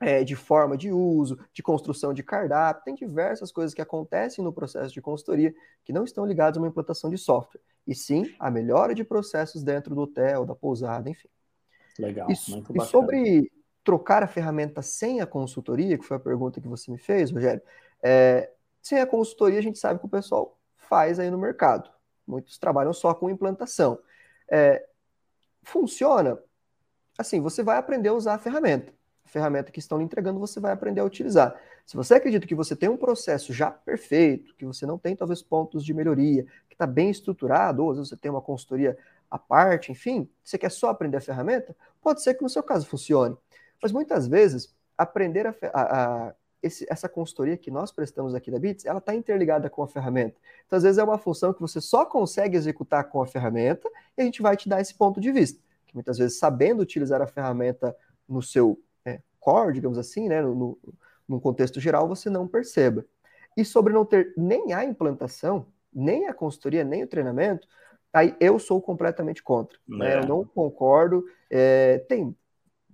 é, 0.00 0.22
de 0.22 0.36
forma 0.36 0.76
de 0.76 0.90
uso, 0.90 1.38
de 1.52 1.62
construção 1.62 2.12
de 2.12 2.22
cardápio, 2.22 2.84
tem 2.84 2.94
diversas 2.94 3.50
coisas 3.50 3.72
que 3.72 3.80
acontecem 3.80 4.44
no 4.44 4.52
processo 4.52 4.92
de 4.92 5.00
consultoria 5.00 5.54
que 5.84 5.92
não 5.92 6.04
estão 6.04 6.26
ligadas 6.26 6.58
a 6.58 6.60
uma 6.60 6.68
implantação 6.68 7.08
de 7.10 7.16
software, 7.16 7.60
e 7.86 7.94
sim 7.94 8.34
a 8.38 8.50
melhora 8.50 8.94
de 8.94 9.04
processos 9.04 9.62
dentro 9.62 9.94
do 9.94 10.02
hotel, 10.02 10.44
da 10.44 10.54
pousada, 10.54 11.08
enfim. 11.08 11.28
Legal, 11.98 12.28
e, 12.30 12.50
muito 12.50 12.72
bacana. 12.72 12.84
E 12.84 12.90
sobre 12.90 13.52
trocar 13.82 14.22
a 14.22 14.26
ferramenta 14.26 14.82
sem 14.82 15.20
a 15.20 15.26
consultoria, 15.26 15.96
que 15.96 16.04
foi 16.04 16.16
a 16.16 16.20
pergunta 16.20 16.60
que 16.60 16.68
você 16.68 16.90
me 16.90 16.98
fez, 16.98 17.30
Rogério, 17.30 17.62
é, 18.02 18.50
sem 18.82 19.00
a 19.00 19.06
consultoria 19.06 19.58
a 19.58 19.62
gente 19.62 19.78
sabe 19.78 19.98
que 19.98 20.06
o 20.06 20.10
pessoal 20.10 20.58
faz 20.76 21.18
aí 21.18 21.30
no 21.30 21.38
mercado. 21.38 21.90
Muitos 22.26 22.58
trabalham 22.58 22.92
só 22.92 23.14
com 23.14 23.30
implantação. 23.30 23.98
É, 24.48 24.84
funciona? 25.62 26.38
Assim, 27.18 27.40
você 27.40 27.62
vai 27.62 27.78
aprender 27.78 28.08
a 28.08 28.14
usar 28.14 28.34
a 28.34 28.38
ferramenta. 28.38 28.92
A 29.24 29.28
ferramenta 29.28 29.72
que 29.72 29.78
estão 29.78 29.98
lhe 29.98 30.04
entregando, 30.04 30.38
você 30.38 30.60
vai 30.60 30.72
aprender 30.72 31.00
a 31.00 31.04
utilizar. 31.04 31.58
Se 31.84 31.96
você 31.96 32.14
acredita 32.14 32.46
que 32.46 32.54
você 32.54 32.74
tem 32.76 32.88
um 32.88 32.96
processo 32.96 33.52
já 33.52 33.70
perfeito, 33.70 34.54
que 34.56 34.64
você 34.64 34.86
não 34.86 34.98
tem 34.98 35.16
talvez 35.16 35.42
pontos 35.42 35.84
de 35.84 35.94
melhoria, 35.94 36.44
que 36.68 36.74
está 36.74 36.86
bem 36.86 37.10
estruturado, 37.10 37.82
ou 37.82 37.90
às 37.90 37.96
vezes 37.96 38.10
você 38.10 38.16
tem 38.16 38.30
uma 38.30 38.40
consultoria 38.40 38.96
à 39.30 39.38
parte, 39.38 39.90
enfim, 39.90 40.28
você 40.42 40.56
quer 40.58 40.70
só 40.70 40.90
aprender 40.90 41.16
a 41.16 41.20
ferramenta, 41.20 41.76
pode 42.00 42.22
ser 42.22 42.34
que 42.34 42.42
no 42.42 42.48
seu 42.48 42.62
caso 42.62 42.86
funcione. 42.86 43.36
Mas 43.82 43.92
muitas 43.92 44.26
vezes, 44.26 44.74
aprender 44.96 45.46
a, 45.46 45.54
a, 45.72 46.28
a 46.28 46.34
esse, 46.62 46.86
essa 46.88 47.08
consultoria 47.08 47.56
que 47.56 47.70
nós 47.70 47.92
prestamos 47.92 48.34
aqui 48.34 48.50
da 48.50 48.58
Bits, 48.58 48.84
ela 48.84 48.98
está 48.98 49.14
interligada 49.14 49.68
com 49.70 49.82
a 49.82 49.88
ferramenta. 49.88 50.36
Então, 50.66 50.76
às 50.76 50.82
vezes, 50.82 50.98
é 50.98 51.04
uma 51.04 51.18
função 51.18 51.52
que 51.52 51.60
você 51.60 51.80
só 51.80 52.04
consegue 52.04 52.56
executar 52.56 53.04
com 53.04 53.22
a 53.22 53.26
ferramenta 53.26 53.88
e 54.16 54.22
a 54.22 54.24
gente 54.24 54.42
vai 54.42 54.56
te 54.56 54.68
dar 54.68 54.80
esse 54.80 54.94
ponto 54.94 55.20
de 55.20 55.30
vista. 55.30 55.60
Que 55.86 55.94
muitas 55.94 56.18
vezes, 56.18 56.38
sabendo 56.38 56.80
utilizar 56.80 57.22
a 57.22 57.26
ferramenta 57.26 57.96
no 58.28 58.42
seu 58.42 58.80
é, 59.04 59.20
core, 59.38 59.74
digamos 59.74 59.98
assim, 59.98 60.28
né, 60.28 60.42
no, 60.42 60.78
no 61.28 61.40
contexto 61.40 61.80
geral, 61.80 62.08
você 62.08 62.28
não 62.28 62.46
perceba. 62.48 63.04
E 63.56 63.64
sobre 63.64 63.92
não 63.92 64.04
ter 64.04 64.34
nem 64.36 64.72
a 64.72 64.84
implantação, 64.84 65.66
nem 65.92 66.26
a 66.26 66.34
consultoria, 66.34 66.84
nem 66.84 67.04
o 67.04 67.06
treinamento, 67.06 67.66
aí 68.12 68.36
eu 68.40 68.58
sou 68.58 68.80
completamente 68.82 69.42
contra. 69.42 69.78
Né? 69.88 70.18
Eu 70.18 70.26
não 70.26 70.44
concordo. 70.44 71.24
É, 71.50 71.98
tem 72.08 72.36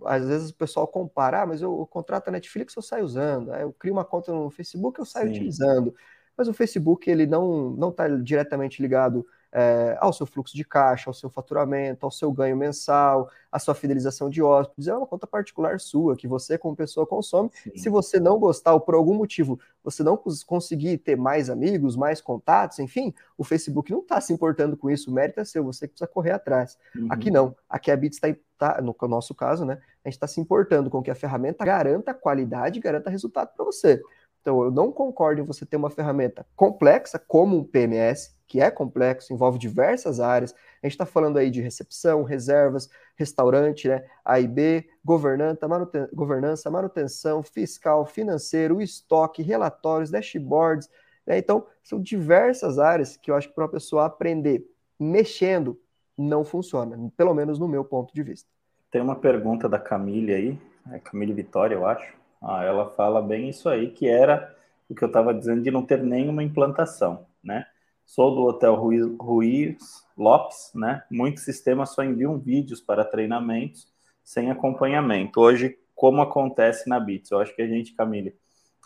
às 0.06 0.26
vezes 0.26 0.50
o 0.50 0.54
pessoal 0.54 0.86
compara, 0.86 1.42
ah, 1.42 1.46
mas 1.46 1.62
eu, 1.62 1.78
eu 1.78 1.86
contrato 1.86 2.28
a 2.28 2.30
Netflix, 2.30 2.74
eu 2.74 2.82
saio 2.82 3.04
usando, 3.04 3.54
eu 3.54 3.72
crio 3.72 3.94
uma 3.94 4.04
conta 4.04 4.32
no 4.32 4.50
Facebook, 4.50 4.98
eu 4.98 5.04
saio 5.04 5.28
Sim. 5.28 5.34
utilizando. 5.34 5.94
Mas 6.36 6.48
o 6.48 6.54
Facebook 6.54 7.10
ele 7.10 7.26
não 7.26 7.70
não 7.70 7.90
está 7.90 8.08
diretamente 8.08 8.80
ligado 8.80 9.26
é, 9.52 9.96
ao 10.00 10.12
seu 10.12 10.26
fluxo 10.26 10.56
de 10.56 10.64
caixa, 10.64 11.10
ao 11.10 11.14
seu 11.14 11.28
faturamento, 11.28 12.06
ao 12.06 12.10
seu 12.10 12.32
ganho 12.32 12.56
mensal, 12.56 13.28
à 13.50 13.58
sua 13.58 13.74
fidelização 13.74 14.30
de 14.30 14.42
hóspedes. 14.42 14.88
É 14.88 14.94
uma 14.94 15.06
conta 15.06 15.26
particular 15.26 15.78
sua, 15.78 16.16
que 16.16 16.26
você, 16.26 16.56
como 16.56 16.74
pessoa, 16.74 17.06
consome. 17.06 17.50
Sim. 17.62 17.76
Se 17.76 17.88
você 17.90 18.18
não 18.18 18.38
gostar 18.38 18.72
ou 18.72 18.80
por 18.80 18.94
algum 18.94 19.14
motivo 19.14 19.60
você 19.84 20.02
não 20.02 20.16
conseguir 20.46 20.98
ter 20.98 21.16
mais 21.16 21.50
amigos, 21.50 21.96
mais 21.96 22.20
contatos, 22.20 22.78
enfim, 22.78 23.12
o 23.36 23.42
Facebook 23.42 23.90
não 23.90 23.98
está 23.98 24.20
se 24.20 24.32
importando 24.32 24.76
com 24.76 24.88
isso. 24.88 25.10
O 25.10 25.12
mérito 25.12 25.40
é 25.40 25.44
seu, 25.44 25.64
você 25.64 25.86
que 25.86 25.94
precisa 25.94 26.06
correr 26.06 26.30
atrás. 26.30 26.78
Uhum. 26.94 27.08
Aqui 27.10 27.30
não. 27.30 27.54
Aqui 27.68 27.90
a 27.90 27.96
Bits 27.96 28.16
está, 28.22 28.34
tá, 28.56 28.80
no 28.80 28.96
nosso 29.08 29.34
caso, 29.34 29.64
né? 29.64 29.78
A 30.04 30.08
gente 30.08 30.16
está 30.16 30.26
se 30.26 30.40
importando 30.40 30.88
com 30.88 31.02
que 31.02 31.10
a 31.10 31.14
ferramenta 31.14 31.64
garanta 31.64 32.14
qualidade, 32.14 32.80
garanta 32.80 33.10
resultado 33.10 33.50
para 33.54 33.64
você. 33.64 34.00
Então, 34.42 34.60
eu 34.64 34.72
não 34.72 34.90
concordo 34.90 35.40
em 35.40 35.44
você 35.44 35.64
ter 35.64 35.76
uma 35.76 35.88
ferramenta 35.88 36.44
complexa, 36.56 37.16
como 37.16 37.56
um 37.56 37.64
PMS, 37.64 38.36
que 38.48 38.60
é 38.60 38.70
complexo, 38.70 39.32
envolve 39.32 39.56
diversas 39.56 40.18
áreas. 40.18 40.52
A 40.82 40.86
gente 40.86 40.94
está 40.94 41.06
falando 41.06 41.38
aí 41.38 41.48
de 41.48 41.62
recepção, 41.62 42.24
reservas, 42.24 42.90
restaurante, 43.16 43.88
né? 43.88 44.04
A 44.24 44.40
e 44.40 44.48
B, 44.48 44.84
governança, 45.04 45.66
manuten 45.68 46.08
governança, 46.12 46.70
manutenção, 46.70 47.42
fiscal, 47.42 48.04
financeiro, 48.04 48.82
estoque, 48.82 49.42
relatórios, 49.42 50.10
dashboards. 50.10 50.90
Né? 51.24 51.38
Então, 51.38 51.64
são 51.82 52.00
diversas 52.00 52.80
áreas 52.80 53.16
que 53.16 53.30
eu 53.30 53.36
acho 53.36 53.48
que 53.48 53.54
para 53.54 53.64
uma 53.64 53.70
pessoa 53.70 54.06
aprender 54.06 54.66
mexendo 54.98 55.80
não 56.18 56.44
funciona, 56.44 56.98
pelo 57.16 57.32
menos 57.32 57.58
no 57.60 57.68
meu 57.68 57.84
ponto 57.84 58.12
de 58.12 58.22
vista. 58.22 58.50
Tem 58.90 59.00
uma 59.00 59.16
pergunta 59.16 59.68
da 59.68 59.78
Camille 59.78 60.34
aí, 60.34 60.58
é 60.90 60.98
Camille 60.98 61.32
Vitória, 61.32 61.74
eu 61.74 61.86
acho. 61.86 62.21
Ah, 62.42 62.64
ela 62.64 62.90
fala 62.90 63.22
bem 63.22 63.48
isso 63.48 63.68
aí, 63.68 63.90
que 63.90 64.08
era 64.08 64.54
o 64.88 64.94
que 64.94 65.04
eu 65.04 65.06
estava 65.06 65.32
dizendo 65.32 65.62
de 65.62 65.70
não 65.70 65.86
ter 65.86 66.02
nenhuma 66.02 66.42
implantação, 66.42 67.24
né? 67.42 67.66
Sou 68.04 68.34
do 68.34 68.42
Hotel 68.42 68.74
Ruiz, 68.74 69.06
Ruiz 69.18 70.04
Lopes, 70.18 70.72
né? 70.74 71.04
Muitos 71.08 71.44
sistemas 71.44 71.90
só 71.90 72.02
enviam 72.02 72.36
vídeos 72.38 72.80
para 72.80 73.04
treinamentos 73.04 73.86
sem 74.24 74.50
acompanhamento. 74.50 75.40
Hoje, 75.40 75.78
como 75.94 76.20
acontece 76.20 76.88
na 76.88 76.98
Bits? 76.98 77.30
Eu 77.30 77.38
acho 77.38 77.54
que 77.54 77.62
a 77.62 77.66
gente, 77.66 77.94
Camille, 77.94 78.36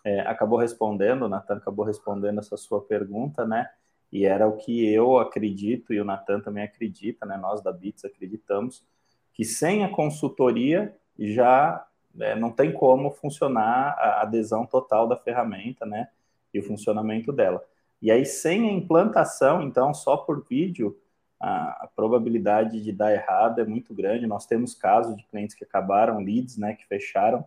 é, 0.05 0.21
acabou 0.21 0.59
respondendo, 0.59 1.23
o 1.23 1.29
Natan 1.29 1.57
acabou 1.57 1.85
respondendo 1.85 2.39
essa 2.39 2.57
sua 2.59 2.83
pergunta, 2.83 3.47
né? 3.47 3.69
E 4.13 4.27
era 4.27 4.47
o 4.47 4.57
que 4.57 4.87
eu 4.93 5.19
acredito 5.19 5.93
e 5.93 6.01
o 6.01 6.05
Natan 6.05 6.41
também 6.41 6.63
acredita, 6.63 7.25
né? 7.25 7.37
Nós 7.39 7.63
da 7.63 7.73
Bits 7.73 8.05
acreditamos 8.05 8.85
que 9.33 9.45
sem 9.45 9.83
a 9.83 9.89
consultoria 9.89 10.95
já 11.19 11.85
é, 12.21 12.35
não 12.35 12.51
tem 12.51 12.73
como 12.73 13.11
funcionar 13.11 13.97
a 13.99 14.23
adesão 14.23 14.67
total 14.67 15.07
da 15.07 15.17
ferramenta, 15.17 15.85
né? 15.85 16.09
E 16.53 16.59
o 16.59 16.63
funcionamento 16.63 17.33
dela. 17.33 17.63
E 18.01 18.11
aí, 18.11 18.25
sem 18.25 18.69
a 18.69 18.73
implantação, 18.73 19.63
então, 19.63 19.93
só 19.95 20.17
por 20.17 20.45
vídeo, 20.49 20.99
a, 21.41 21.85
a, 21.85 21.91
probabilidade 21.95 22.81
de 22.81 22.93
dar 22.93 23.13
errado 23.13 23.61
é 23.61 23.65
muito 23.65 23.95
grande. 23.95 24.27
Nós 24.27 24.47
temos 24.47 24.75
casos 24.75 25.17
de 25.17 25.25
clientes 25.25 25.55
que 25.55 25.65
acabaram 25.65 26.21
leads, 26.21 26.57
né, 26.57 26.75
que 26.75 26.87
fecharam 26.87 27.45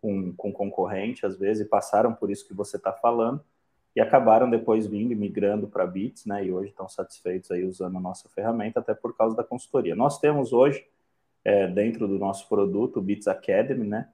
com, 0.00 0.32
com 0.34 0.52
concorrente, 0.52 1.24
às 1.24 1.36
vezes, 1.38 1.66
e 1.66 1.68
passaram 1.68 2.12
por 2.12 2.30
isso 2.30 2.46
que 2.46 2.54
você 2.54 2.76
está 2.76 2.92
falando, 2.92 3.42
e 3.96 4.00
acabaram 4.00 4.50
depois 4.50 4.86
vindo 4.86 5.12
e 5.12 5.16
migrando 5.16 5.68
para 5.68 5.86
Bits, 5.86 6.26
né, 6.26 6.44
e 6.44 6.52
hoje 6.52 6.70
estão 6.70 6.88
satisfeitos 6.88 7.50
aí 7.50 7.64
usando 7.64 7.96
a 7.96 8.00
nossa 8.00 8.28
ferramenta, 8.28 8.80
até 8.80 8.94
por 8.94 9.16
causa 9.16 9.36
da 9.36 9.44
consultoria. 9.44 9.94
Nós 9.94 10.18
temos 10.18 10.52
hoje, 10.52 10.84
é, 11.44 11.66
dentro 11.66 12.08
do 12.08 12.18
nosso 12.18 12.48
produto, 12.48 12.98
o 12.98 13.02
Bits 13.02 13.28
Academy, 13.28 13.86
né, 13.86 14.08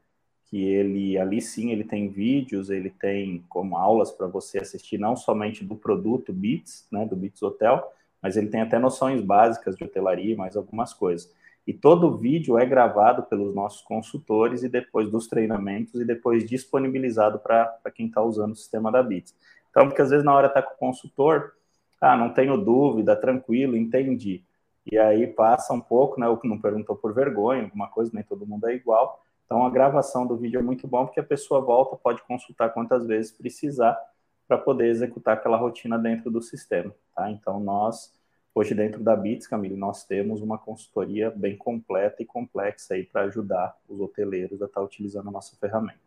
que 0.47 0.65
ele, 0.65 1.17
ali 1.17 1.41
sim, 1.41 1.71
ele 1.71 1.85
tem 1.85 2.09
vídeos, 2.09 2.71
ele 2.71 2.91
tem 2.91 3.45
como 3.49 3.77
aulas 3.77 4.11
para 4.11 4.27
você 4.27 4.59
assistir, 4.59 4.99
não 4.99 5.15
somente 5.15 5.65
do 5.65 5.77
produto 5.77 6.33
Bits, 6.33 6.89
né, 6.91 7.07
do 7.07 7.15
Bits 7.15 7.41
Hotel, 7.43 7.93
mas 8.21 8.37
ele 8.37 8.49
tem 8.49 8.61
até 8.61 8.79
noções 8.79 9.23
básicas 9.23 9.77
de 9.77 9.85
hotelaria, 9.85 10.37
mais 10.37 10.57
algumas 10.57 10.93
coisas. 10.93 11.33
E 11.67 11.73
todo 11.73 12.09
o 12.09 12.17
vídeo 12.17 12.59
é 12.59 12.67
gravado 12.67 13.23
pelos 13.23 13.55
nossos 13.55 13.81
consultores 13.83 14.63
e 14.63 14.69
depois 14.69 15.09
dos 15.09 15.29
treinamentos 15.29 16.01
e 16.01 16.05
depois 16.05 16.49
disponibilizado 16.49 17.39
para 17.39 17.79
quem 17.95 18.07
está 18.07 18.21
usando 18.23 18.53
o 18.53 18.57
sistema 18.57 18.91
da 18.91 19.03
Bits. 19.03 19.35
Então, 19.71 19.87
porque 19.87 20.03
às 20.03 20.11
vezes 20.11 20.25
na 20.25 20.35
hora 20.35 20.49
está 20.49 20.61
com 20.61 20.75
o 20.75 20.79
consultor, 20.79 21.53
ah, 22.01 22.17
não 22.17 22.31
tenho 22.31 22.57
dúvida, 22.57 23.15
tranquilo, 23.15 23.77
entendi. 23.77 24.43
E 24.91 24.99
aí 24.99 25.27
passa 25.27 25.73
um 25.73 25.81
pouco, 25.81 26.21
né? 26.21 26.29
O 26.29 26.37
que 26.37 26.49
não 26.49 26.61
perguntou 26.61 26.97
por 26.97 27.13
vergonha, 27.13 27.65
alguma 27.65 27.89
coisa, 27.89 28.11
nem 28.15 28.23
todo 28.23 28.47
mundo 28.47 28.69
é 28.69 28.75
igual. 28.75 29.23
Então 29.45 29.65
a 29.67 29.71
gravação 29.71 30.27
do 30.27 30.37
vídeo 30.37 30.61
é 30.61 30.63
muito 30.63 30.87
bom 30.87 31.07
porque 31.07 31.21
a 31.21 31.25
pessoa 31.25 31.61
volta, 31.61 31.97
pode 31.97 32.23
consultar 32.23 32.71
quantas 32.71 33.07
vezes 33.07 33.33
precisar 33.33 33.99
para 34.47 34.59
poder 34.59 34.89
executar 34.89 35.35
aquela 35.35 35.57
rotina 35.57 35.99
dentro 35.99 36.31
do 36.31 36.41
sistema, 36.41 36.95
tá? 37.15 37.31
Então 37.31 37.61
nós 37.61 38.13
Hoje, 38.53 38.75
dentro 38.75 39.01
da 39.01 39.15
Bits, 39.15 39.47
Camille, 39.47 39.77
nós 39.77 40.05
temos 40.05 40.43
uma 40.43 40.59
consultoria 40.59 41.31
bem 41.31 41.57
completa 41.57 42.21
e 42.21 42.27
complexa 42.27 42.95
aí 42.95 43.05
para 43.05 43.23
ajudar 43.23 43.77
os 43.89 44.01
hoteleiros 44.01 44.61
a 44.61 44.67
estar 44.67 44.81
tá 44.81 44.85
utilizando 44.85 45.29
a 45.29 45.31
nossa 45.31 45.57
ferramenta. 45.57 45.99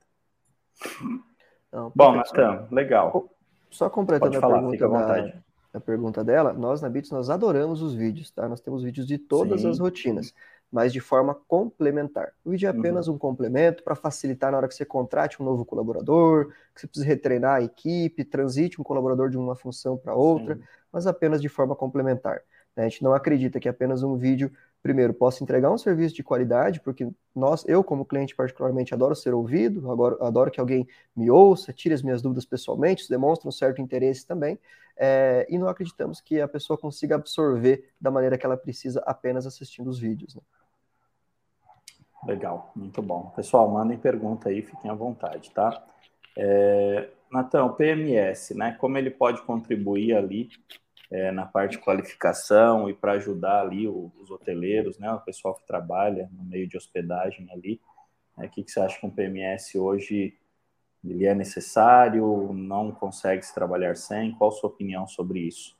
Não, 1.72 1.92
Bom, 1.96 2.18
Natan, 2.18 2.68
legal. 2.70 3.30
Só 3.70 3.90
completando 3.90 4.40
falar, 4.40 4.60
a, 4.60 4.70
pergunta 4.70 5.22
da, 5.22 5.34
a 5.74 5.80
pergunta 5.80 6.24
dela, 6.24 6.54
nós 6.54 6.82
na 6.82 6.90
Bits 6.90 7.12
nós 7.12 7.30
adoramos 7.30 7.82
os 7.82 7.94
vídeos, 7.94 8.30
tá? 8.32 8.48
Nós 8.48 8.62
temos 8.62 8.84
vídeos 8.84 9.08
de 9.08 9.18
todas 9.18 9.62
Sim. 9.62 9.70
as 9.70 9.80
rotinas, 9.80 10.34
mas 10.72 10.94
de 10.94 11.00
forma 11.00 11.36
complementar. 11.48 12.32
O 12.46 12.52
vídeo 12.52 12.68
é 12.68 12.70
apenas 12.70 13.08
uhum. 13.08 13.16
um 13.16 13.18
complemento 13.18 13.84
para 13.84 13.96
facilitar 13.96 14.52
na 14.52 14.58
hora 14.58 14.68
que 14.68 14.76
você 14.76 14.86
contrate 14.86 15.42
um 15.42 15.46
novo 15.46 15.66
colaborador, 15.66 16.48
que 16.74 16.82
você 16.82 16.88
precisa 16.88 17.08
retreinar 17.08 17.56
a 17.56 17.64
equipe, 17.64 18.24
transite 18.24 18.80
um 18.80 18.84
colaborador 18.84 19.30
de 19.30 19.38
uma 19.38 19.56
função 19.56 19.98
para 19.98 20.14
outra. 20.14 20.56
Sim 20.56 20.64
mas 20.94 21.08
apenas 21.08 21.42
de 21.42 21.50
forma 21.50 21.76
complementar. 21.76 22.42
Né? 22.76 22.86
A 22.86 22.90
gente 22.90 23.04
não 23.04 23.14
acredita 23.14 23.60
que 23.60 23.68
apenas 23.68 24.04
um 24.04 24.16
vídeo, 24.16 24.52
primeiro, 24.84 25.14
possa 25.14 25.42
entregar 25.42 25.72
um 25.72 25.78
serviço 25.78 26.14
de 26.14 26.22
qualidade, 26.22 26.82
porque 26.82 27.10
nós, 27.34 27.64
eu 27.66 27.82
como 27.82 28.06
cliente 28.06 28.36
particularmente, 28.36 28.94
adoro 28.94 29.16
ser 29.16 29.34
ouvido, 29.34 29.90
adoro, 29.90 30.22
adoro 30.22 30.52
que 30.52 30.60
alguém 30.60 30.86
me 31.16 31.32
ouça, 31.32 31.72
tire 31.72 31.96
as 31.96 32.04
minhas 32.04 32.22
dúvidas 32.22 32.46
pessoalmente, 32.46 33.02
isso 33.02 33.10
demonstra 33.10 33.48
um 33.48 33.52
certo 33.52 33.82
interesse 33.82 34.28
também, 34.28 34.60
é, 34.98 35.48
e 35.50 35.58
não 35.58 35.70
acreditamos 35.70 36.20
que 36.20 36.42
a 36.42 36.48
pessoa 36.50 36.78
consiga 36.78 37.16
absorver 37.16 37.90
da 38.00 38.12
maneira 38.12 38.38
que 38.38 38.46
ela 38.46 38.58
precisa 38.58 39.02
apenas 39.06 39.48
assistindo 39.48 39.90
os 39.90 39.98
vídeos. 39.98 40.36
Né? 40.36 40.42
Legal, 42.26 42.72
muito 42.76 43.02
bom. 43.02 43.32
Pessoal, 43.36 43.70
mandem 43.70 43.98
pergunta 43.98 44.50
aí, 44.50 44.62
fiquem 44.62 44.92
à 44.92 44.94
vontade, 44.94 45.50
tá? 45.52 45.82
É, 46.38 47.10
Natão, 47.32 47.68
o 47.68 47.74
PMS, 47.74 48.54
né? 48.54 48.76
Como 48.80 48.98
ele 48.98 49.10
pode 49.10 49.42
contribuir 49.44 50.16
ali 50.16 50.50
é, 51.14 51.32
na 51.32 51.46
parte 51.46 51.74
de 51.74 51.78
qualificação 51.78 52.90
e 52.90 52.94
para 52.94 53.12
ajudar 53.14 53.62
ali 53.62 53.88
os 53.88 54.32
hoteleiros, 54.32 54.98
né, 54.98 55.12
o 55.14 55.20
pessoal 55.20 55.54
que 55.54 55.66
trabalha 55.68 56.28
no 56.32 56.44
meio 56.44 56.68
de 56.68 56.76
hospedagem 56.76 57.48
ali. 57.52 57.80
Né, 58.36 58.48
o 58.48 58.50
que, 58.50 58.64
que 58.64 58.72
você 58.72 58.80
acha 58.80 59.00
que 59.00 59.06
um 59.06 59.12
PMS 59.12 59.78
hoje 59.78 60.36
ele 61.06 61.26
é 61.26 61.36
necessário, 61.36 62.52
não 62.52 62.92
consegue 62.92 63.46
se 63.46 63.54
trabalhar 63.54 63.96
sem? 63.96 64.32
Qual 64.32 64.50
a 64.50 64.54
sua 64.54 64.72
opinião 64.72 65.06
sobre 65.06 65.40
isso? 65.42 65.78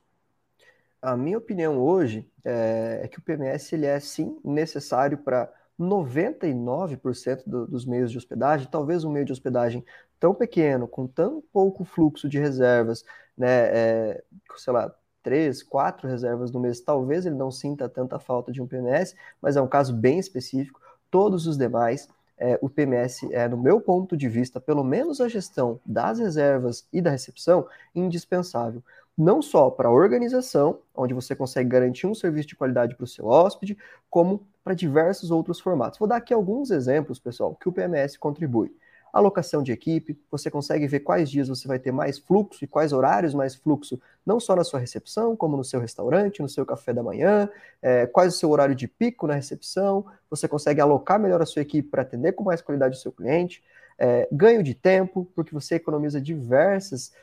A 1.02 1.18
minha 1.18 1.40
opinião 1.40 1.80
hoje 1.80 2.30
é, 2.46 3.02
é 3.04 3.08
que 3.08 3.18
o 3.18 3.22
PMS 3.22 3.74
ele 3.74 3.88
é 3.88 4.00
sim 4.00 4.40
necessário 4.44 5.18
para 5.18 5.52
99% 5.80 7.44
do, 7.48 7.66
dos 7.66 7.86
meios 7.86 8.12
de 8.12 8.20
hospedagem, 8.20 8.68
talvez 8.70 9.04
um 9.04 9.12
meio 9.12 9.26
de 9.26 9.32
hospedagem 9.32 9.84
tão 10.20 10.36
pequeno, 10.36 10.88
com 10.88 11.08
tão 11.08 11.42
pouco 11.52 11.84
fluxo 11.84 12.30
de 12.30 12.38
reservas, 12.38 13.04
né, 13.36 13.48
é, 13.48 14.24
sei 14.58 14.72
lá, 14.72 14.94
três, 15.24 15.64
quatro 15.64 16.08
reservas 16.08 16.52
no 16.52 16.60
mês, 16.60 16.82
talvez 16.82 17.26
ele 17.26 17.36
não 17.36 17.50
sinta 17.50 17.88
tanta 17.90 18.20
falta 18.20 18.52
de 18.52 18.62
um 18.62 18.68
PMS, 18.68 19.16
mas 19.42 19.56
é 19.56 19.62
um 19.62 19.68
caso 19.68 19.94
bem 19.94 20.20
específico. 20.20 20.80
Todos 21.10 21.48
os 21.48 21.58
demais, 21.58 22.08
é, 22.38 22.60
o 22.62 22.70
PMS 22.70 23.28
é, 23.32 23.48
no 23.48 23.58
meu 23.58 23.80
ponto 23.80 24.18
de 24.18 24.28
vista, 24.28 24.60
pelo 24.60 24.84
menos 24.84 25.22
a 25.22 25.30
gestão 25.30 25.80
das 25.86 26.20
reservas 26.20 26.86
e 26.92 27.02
da 27.02 27.10
recepção, 27.10 27.66
indispensável. 27.96 28.84
Não 29.18 29.42
só 29.42 29.70
para 29.70 29.90
a 29.90 29.92
organização, 29.92 30.80
onde 30.94 31.14
você 31.14 31.36
consegue 31.36 31.70
garantir 31.70 32.08
um 32.08 32.16
serviço 32.16 32.50
de 32.50 32.56
qualidade 32.56 32.96
para 32.96 33.04
o 33.04 33.08
seu 33.08 33.28
hóspede, 33.28 33.78
como 34.10 34.46
para 34.64 34.74
diversos 34.74 35.30
outros 35.30 35.60
formatos. 35.60 36.00
Vou 36.00 36.08
dar 36.08 36.18
aqui 36.18 36.34
alguns 36.34 36.72
exemplos, 36.72 37.20
pessoal, 37.20 37.56
que 37.56 37.70
o 37.70 37.72
PMS 37.72 38.18
contribui 38.18 38.76
alocação 39.14 39.62
de 39.62 39.72
equipe, 39.72 40.20
você 40.32 40.50
consegue 40.50 40.88
ver 40.88 41.02
quais 41.02 41.30
dias 41.30 41.48
você 41.48 41.68
vai 41.68 41.78
ter 41.78 41.92
mais 41.92 42.18
fluxo 42.18 42.64
e 42.64 42.68
quais 42.68 42.92
horários 42.92 43.36
mais 43.36 43.54
fluxo, 43.54 44.02
não 44.26 44.40
só 44.40 44.56
na 44.56 44.64
sua 44.64 44.80
recepção, 44.80 45.36
como 45.36 45.56
no 45.56 45.64
seu 45.64 45.80
restaurante, 45.80 46.42
no 46.42 46.50
seu 46.50 46.66
café 46.66 46.92
da 46.92 47.04
manhã, 47.04 47.48
é, 47.80 48.08
quais 48.08 48.34
o 48.34 48.38
seu 48.38 48.50
horário 48.50 48.74
de 48.74 48.88
pico 48.88 49.28
na 49.28 49.36
recepção, 49.36 50.04
você 50.30 50.48
consegue 50.48 50.82
alocar 50.82 51.20
melhor 51.20 51.42
a 51.44 51.46
sua 51.46 51.62
equipe 51.62 51.90
para 51.90 52.02
atender 52.02 52.32
com 52.32 52.44
mais 52.44 52.60
qualidade 52.60 52.98
o 52.98 53.00
seu 53.00 53.12
cliente 53.12 53.64
é, 54.06 54.28
ganho 54.30 54.62
de 54.62 54.74
tempo, 54.74 55.26
porque 55.34 55.54
você 55.54 55.76
economiza 55.76 56.20
diversas, 56.20 57.14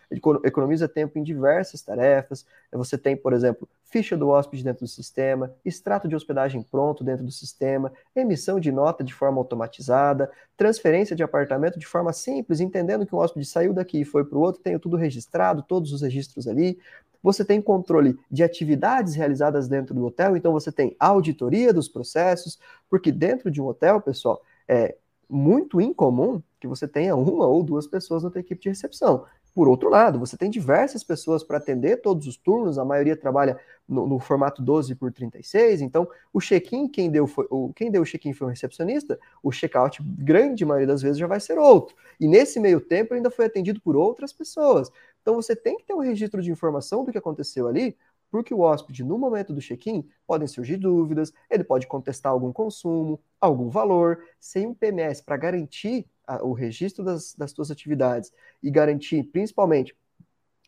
economiza 0.42 0.88
tempo 0.88 1.18
em 1.18 1.22
diversas 1.22 1.82
tarefas. 1.82 2.46
Você 2.72 2.96
tem, 2.96 3.14
por 3.14 3.34
exemplo, 3.34 3.68
ficha 3.84 4.16
do 4.16 4.30
hóspede 4.30 4.64
dentro 4.64 4.86
do 4.86 4.88
sistema, 4.88 5.54
extrato 5.62 6.08
de 6.08 6.16
hospedagem 6.16 6.62
pronto 6.62 7.04
dentro 7.04 7.22
do 7.22 7.30
sistema, 7.30 7.92
emissão 8.16 8.58
de 8.58 8.72
nota 8.72 9.04
de 9.04 9.12
forma 9.12 9.36
automatizada, 9.36 10.30
transferência 10.56 11.14
de 11.14 11.22
apartamento 11.22 11.78
de 11.78 11.86
forma 11.86 12.14
simples, 12.14 12.60
entendendo 12.60 13.04
que 13.04 13.14
o 13.14 13.18
hóspede 13.18 13.44
saiu 13.44 13.74
daqui 13.74 14.00
e 14.00 14.04
foi 14.06 14.24
para 14.24 14.38
o 14.38 14.40
outro, 14.40 14.62
tenho 14.62 14.80
tudo 14.80 14.96
registrado, 14.96 15.62
todos 15.62 15.92
os 15.92 16.00
registros 16.00 16.48
ali. 16.48 16.78
Você 17.22 17.44
tem 17.44 17.60
controle 17.60 18.18
de 18.30 18.42
atividades 18.42 19.14
realizadas 19.14 19.68
dentro 19.68 19.94
do 19.94 20.06
hotel, 20.06 20.34
então 20.34 20.50
você 20.50 20.72
tem 20.72 20.96
auditoria 20.98 21.74
dos 21.74 21.90
processos, 21.90 22.58
porque 22.88 23.12
dentro 23.12 23.50
de 23.50 23.60
um 23.60 23.66
hotel, 23.66 24.00
pessoal, 24.00 24.40
é, 24.66 24.96
muito 25.28 25.78
incomum 25.78 26.42
que 26.60 26.68
você 26.68 26.86
tenha 26.86 27.16
uma 27.16 27.46
ou 27.46 27.62
duas 27.62 27.86
pessoas 27.86 28.22
na 28.22 28.30
tua 28.30 28.40
equipe 28.40 28.60
de 28.60 28.68
recepção. 28.68 29.24
Por 29.52 29.66
outro 29.66 29.88
lado, 29.88 30.18
você 30.18 30.36
tem 30.36 30.48
diversas 30.48 31.02
pessoas 31.02 31.42
para 31.42 31.58
atender 31.58 32.00
todos 32.00 32.26
os 32.26 32.36
turnos, 32.36 32.78
a 32.78 32.84
maioria 32.84 33.16
trabalha 33.16 33.58
no, 33.88 34.06
no 34.06 34.18
formato 34.20 34.62
12 34.62 34.94
por 34.94 35.12
36, 35.12 35.80
então 35.80 36.08
o 36.32 36.40
check-in, 36.40 36.86
quem 36.86 37.10
deu, 37.10 37.26
foi, 37.26 37.46
o, 37.50 37.72
quem 37.74 37.90
deu 37.90 38.02
o 38.02 38.04
check-in 38.04 38.32
foi 38.32 38.46
um 38.46 38.50
recepcionista, 38.50 39.18
o 39.42 39.50
check-out, 39.50 40.00
grande 40.02 40.64
maioria 40.64 40.86
das 40.86 41.02
vezes, 41.02 41.18
já 41.18 41.26
vai 41.26 41.40
ser 41.40 41.58
outro. 41.58 41.96
E 42.20 42.28
nesse 42.28 42.60
meio 42.60 42.80
tempo 42.80 43.14
ainda 43.14 43.30
foi 43.30 43.46
atendido 43.46 43.80
por 43.80 43.96
outras 43.96 44.32
pessoas. 44.32 44.90
Então 45.20 45.34
você 45.34 45.56
tem 45.56 45.76
que 45.76 45.84
ter 45.84 45.94
um 45.94 46.00
registro 46.00 46.40
de 46.40 46.50
informação 46.50 47.04
do 47.04 47.10
que 47.10 47.18
aconteceu 47.18 47.66
ali, 47.66 47.96
porque 48.30 48.54
o 48.54 48.60
hóspede, 48.60 49.02
no 49.02 49.18
momento 49.18 49.52
do 49.52 49.60
check-in, 49.60 50.08
podem 50.26 50.46
surgir 50.46 50.76
dúvidas, 50.76 51.32
ele 51.50 51.64
pode 51.64 51.86
contestar 51.86 52.32
algum 52.32 52.52
consumo, 52.52 53.20
algum 53.40 53.68
valor, 53.68 54.22
sem 54.38 54.66
um 54.66 54.74
PMS 54.74 55.22
para 55.22 55.36
garantir 55.36 56.06
a, 56.26 56.44
o 56.44 56.52
registro 56.52 57.04
das, 57.04 57.34
das 57.34 57.50
suas 57.50 57.70
atividades 57.70 58.32
e 58.62 58.70
garantir, 58.70 59.24
principalmente, 59.24 59.96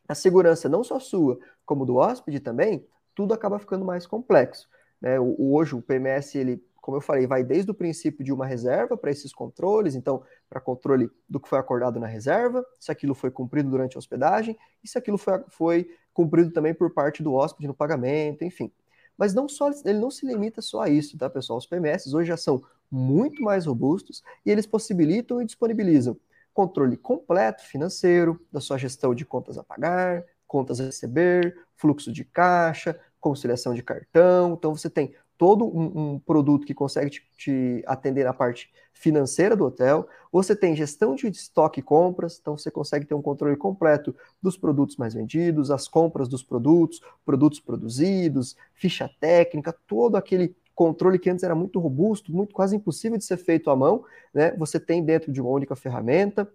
a 0.08 0.14
segurança 0.14 0.68
não 0.68 0.82
só 0.82 0.98
sua, 0.98 1.38
como 1.64 1.86
do 1.86 1.96
hóspede 1.96 2.40
também, 2.40 2.84
tudo 3.14 3.32
acaba 3.32 3.58
ficando 3.58 3.84
mais 3.84 4.06
complexo. 4.06 4.68
Né? 5.00 5.18
O, 5.20 5.52
hoje 5.54 5.74
o 5.74 5.82
PMS, 5.82 6.36
ele, 6.36 6.62
como 6.82 6.96
eu 6.96 7.00
falei, 7.00 7.28
vai 7.28 7.44
desde 7.44 7.70
o 7.70 7.74
princípio 7.74 8.24
de 8.24 8.32
uma 8.32 8.44
reserva 8.44 8.96
para 8.96 9.10
esses 9.10 9.32
controles, 9.32 9.94
então, 9.94 10.22
para 10.50 10.60
controle 10.60 11.08
do 11.28 11.38
que 11.38 11.48
foi 11.48 11.60
acordado 11.60 12.00
na 12.00 12.08
reserva, 12.08 12.66
se 12.78 12.90
aquilo 12.90 13.14
foi 13.14 13.30
cumprido 13.30 13.70
durante 13.70 13.96
a 13.96 13.98
hospedagem, 13.98 14.58
e 14.82 14.88
se 14.88 14.98
aquilo 14.98 15.16
foi, 15.16 15.44
foi 15.48 15.90
cumprido 16.12 16.50
também 16.50 16.74
por 16.74 16.92
parte 16.92 17.22
do 17.22 17.32
hóspede 17.32 17.68
no 17.68 17.74
pagamento, 17.74 18.44
enfim. 18.44 18.70
Mas 19.16 19.32
não 19.32 19.48
só 19.48 19.70
ele 19.84 20.00
não 20.00 20.10
se 20.10 20.26
limita 20.26 20.60
só 20.60 20.82
a 20.82 20.88
isso, 20.88 21.16
tá, 21.16 21.30
pessoal? 21.30 21.58
Os 21.58 21.66
PMS 21.66 22.12
hoje 22.12 22.28
já 22.28 22.36
são 22.36 22.60
muito 22.90 23.42
mais 23.42 23.66
robustos 23.66 24.22
e 24.44 24.50
eles 24.50 24.66
possibilitam 24.66 25.40
e 25.40 25.46
disponibilizam 25.46 26.18
controle 26.52 26.96
completo 26.96 27.64
financeiro 27.64 28.44
da 28.50 28.60
sua 28.60 28.76
gestão 28.76 29.14
de 29.14 29.24
contas 29.24 29.56
a 29.56 29.62
pagar, 29.62 30.24
contas 30.46 30.80
a 30.80 30.84
receber, 30.84 31.56
fluxo 31.76 32.12
de 32.12 32.24
caixa, 32.24 32.98
conciliação 33.20 33.72
de 33.72 33.82
cartão. 33.82 34.54
Então 34.54 34.76
você 34.76 34.90
tem 34.90 35.14
todo 35.42 35.66
um, 35.66 36.12
um 36.12 36.18
produto 36.20 36.64
que 36.64 36.72
consegue 36.72 37.10
te, 37.10 37.28
te, 37.36 37.82
atender 37.84 38.24
na 38.24 38.32
parte 38.32 38.70
financeira 38.92 39.56
do 39.56 39.64
hotel. 39.64 40.06
Você 40.30 40.54
tem 40.54 40.76
gestão 40.76 41.16
de 41.16 41.26
estoque 41.26 41.80
e 41.80 41.82
compras, 41.82 42.38
então 42.40 42.56
você 42.56 42.70
consegue 42.70 43.06
ter 43.06 43.14
um 43.14 43.20
controle 43.20 43.56
completo 43.56 44.14
dos 44.40 44.56
produtos 44.56 44.96
mais 44.96 45.14
vendidos, 45.14 45.72
as 45.72 45.88
compras 45.88 46.28
dos 46.28 46.44
produtos, 46.44 47.00
produtos 47.24 47.58
produzidos, 47.58 48.56
ficha 48.72 49.10
técnica, 49.18 49.74
todo 49.88 50.14
aquele 50.14 50.54
controle 50.76 51.18
que 51.18 51.28
antes 51.28 51.42
era 51.42 51.56
muito 51.56 51.80
robusto, 51.80 52.32
muito 52.32 52.54
quase 52.54 52.76
impossível 52.76 53.18
de 53.18 53.24
ser 53.24 53.36
feito 53.36 53.68
à 53.68 53.74
mão, 53.74 54.04
né? 54.32 54.54
Você 54.56 54.78
tem 54.78 55.04
dentro 55.04 55.32
de 55.32 55.40
uma 55.40 55.50
única 55.50 55.74
ferramenta. 55.74 56.48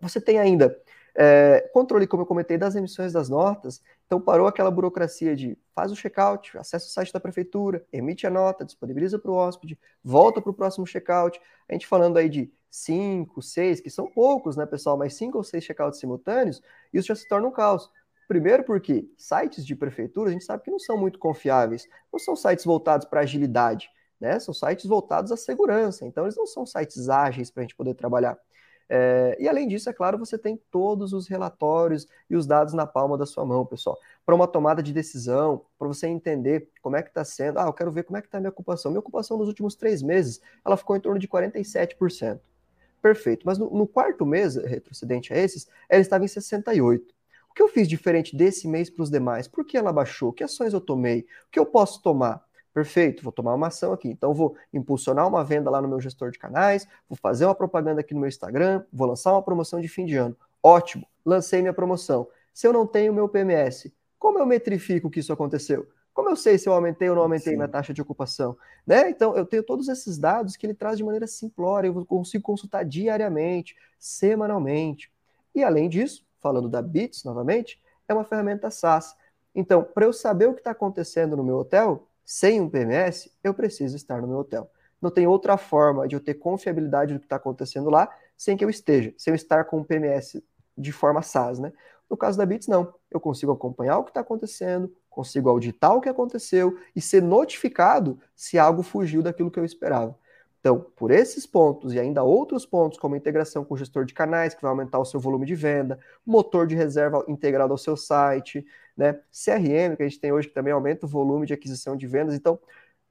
Você 0.00 0.22
tem 0.22 0.38
ainda 0.38 0.74
é, 1.22 1.68
controle, 1.74 2.06
como 2.06 2.22
eu 2.22 2.26
comentei, 2.26 2.56
das 2.56 2.74
emissões 2.74 3.12
das 3.12 3.28
notas. 3.28 3.82
Então 4.06 4.18
parou 4.18 4.46
aquela 4.46 4.70
burocracia 4.70 5.36
de 5.36 5.58
faz 5.74 5.92
o 5.92 5.94
check-out, 5.94 6.56
acessa 6.56 6.86
o 6.86 6.88
site 6.88 7.12
da 7.12 7.20
prefeitura, 7.20 7.84
emite 7.92 8.26
a 8.26 8.30
nota, 8.30 8.64
disponibiliza 8.64 9.18
para 9.18 9.30
o 9.30 9.34
hóspede, 9.34 9.78
volta 10.02 10.40
para 10.40 10.50
o 10.50 10.54
próximo 10.54 10.86
check-out. 10.86 11.38
A 11.68 11.74
gente 11.74 11.86
falando 11.86 12.16
aí 12.16 12.26
de 12.30 12.50
cinco, 12.70 13.42
seis, 13.42 13.82
que 13.82 13.90
são 13.90 14.06
poucos, 14.06 14.56
né, 14.56 14.64
pessoal? 14.64 14.96
Mas 14.96 15.12
cinco 15.12 15.36
ou 15.36 15.44
seis 15.44 15.62
check-outs 15.62 16.00
simultâneos, 16.00 16.62
isso 16.90 17.08
já 17.08 17.14
se 17.14 17.28
torna 17.28 17.46
um 17.46 17.52
caos. 17.52 17.90
Primeiro 18.26 18.64
porque 18.64 19.06
sites 19.18 19.66
de 19.66 19.76
prefeitura 19.76 20.30
a 20.30 20.32
gente 20.32 20.44
sabe 20.46 20.62
que 20.62 20.70
não 20.70 20.78
são 20.78 20.96
muito 20.96 21.18
confiáveis, 21.18 21.86
não 22.10 22.18
são 22.18 22.34
sites 22.34 22.64
voltados 22.64 23.06
para 23.06 23.20
agilidade, 23.20 23.90
né? 24.18 24.38
São 24.38 24.54
sites 24.54 24.86
voltados 24.86 25.30
à 25.30 25.36
segurança, 25.36 26.06
então 26.06 26.24
eles 26.24 26.36
não 26.36 26.46
são 26.46 26.64
sites 26.64 27.10
ágeis 27.10 27.50
para 27.50 27.60
a 27.60 27.64
gente 27.64 27.76
poder 27.76 27.92
trabalhar. 27.92 28.38
É, 28.92 29.36
e 29.38 29.48
além 29.48 29.68
disso, 29.68 29.88
é 29.88 29.92
claro, 29.92 30.18
você 30.18 30.36
tem 30.36 30.60
todos 30.68 31.12
os 31.12 31.28
relatórios 31.28 32.08
e 32.28 32.34
os 32.34 32.44
dados 32.44 32.74
na 32.74 32.84
palma 32.84 33.16
da 33.16 33.24
sua 33.24 33.46
mão, 33.46 33.64
pessoal. 33.64 33.96
Para 34.26 34.34
uma 34.34 34.48
tomada 34.48 34.82
de 34.82 34.92
decisão, 34.92 35.64
para 35.78 35.86
você 35.86 36.08
entender 36.08 36.68
como 36.82 36.96
é 36.96 37.02
que 37.02 37.08
está 37.08 37.24
sendo. 37.24 37.60
Ah, 37.60 37.66
eu 37.66 37.72
quero 37.72 37.92
ver 37.92 38.02
como 38.02 38.16
é 38.16 38.20
que 38.20 38.26
está 38.26 38.38
a 38.38 38.40
minha 38.40 38.50
ocupação. 38.50 38.90
Minha 38.90 38.98
ocupação 38.98 39.38
nos 39.38 39.46
últimos 39.46 39.76
três 39.76 40.02
meses, 40.02 40.40
ela 40.64 40.76
ficou 40.76 40.96
em 40.96 41.00
torno 41.00 41.20
de 41.20 41.28
47%. 41.28 42.40
Perfeito. 43.00 43.46
Mas 43.46 43.58
no, 43.58 43.70
no 43.70 43.86
quarto 43.86 44.26
mês, 44.26 44.56
retrocedente 44.56 45.32
a 45.32 45.36
esses, 45.36 45.68
ela 45.88 46.02
estava 46.02 46.24
em 46.24 46.28
68%. 46.28 47.00
O 47.48 47.54
que 47.54 47.62
eu 47.62 47.68
fiz 47.68 47.88
diferente 47.88 48.36
desse 48.36 48.66
mês 48.66 48.90
para 48.90 49.04
os 49.04 49.10
demais? 49.10 49.46
Por 49.46 49.64
que 49.64 49.76
ela 49.76 49.92
baixou? 49.92 50.32
Que 50.32 50.42
ações 50.42 50.72
eu 50.72 50.80
tomei? 50.80 51.20
O 51.46 51.50
que 51.52 51.58
eu 51.58 51.66
posso 51.66 52.02
tomar? 52.02 52.44
Perfeito, 52.72 53.22
vou 53.22 53.32
tomar 53.32 53.54
uma 53.54 53.66
ação 53.66 53.92
aqui. 53.92 54.08
Então, 54.08 54.32
vou 54.32 54.56
impulsionar 54.72 55.26
uma 55.26 55.44
venda 55.44 55.70
lá 55.70 55.82
no 55.82 55.88
meu 55.88 56.00
gestor 56.00 56.30
de 56.30 56.38
canais, 56.38 56.86
vou 57.08 57.16
fazer 57.16 57.44
uma 57.44 57.54
propaganda 57.54 58.00
aqui 58.00 58.14
no 58.14 58.20
meu 58.20 58.28
Instagram, 58.28 58.84
vou 58.92 59.08
lançar 59.08 59.32
uma 59.32 59.42
promoção 59.42 59.80
de 59.80 59.88
fim 59.88 60.04
de 60.04 60.16
ano. 60.16 60.36
Ótimo, 60.62 61.06
lancei 61.24 61.60
minha 61.60 61.72
promoção. 61.72 62.28
Se 62.54 62.66
eu 62.66 62.72
não 62.72 62.86
tenho 62.86 63.12
meu 63.12 63.28
PMS, 63.28 63.92
como 64.18 64.38
eu 64.38 64.46
metrifico 64.46 65.10
que 65.10 65.20
isso 65.20 65.32
aconteceu? 65.32 65.88
Como 66.12 66.28
eu 66.28 66.36
sei 66.36 66.58
se 66.58 66.68
eu 66.68 66.72
aumentei 66.72 67.08
ou 67.08 67.14
não 67.14 67.22
aumentei 67.22 67.52
Sim. 67.52 67.56
minha 67.56 67.68
taxa 67.68 67.94
de 67.94 68.02
ocupação? 68.02 68.56
Né? 68.86 69.08
Então, 69.10 69.34
eu 69.36 69.46
tenho 69.46 69.62
todos 69.62 69.88
esses 69.88 70.18
dados 70.18 70.56
que 70.56 70.66
ele 70.66 70.74
traz 70.74 70.98
de 70.98 71.04
maneira 71.04 71.26
simplória, 71.26 71.88
eu 71.88 72.04
consigo 72.04 72.42
consultar 72.42 72.84
diariamente, 72.84 73.76
semanalmente. 73.98 75.10
E 75.54 75.64
além 75.64 75.88
disso, 75.88 76.24
falando 76.40 76.68
da 76.68 76.82
Bits 76.82 77.24
novamente, 77.24 77.80
é 78.06 78.14
uma 78.14 78.24
ferramenta 78.24 78.70
SaaS. 78.70 79.16
Então, 79.54 79.82
para 79.82 80.04
eu 80.04 80.12
saber 80.12 80.46
o 80.46 80.54
que 80.54 80.60
está 80.60 80.72
acontecendo 80.72 81.36
no 81.36 81.44
meu 81.44 81.56
hotel, 81.56 82.06
sem 82.24 82.60
um 82.60 82.68
PMS, 82.68 83.30
eu 83.42 83.52
preciso 83.54 83.96
estar 83.96 84.20
no 84.20 84.28
meu 84.28 84.38
hotel. 84.38 84.70
Não 85.00 85.10
tem 85.10 85.26
outra 85.26 85.56
forma 85.56 86.06
de 86.06 86.14
eu 86.14 86.20
ter 86.20 86.34
confiabilidade 86.34 87.14
do 87.14 87.20
que 87.20 87.26
está 87.26 87.36
acontecendo 87.36 87.88
lá 87.88 88.08
sem 88.36 88.56
que 88.56 88.64
eu 88.64 88.70
esteja, 88.70 89.14
sem 89.16 89.32
eu 89.32 89.36
estar 89.36 89.64
com 89.64 89.78
um 89.78 89.84
PMS 89.84 90.42
de 90.76 90.92
forma 90.92 91.22
SaaS, 91.22 91.58
né? 91.58 91.72
No 92.08 92.16
caso 92.16 92.36
da 92.36 92.44
Bits, 92.44 92.66
não. 92.66 92.92
Eu 93.10 93.20
consigo 93.20 93.52
acompanhar 93.52 93.98
o 93.98 94.04
que 94.04 94.10
está 94.10 94.20
acontecendo, 94.20 94.92
consigo 95.08 95.48
auditar 95.48 95.94
o 95.94 96.00
que 96.00 96.08
aconteceu 96.08 96.76
e 96.94 97.00
ser 97.00 97.22
notificado 97.22 98.18
se 98.34 98.58
algo 98.58 98.82
fugiu 98.82 99.22
daquilo 99.22 99.50
que 99.50 99.60
eu 99.60 99.64
esperava. 99.64 100.18
Então, 100.60 100.86
por 100.94 101.10
esses 101.10 101.46
pontos 101.46 101.94
e 101.94 101.98
ainda 101.98 102.22
outros 102.22 102.66
pontos, 102.66 102.98
como 102.98 103.16
integração 103.16 103.64
com 103.64 103.74
o 103.74 103.76
gestor 103.76 104.04
de 104.04 104.12
canais, 104.12 104.54
que 104.54 104.60
vai 104.60 104.70
aumentar 104.70 104.98
o 104.98 105.04
seu 105.06 105.18
volume 105.18 105.46
de 105.46 105.54
venda, 105.54 105.98
motor 106.24 106.66
de 106.66 106.74
reserva 106.74 107.24
integrado 107.28 107.72
ao 107.72 107.78
seu 107.78 107.96
site, 107.96 108.66
né? 109.00 109.14
CRM, 109.32 109.96
que 109.96 110.02
a 110.02 110.08
gente 110.08 110.20
tem 110.20 110.30
hoje, 110.30 110.48
que 110.48 110.54
também 110.54 110.72
aumenta 110.72 111.06
o 111.06 111.08
volume 111.08 111.46
de 111.46 111.54
aquisição 111.54 111.96
de 111.96 112.06
vendas. 112.06 112.34
Então, 112.34 112.60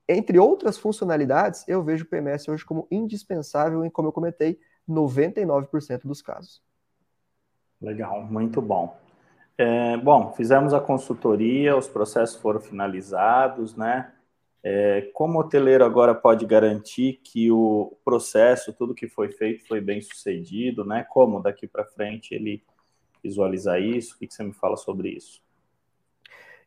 entre 0.08 0.38
outras 0.38 0.78
funcionalidades, 0.78 1.68
eu 1.68 1.84
vejo 1.84 2.06
o 2.06 2.08
PMS 2.08 2.50
hoje 2.50 2.64
como 2.64 2.88
indispensável 2.92 3.84
em, 3.84 3.90
como 3.90 4.08
eu 4.08 4.12
comentei, 4.12 4.60
99% 4.88 6.02
dos 6.04 6.22
casos. 6.22 6.62
Legal, 7.82 8.24
muito 8.24 8.62
bom. 8.62 8.96
É, 9.58 9.98
bom, 9.98 10.32
fizemos 10.34 10.74
a 10.74 10.80
consultoria, 10.80 11.76
os 11.76 11.88
processos 11.88 12.40
foram 12.40 12.62
finalizados, 12.62 13.76
né? 13.76 14.14
É, 14.62 15.10
como 15.14 15.40
hoteleiro 15.40 15.86
agora 15.86 16.14
pode 16.14 16.46
garantir 16.46 17.20
que 17.24 17.50
o 17.50 17.98
processo, 18.04 18.74
tudo 18.74 18.94
que 18.94 19.08
foi 19.08 19.32
feito, 19.32 19.66
foi 19.68 19.82
bem 19.82 20.02
sucedido, 20.02 20.86
né? 20.86 21.06
Como 21.10 21.42
daqui 21.42 21.68
para 21.68 21.86
frente 21.86 22.34
ele 22.34 22.62
visualizar 23.24 23.82
isso? 23.82 24.16
O 24.16 24.20
que, 24.20 24.28
você 24.30 24.44
me 24.44 24.54
fala 24.54 24.76
sobre 24.76 25.10
isso? 25.10 25.42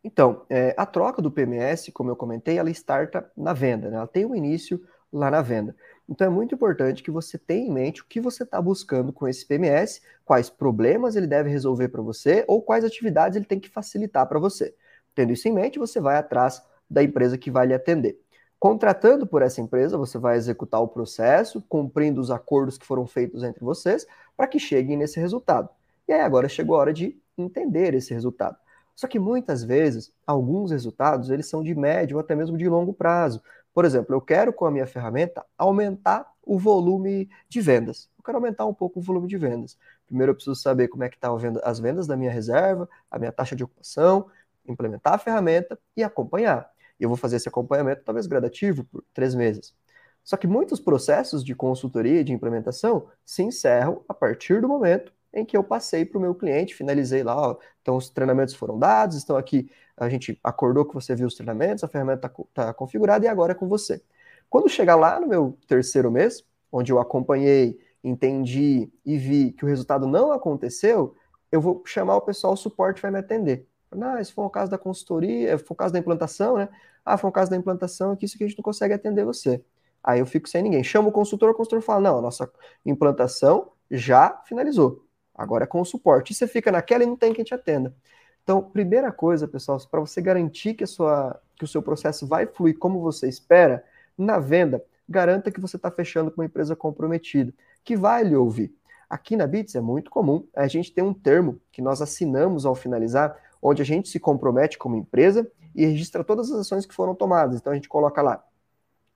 Então, 0.05 0.45
é, 0.51 0.75
a 0.77 0.85
troca 0.85 1.23
do 1.23 1.31
PMS, 1.31 1.93
como 1.93 2.11
eu 2.11 2.17
comentei, 2.17 2.59
ela 2.59 2.71
starta 2.71 3.31
na 3.37 3.53
venda, 3.53 3.89
né? 3.89 3.97
ela 3.97 4.07
tem 4.07 4.27
um 4.27 4.35
início 4.35 4.83
lá 5.13 5.31
na 5.31 5.43
venda. 5.43 5.77
Então 6.09 6.27
é 6.27 6.31
muito 6.31 6.55
importante 6.55 7.03
que 7.03 7.11
você 7.11 7.39
tenha 7.39 7.67
em 7.67 7.71
mente 7.71 8.03
o 8.03 8.07
que 8.07 8.21
você 8.21 8.43
está 8.43 8.61
buscando 8.61 9.13
com 9.13 9.29
esse 9.29 9.47
PMS, 9.47 10.01
quais 10.25 10.49
problemas 10.49 11.15
ele 11.15 11.27
deve 11.27 11.51
resolver 11.51 11.89
para 11.89 12.03
você 12.03 12.45
ou 12.49 12.63
quais 12.63 12.85
atividades 12.85 13.37
ele 13.37 13.45
tem 13.45 13.61
que 13.61 13.69
facilitar 13.69 14.27
para 14.27 14.39
você. 14.39 14.75
Tendo 15.15 15.33
isso 15.33 15.47
em 15.47 15.53
mente, 15.53 15.79
você 15.79 16.01
vai 16.01 16.17
atrás 16.17 16.63
da 16.89 17.03
empresa 17.03 17.39
que 17.39 17.51
vai 17.51 17.67
lhe 17.67 17.75
atender. 17.75 18.19
Contratando 18.59 19.27
por 19.27 19.43
essa 19.43 19.61
empresa, 19.61 19.99
você 19.99 20.19
vai 20.19 20.37
executar 20.37 20.81
o 20.81 20.89
processo, 20.89 21.63
cumprindo 21.69 22.21
os 22.21 22.31
acordos 22.31 22.79
que 22.79 22.87
foram 22.87 23.07
feitos 23.07 23.43
entre 23.43 23.65
vocês, 23.65 24.07
para 24.37 24.47
que 24.47 24.59
cheguem 24.59 24.97
nesse 24.97 25.19
resultado. 25.19 25.69
E 26.07 26.13
aí 26.13 26.21
agora 26.21 26.49
chegou 26.49 26.77
a 26.77 26.79
hora 26.79 26.93
de 26.93 27.21
entender 27.37 27.95
esse 27.95 28.15
resultado. 28.15 28.57
Só 28.95 29.07
que 29.07 29.19
muitas 29.19 29.65
vezes, 29.65 30.13
alguns 30.27 30.71
resultados, 30.71 31.31
eles 31.31 31.47
são 31.47 31.63
de 31.63 31.75
médio 31.75 32.17
ou 32.17 32.21
até 32.21 32.35
mesmo 32.35 32.57
de 32.57 32.69
longo 32.69 32.93
prazo. 32.93 33.43
Por 33.73 33.85
exemplo, 33.85 34.15
eu 34.15 34.21
quero 34.21 34.53
com 34.53 34.67
a 34.67 34.71
minha 34.71 34.87
ferramenta 34.87 35.45
aumentar 35.57 36.31
o 36.45 36.59
volume 36.59 37.29
de 37.49 37.61
vendas. 37.61 38.11
Eu 38.19 38.25
quero 38.25 38.39
aumentar 38.39 38.67
um 38.67 38.75
pouco 38.75 39.01
o 39.01 39.03
volume 39.03 39.29
de 39.29 39.39
vendas. 39.39 39.79
Primeiro 40.07 40.33
eu 40.33 40.35
preciso 40.35 40.57
saber 40.57 40.89
como 40.89 41.05
é 41.05 41.09
que 41.09 41.17
estão 41.17 41.39
tá 41.39 41.61
as 41.65 41.81
vendas 41.81 42.07
da 42.07 42.17
minha 42.17 42.31
reserva, 42.31 42.89
a 43.11 43.19
minha 43.19 43.33
taxa 43.33 43.57
de 43.57 43.65
ocupação, 43.65 44.27
implementar 44.67 45.15
a 45.15 45.19
ferramenta 45.19 45.79
e 45.97 46.03
acompanhar. 46.03 46.71
E 47.01 47.05
eu 47.05 47.09
vou 47.09 47.17
fazer 47.17 47.37
esse 47.37 47.49
acompanhamento, 47.49 48.03
talvez 48.05 48.27
gradativo, 48.27 48.85
por 48.85 49.03
três 49.15 49.35
meses. 49.35 49.75
Só 50.23 50.37
que 50.37 50.47
muitos 50.47 50.79
processos 50.79 51.43
de 51.43 51.55
consultoria 51.55 52.21
e 52.21 52.25
de 52.25 52.33
implementação 52.33 53.09
se 53.25 53.43
encerram 53.43 54.05
a 54.09 54.15
partir 54.15 54.61
do 54.61 54.69
momento 54.69 55.13
em 55.33 55.45
que 55.45 55.57
eu 55.57 55.65
passei 55.65 56.05
para 56.05 56.19
o 56.19 56.21
meu 56.21 56.35
cliente, 56.35 56.75
finalizei 56.75 57.23
lá, 57.23 57.37
ó, 57.37 57.57
então 57.81 57.97
os 57.97 58.11
treinamentos 58.11 58.55
foram 58.55 58.79
dados, 58.79 59.17
estão 59.17 59.37
aqui, 59.37 59.71
a 59.97 60.09
gente 60.09 60.39
acordou 60.43 60.85
que 60.85 60.95
você 60.95 61.15
viu 61.15 61.27
os 61.27 61.35
treinamentos, 61.35 61.83
a 61.83 61.89
ferramenta 61.89 62.27
está 62.27 62.67
tá 62.67 62.75
configurada 62.75 63.25
e 63.25 63.29
agora 63.29 63.53
é 63.53 63.55
com 63.55 63.69
você. 63.69 64.03
Quando 64.51 64.69
chegar 64.69 64.97
lá 64.97 65.19
no 65.19 65.27
meu 65.27 65.59
terceiro 65.67 66.11
mês, 66.11 66.45
onde 66.71 66.93
eu 66.93 66.99
acompanhei, 66.99 67.79
entendi 68.05 68.91
e 69.05 69.17
vi 69.17 69.53
que 69.53 69.65
o 69.65 69.69
resultado 69.69 70.07
não 70.07 70.33
aconteceu, 70.33 71.15
eu 71.51 71.61
vou 71.61 71.83
chamar 71.87 72.17
o 72.17 72.21
pessoal, 72.21 72.55
o 72.55 72.57
suporte 72.57 73.01
vai 73.01 73.11
me 73.11 73.19
atender. 73.19 73.67
Ah, 74.01 74.23
se 74.25 74.33
for 74.33 74.47
o 74.47 74.51
caso 74.51 74.71
da 74.71 74.79
consultoria, 74.79 75.57
se 75.57 75.65
for 75.65 75.75
o 75.75 75.77
caso 75.77 75.93
da 75.93 75.99
implantação, 75.99 76.57
né? 76.57 76.69
Ah, 77.05 77.19
foi 77.19 77.29
um 77.29 77.33
caso 77.33 77.51
da 77.51 77.57
implantação 77.57 78.17
que 78.17 78.25
isso 78.25 78.39
que 78.39 78.45
a 78.45 78.49
gente 78.49 78.57
não 78.57 78.63
consegue 78.63 78.95
atender 78.95 79.25
você. 79.25 79.63
Aí 80.03 80.21
eu 80.21 80.27
fico 80.27 80.49
sem 80.49 80.63
ninguém. 80.63 80.83
Chamo 80.83 81.11
o 81.11 81.13
consultor, 81.13 81.51
o 81.51 81.55
consultor 81.55 81.83
fala: 81.83 82.01
não, 82.01 82.19
a 82.19 82.23
nossa 82.23 82.51
implantação 82.85 83.73
já 83.91 84.41
finalizou. 84.47 85.05
Agora 85.43 85.65
é 85.65 85.67
com 85.67 85.81
o 85.81 85.85
suporte. 85.85 86.33
E 86.33 86.35
você 86.35 86.47
fica 86.47 86.71
naquela 86.71 87.03
e 87.03 87.07
não 87.07 87.17
tem 87.17 87.33
quem 87.33 87.45
te 87.45 87.53
atenda. 87.53 87.95
Então, 88.43 88.63
primeira 88.63 89.11
coisa, 89.11 89.49
pessoal, 89.49 89.79
para 89.91 90.01
você 90.01 90.21
garantir 90.21 90.75
que, 90.75 90.87
sua, 90.87 91.41
que 91.57 91.65
o 91.65 91.69
seu 91.69 91.83
processo 91.83 92.27
vai 92.27 92.47
fluir 92.47 92.79
como 92.79 93.01
você 93.01 93.29
espera, 93.29 93.85
na 94.17 94.39
venda, 94.39 94.85
garanta 95.09 95.51
que 95.51 95.61
você 95.61 95.77
está 95.77 95.91
fechando 95.91 96.31
com 96.31 96.41
uma 96.41 96.47
empresa 96.47 96.77
comprometida, 96.77 97.53
que 97.85 97.97
vai 97.97 98.23
lhe 98.23 98.37
ouvir. 98.37 98.75
Aqui 99.09 99.37
na 99.37 99.47
Bits 99.47 99.75
é 99.75 99.81
muito 99.81 100.11
comum 100.11 100.47
a 100.55 100.67
gente 100.69 100.93
ter 100.93 101.03
um 101.03 101.13
termo 101.13 101.61
que 101.71 101.83
nós 101.83 102.01
assinamos 102.01 102.65
ao 102.65 102.75
finalizar, 102.75 103.37
onde 103.61 103.83
a 103.83 103.85
gente 103.85 104.09
se 104.09 104.19
compromete 104.19 104.79
como 104.79 104.97
empresa 104.97 105.51
e 105.75 105.85
registra 105.85 106.25
todas 106.25 106.51
as 106.51 106.61
ações 106.61 106.87
que 106.87 106.95
foram 106.95 107.15
tomadas. 107.15 107.61
Então 107.61 107.73
a 107.73 107.75
gente 107.75 107.89
coloca 107.89 108.23
lá 108.23 108.43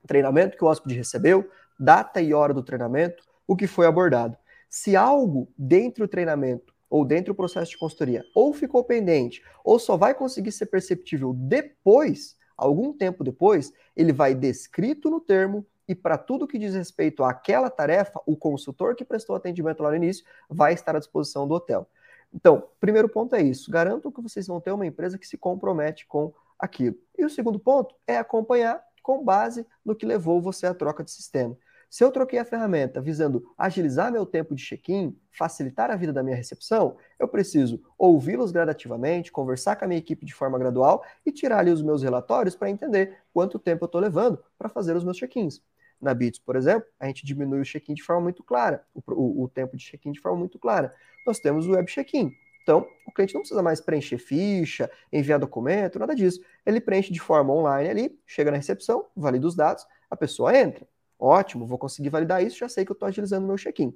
treinamento 0.07 0.57
que 0.57 0.63
o 0.63 0.67
hóspede 0.67 0.95
recebeu, 0.95 1.49
data 1.79 2.21
e 2.21 2.33
hora 2.33 2.53
do 2.53 2.63
treinamento, 2.63 3.23
o 3.45 3.55
que 3.55 3.67
foi 3.67 3.85
abordado. 3.85 4.37
Se 4.69 4.95
algo 4.95 5.51
dentro 5.57 6.05
do 6.05 6.09
treinamento 6.09 6.73
ou 6.89 7.05
dentro 7.05 7.33
do 7.33 7.37
processo 7.37 7.71
de 7.71 7.77
consultoria 7.77 8.23
ou 8.35 8.53
ficou 8.53 8.83
pendente 8.83 9.41
ou 9.63 9.79
só 9.79 9.97
vai 9.97 10.13
conseguir 10.13 10.51
ser 10.51 10.67
perceptível 10.67 11.33
depois, 11.33 12.35
algum 12.55 12.91
tempo 12.91 13.23
depois, 13.23 13.71
ele 13.95 14.11
vai 14.11 14.33
descrito 14.33 15.09
no 15.09 15.19
termo 15.19 15.65
e 15.87 15.95
para 15.95 16.17
tudo 16.17 16.47
que 16.47 16.57
diz 16.57 16.75
respeito 16.75 17.23
àquela 17.23 17.69
tarefa, 17.69 18.19
o 18.25 18.35
consultor 18.35 18.95
que 18.95 19.05
prestou 19.05 19.35
atendimento 19.35 19.81
lá 19.81 19.89
no 19.89 19.95
início 19.95 20.25
vai 20.49 20.73
estar 20.73 20.95
à 20.95 20.99
disposição 20.99 21.47
do 21.47 21.53
hotel. 21.53 21.89
Então, 22.33 22.67
primeiro 22.79 23.07
ponto 23.07 23.35
é 23.35 23.41
isso. 23.41 23.71
Garanto 23.71 24.11
que 24.11 24.21
vocês 24.21 24.47
vão 24.47 24.59
ter 24.59 24.71
uma 24.71 24.85
empresa 24.85 25.17
que 25.17 25.25
se 25.25 25.37
compromete 25.37 26.05
com 26.05 26.33
aquilo. 26.59 26.97
E 27.17 27.23
o 27.23 27.29
segundo 27.29 27.57
ponto 27.57 27.95
é 28.05 28.17
acompanhar 28.17 28.83
com 29.01 29.23
base 29.23 29.65
no 29.85 29.95
que 29.95 30.05
levou 30.05 30.41
você 30.41 30.67
à 30.67 30.73
troca 30.73 31.03
de 31.03 31.11
sistema. 31.11 31.57
Se 31.89 32.03
eu 32.03 32.11
troquei 32.11 32.37
a 32.37 32.45
ferramenta 32.45 33.01
visando 33.01 33.43
agilizar 33.57 34.11
meu 34.11 34.25
tempo 34.25 34.53
de 34.53 34.61
check-in, 34.61 35.17
facilitar 35.31 35.89
a 35.89 35.95
vida 35.95 36.11
da 36.11 36.21
minha 36.21 36.35
recepção, 36.35 36.97
eu 37.17 37.27
preciso 37.27 37.81
ouvi-los 37.97 38.51
gradativamente, 38.51 39.31
conversar 39.31 39.77
com 39.77 39.85
a 39.85 39.87
minha 39.87 39.97
equipe 39.97 40.25
de 40.25 40.33
forma 40.33 40.59
gradual 40.59 41.03
e 41.25 41.31
tirar 41.31 41.59
ali 41.59 41.71
os 41.71 41.81
meus 41.81 42.03
relatórios 42.03 42.55
para 42.55 42.69
entender 42.69 43.17
quanto 43.33 43.57
tempo 43.57 43.85
eu 43.85 43.87
estou 43.87 44.01
levando 44.01 44.43
para 44.57 44.67
fazer 44.67 44.95
os 44.95 45.03
meus 45.03 45.17
check-ins. 45.17 45.61
Na 45.99 46.13
Bits, 46.13 46.39
por 46.39 46.55
exemplo, 46.55 46.87
a 46.99 47.07
gente 47.07 47.25
diminui 47.25 47.61
o 47.61 47.65
check-in 47.65 47.93
de 47.93 48.03
forma 48.03 48.21
muito 48.21 48.43
clara, 48.43 48.85
o, 48.93 49.01
o, 49.07 49.43
o 49.43 49.47
tempo 49.47 49.75
de 49.75 49.83
check-in 49.83 50.11
de 50.11 50.19
forma 50.19 50.37
muito 50.37 50.59
clara. 50.59 50.93
Nós 51.25 51.39
temos 51.39 51.67
o 51.67 51.71
web 51.71 51.89
check-in. 51.89 52.31
Então, 52.61 52.85
o 53.07 53.13
cliente 53.13 53.33
não 53.33 53.41
precisa 53.41 53.63
mais 53.63 53.79
preencher 53.79 54.17
ficha, 54.17 54.91
enviar 55.11 55.39
documento, 55.39 55.97
nada 55.97 56.13
disso. 56.13 56.41
Ele 56.65 56.81
preenche 56.81 57.13
de 57.13 57.19
forma 57.19 57.53
online 57.53 57.89
ali, 57.89 58.19
chega 58.25 58.51
na 58.51 58.57
recepção, 58.57 59.05
valida 59.15 59.47
os 59.47 59.55
dados, 59.55 59.87
a 60.09 60.17
pessoa 60.17 60.55
entra. 60.55 60.85
Ótimo, 61.19 61.65
vou 61.65 61.77
conseguir 61.77 62.09
validar 62.09 62.43
isso, 62.43 62.57
já 62.57 62.69
sei 62.69 62.85
que 62.85 62.91
eu 62.91 62.93
estou 62.95 63.07
agilizando 63.07 63.47
meu 63.47 63.55
check-in. 63.55 63.95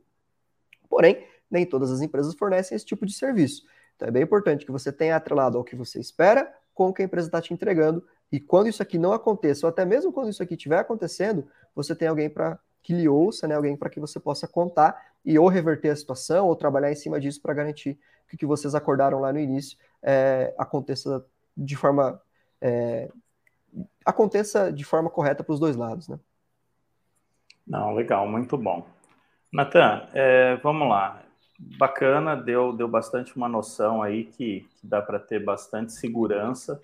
Porém, 0.89 1.25
nem 1.49 1.65
todas 1.65 1.91
as 1.91 2.01
empresas 2.01 2.33
fornecem 2.35 2.75
esse 2.75 2.85
tipo 2.85 3.05
de 3.05 3.13
serviço. 3.13 3.63
Então 3.95 4.07
é 4.07 4.11
bem 4.11 4.23
importante 4.23 4.65
que 4.65 4.71
você 4.71 4.91
tenha 4.91 5.15
atrelado 5.15 5.57
ao 5.57 5.63
que 5.63 5.75
você 5.75 5.99
espera 5.99 6.51
com 6.73 6.89
o 6.89 6.93
que 6.93 7.01
a 7.01 7.05
empresa 7.05 7.27
está 7.27 7.41
te 7.41 7.53
entregando. 7.53 8.03
E 8.31 8.39
quando 8.39 8.67
isso 8.67 8.81
aqui 8.81 8.97
não 8.97 9.13
aconteça, 9.13 9.65
ou 9.65 9.69
até 9.69 9.85
mesmo 9.85 10.11
quando 10.11 10.29
isso 10.29 10.41
aqui 10.41 10.55
estiver 10.55 10.79
acontecendo, 10.79 11.47
você 11.75 11.93
tem 11.93 12.07
alguém 12.07 12.29
para 12.29 12.57
que 12.81 12.93
lhe 12.93 13.07
ouça, 13.07 13.47
né? 13.47 13.55
alguém 13.55 13.75
para 13.75 13.89
que 13.89 13.99
você 13.99 14.19
possa 14.19 14.47
contar 14.47 15.13
e 15.23 15.37
ou 15.37 15.47
reverter 15.47 15.89
a 15.89 15.95
situação 15.95 16.47
ou 16.47 16.55
trabalhar 16.55 16.91
em 16.91 16.95
cima 16.95 17.19
disso 17.19 17.41
para 17.41 17.53
garantir 17.53 17.99
que 18.27 18.35
o 18.35 18.37
que 18.37 18.45
vocês 18.45 18.73
acordaram 18.73 19.19
lá 19.19 19.31
no 19.31 19.39
início 19.39 19.77
é, 20.01 20.53
aconteça 20.57 21.23
de 21.55 21.75
forma 21.75 22.19
é, 22.59 23.11
aconteça 24.03 24.71
de 24.71 24.83
forma 24.83 25.09
correta 25.09 25.43
para 25.43 25.53
os 25.53 25.59
dois 25.59 25.75
lados, 25.75 26.07
né? 26.07 26.19
Não, 27.67 27.93
legal, 27.93 28.27
muito 28.27 28.57
bom. 28.57 28.87
Natan, 29.51 30.07
é, 30.13 30.55
vamos 30.57 30.87
lá. 30.87 31.23
Bacana, 31.59 32.35
deu, 32.35 32.73
deu 32.73 32.87
bastante 32.87 33.35
uma 33.35 33.47
noção 33.47 34.01
aí 34.01 34.25
que, 34.25 34.67
que 34.79 34.87
dá 34.87 35.01
para 35.01 35.19
ter 35.19 35.43
bastante 35.43 35.93
segurança 35.93 36.81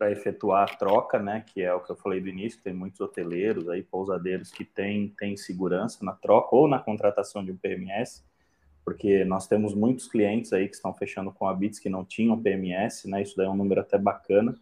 para 0.00 0.10
efetuar 0.10 0.62
a 0.62 0.76
troca, 0.76 1.18
né? 1.18 1.44
Que 1.52 1.60
é 1.60 1.74
o 1.74 1.80
que 1.80 1.92
eu 1.92 1.96
falei 1.96 2.22
do 2.22 2.28
início, 2.28 2.62
tem 2.62 2.72
muitos 2.72 2.98
hoteleiros 3.02 3.68
aí, 3.68 3.82
pousadeiros 3.82 4.50
que 4.50 4.64
têm, 4.64 5.08
têm 5.18 5.36
segurança 5.36 6.02
na 6.02 6.12
troca 6.12 6.56
ou 6.56 6.66
na 6.66 6.78
contratação 6.78 7.44
de 7.44 7.52
um 7.52 7.56
PMS, 7.56 8.24
porque 8.82 9.26
nós 9.26 9.46
temos 9.46 9.74
muitos 9.74 10.08
clientes 10.08 10.54
aí 10.54 10.66
que 10.66 10.74
estão 10.74 10.94
fechando 10.94 11.30
com 11.30 11.46
a 11.46 11.52
Bits 11.52 11.78
que 11.78 11.90
não 11.90 12.02
tinham 12.02 12.40
PMS, 12.40 13.10
né? 13.10 13.20
Isso 13.20 13.36
daí 13.36 13.46
é 13.46 13.50
um 13.50 13.54
número 13.54 13.82
até 13.82 13.98
bacana, 13.98 14.54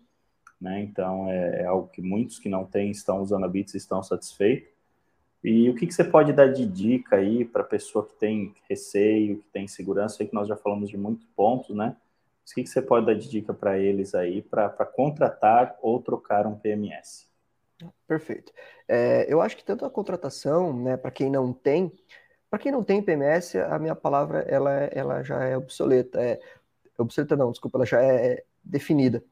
né? 0.60 0.82
Então 0.82 1.28
é, 1.30 1.62
é 1.62 1.66
algo 1.66 1.86
que 1.86 2.02
muitos 2.02 2.40
que 2.40 2.48
não 2.48 2.64
têm 2.64 2.90
estão 2.90 3.22
usando 3.22 3.44
a 3.44 3.48
Bits 3.48 3.74
e 3.74 3.76
estão 3.78 4.02
satisfeitos. 4.02 4.77
E 5.42 5.70
o 5.70 5.74
que, 5.74 5.86
que 5.86 5.94
você 5.94 6.04
pode 6.04 6.32
dar 6.32 6.48
de 6.52 6.66
dica 6.66 7.16
aí 7.16 7.44
para 7.44 7.62
pessoa 7.62 8.06
que 8.06 8.14
tem 8.14 8.54
receio, 8.68 9.38
que 9.38 9.48
tem 9.48 9.68
segurança? 9.68 10.16
Sei 10.16 10.26
que 10.26 10.34
nós 10.34 10.48
já 10.48 10.56
falamos 10.56 10.90
de 10.90 10.96
muitos 10.96 11.26
pontos, 11.36 11.74
né? 11.76 11.96
O 12.50 12.54
que, 12.54 12.62
que 12.62 12.68
você 12.68 12.80
pode 12.80 13.06
dar 13.06 13.14
de 13.14 13.28
dica 13.28 13.52
para 13.52 13.78
eles 13.78 14.14
aí 14.14 14.42
para 14.42 14.68
contratar 14.86 15.76
ou 15.82 16.00
trocar 16.00 16.46
um 16.46 16.58
PMS? 16.58 17.28
Perfeito. 18.06 18.52
É, 18.88 19.26
eu 19.32 19.40
acho 19.40 19.56
que 19.56 19.64
tanto 19.64 19.84
a 19.84 19.90
contratação, 19.90 20.72
né, 20.72 20.96
para 20.96 21.10
quem 21.10 21.30
não 21.30 21.52
tem, 21.52 21.92
para 22.50 22.58
quem 22.58 22.72
não 22.72 22.82
tem 22.82 23.02
PMS, 23.02 23.58
a 23.58 23.78
minha 23.78 23.94
palavra 23.94 24.40
ela, 24.48 24.72
ela 24.72 25.22
já 25.22 25.44
é 25.44 25.56
obsoleta. 25.56 26.20
É, 26.20 26.40
obsoleta 26.96 27.36
não, 27.36 27.52
desculpa, 27.52 27.78
ela 27.78 27.86
já 27.86 28.02
é 28.02 28.42
definida. 28.64 29.22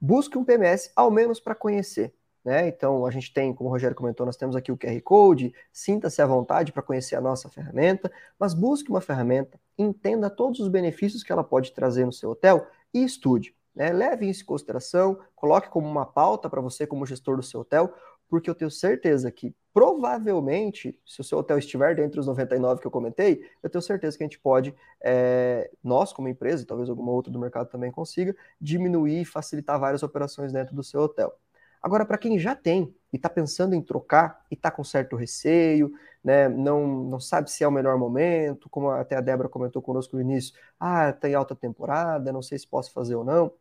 Busque 0.00 0.36
um 0.36 0.44
PMS 0.44 0.90
ao 0.94 1.10
menos 1.10 1.40
para 1.40 1.54
conhecer. 1.54 2.12
Né? 2.44 2.68
Então, 2.68 3.06
a 3.06 3.10
gente 3.10 3.32
tem, 3.32 3.54
como 3.54 3.70
o 3.70 3.72
Rogério 3.72 3.96
comentou, 3.96 4.26
nós 4.26 4.36
temos 4.36 4.54
aqui 4.54 4.70
o 4.70 4.76
QR 4.76 5.00
Code, 5.02 5.54
sinta-se 5.72 6.20
à 6.20 6.26
vontade 6.26 6.72
para 6.72 6.82
conhecer 6.82 7.16
a 7.16 7.20
nossa 7.20 7.48
ferramenta, 7.48 8.12
mas 8.38 8.52
busque 8.52 8.90
uma 8.90 9.00
ferramenta, 9.00 9.58
entenda 9.78 10.28
todos 10.28 10.60
os 10.60 10.68
benefícios 10.68 11.22
que 11.22 11.32
ela 11.32 11.42
pode 11.42 11.72
trazer 11.72 12.04
no 12.04 12.12
seu 12.12 12.30
hotel 12.30 12.66
e 12.92 13.02
estude. 13.02 13.56
Né? 13.74 13.90
Leve 13.92 14.28
isso 14.28 14.42
em 14.42 14.46
consideração, 14.46 15.18
coloque 15.34 15.70
como 15.70 15.88
uma 15.88 16.04
pauta 16.04 16.50
para 16.50 16.60
você, 16.60 16.86
como 16.86 17.06
gestor 17.06 17.36
do 17.36 17.42
seu 17.42 17.60
hotel, 17.60 17.94
porque 18.28 18.50
eu 18.50 18.54
tenho 18.54 18.70
certeza 18.70 19.30
que, 19.30 19.54
provavelmente, 19.72 20.98
se 21.06 21.20
o 21.20 21.24
seu 21.24 21.38
hotel 21.38 21.58
estiver 21.58 21.94
dentro 21.96 22.16
dos 22.16 22.26
99 22.26 22.80
que 22.80 22.86
eu 22.86 22.90
comentei, 22.90 23.48
eu 23.62 23.70
tenho 23.70 23.82
certeza 23.82 24.18
que 24.18 24.22
a 24.22 24.26
gente 24.26 24.38
pode, 24.38 24.74
é, 25.02 25.70
nós 25.82 26.12
como 26.12 26.28
empresa, 26.28 26.62
e 26.62 26.66
talvez 26.66 26.90
alguma 26.90 27.10
outra 27.12 27.32
do 27.32 27.38
mercado 27.38 27.68
também 27.68 27.90
consiga, 27.90 28.36
diminuir 28.60 29.22
e 29.22 29.24
facilitar 29.24 29.78
várias 29.78 30.02
operações 30.02 30.52
dentro 30.52 30.74
do 30.74 30.82
seu 30.82 31.00
hotel. 31.00 31.38
Agora, 31.84 32.06
para 32.06 32.16
quem 32.16 32.38
já 32.38 32.56
tem 32.56 32.94
e 33.12 33.16
está 33.16 33.28
pensando 33.28 33.74
em 33.74 33.82
trocar 33.82 34.42
e 34.50 34.54
está 34.54 34.70
com 34.70 34.82
certo 34.82 35.16
receio, 35.16 35.92
né, 36.24 36.48
não, 36.48 36.86
não 37.04 37.20
sabe 37.20 37.50
se 37.50 37.62
é 37.62 37.68
o 37.68 37.70
melhor 37.70 37.98
momento, 37.98 38.70
como 38.70 38.88
até 38.88 39.16
a 39.16 39.20
Débora 39.20 39.50
comentou 39.50 39.82
conosco 39.82 40.16
no 40.16 40.22
início, 40.22 40.54
ah, 40.80 41.10
está 41.10 41.28
em 41.28 41.34
alta 41.34 41.54
temporada, 41.54 42.32
não 42.32 42.40
sei 42.40 42.58
se 42.58 42.66
posso 42.66 42.90
fazer 42.90 43.14
ou 43.16 43.22
não. 43.22 43.52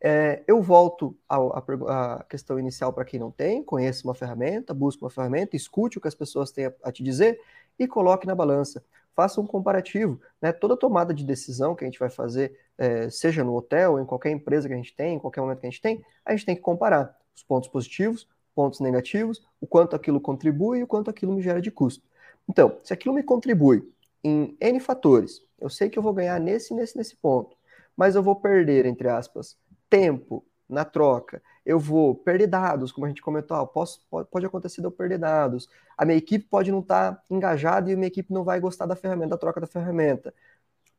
É, 0.00 0.42
eu 0.48 0.60
volto 0.60 1.16
à, 1.28 2.24
questão 2.28 2.58
inicial 2.58 2.92
para 2.92 3.04
quem 3.04 3.20
não 3.20 3.30
tem, 3.30 3.62
conheça 3.62 4.02
uma 4.02 4.14
ferramenta, 4.14 4.74
busque 4.74 5.04
uma 5.04 5.10
ferramenta, 5.10 5.54
escute 5.54 5.98
o 5.98 6.00
que 6.00 6.08
as 6.08 6.14
pessoas 6.14 6.50
têm 6.50 6.66
a, 6.66 6.72
a 6.82 6.90
te 6.90 7.04
dizer 7.04 7.40
e 7.78 7.86
coloque 7.86 8.26
na 8.26 8.34
balança 8.34 8.84
faça 9.16 9.40
um 9.40 9.46
comparativo. 9.46 10.20
Né? 10.40 10.52
Toda 10.52 10.76
tomada 10.76 11.14
de 11.14 11.24
decisão 11.24 11.74
que 11.74 11.82
a 11.82 11.86
gente 11.86 11.98
vai 11.98 12.10
fazer, 12.10 12.56
é, 12.76 13.08
seja 13.08 13.42
no 13.42 13.56
hotel, 13.56 13.98
em 13.98 14.04
qualquer 14.04 14.30
empresa 14.30 14.68
que 14.68 14.74
a 14.74 14.76
gente 14.76 14.94
tem, 14.94 15.16
em 15.16 15.18
qualquer 15.18 15.40
momento 15.40 15.60
que 15.60 15.66
a 15.66 15.70
gente 15.70 15.80
tem, 15.80 16.04
a 16.24 16.32
gente 16.32 16.44
tem 16.44 16.54
que 16.54 16.60
comparar 16.60 17.16
os 17.34 17.42
pontos 17.42 17.68
positivos, 17.68 18.28
pontos 18.54 18.78
negativos, 18.80 19.42
o 19.60 19.66
quanto 19.66 19.96
aquilo 19.96 20.20
contribui 20.20 20.80
e 20.80 20.82
o 20.82 20.86
quanto 20.86 21.10
aquilo 21.10 21.32
me 21.32 21.42
gera 21.42 21.60
de 21.60 21.70
custo. 21.70 22.04
Então, 22.48 22.78
se 22.84 22.92
aquilo 22.92 23.14
me 23.14 23.22
contribui 23.22 23.90
em 24.22 24.56
N 24.60 24.78
fatores, 24.80 25.42
eu 25.58 25.70
sei 25.70 25.88
que 25.88 25.98
eu 25.98 26.02
vou 26.02 26.12
ganhar 26.12 26.38
nesse, 26.38 26.74
nesse, 26.74 26.96
nesse 26.96 27.16
ponto, 27.16 27.56
mas 27.96 28.14
eu 28.14 28.22
vou 28.22 28.36
perder, 28.36 28.84
entre 28.84 29.08
aspas, 29.08 29.56
tempo 29.88 30.44
na 30.68 30.84
troca, 30.84 31.42
eu 31.64 31.78
vou 31.78 32.14
perder 32.14 32.46
dados, 32.46 32.92
como 32.92 33.06
a 33.06 33.08
gente 33.08 33.22
comentou, 33.22 33.56
ah, 33.56 33.66
posso, 33.66 34.00
pode, 34.10 34.28
pode 34.28 34.46
acontecer 34.46 34.80
de 34.80 34.86
eu 34.86 34.90
perder 34.90 35.18
dados, 35.18 35.68
a 35.96 36.04
minha 36.04 36.18
equipe 36.18 36.46
pode 36.48 36.70
não 36.70 36.80
estar 36.80 37.12
tá 37.14 37.22
engajada 37.30 37.90
e 37.90 37.94
a 37.94 37.96
minha 37.96 38.08
equipe 38.08 38.32
não 38.32 38.44
vai 38.44 38.60
gostar 38.60 38.86
da 38.86 38.96
ferramenta, 38.96 39.30
da 39.30 39.38
troca 39.38 39.60
da 39.60 39.66
ferramenta. 39.66 40.32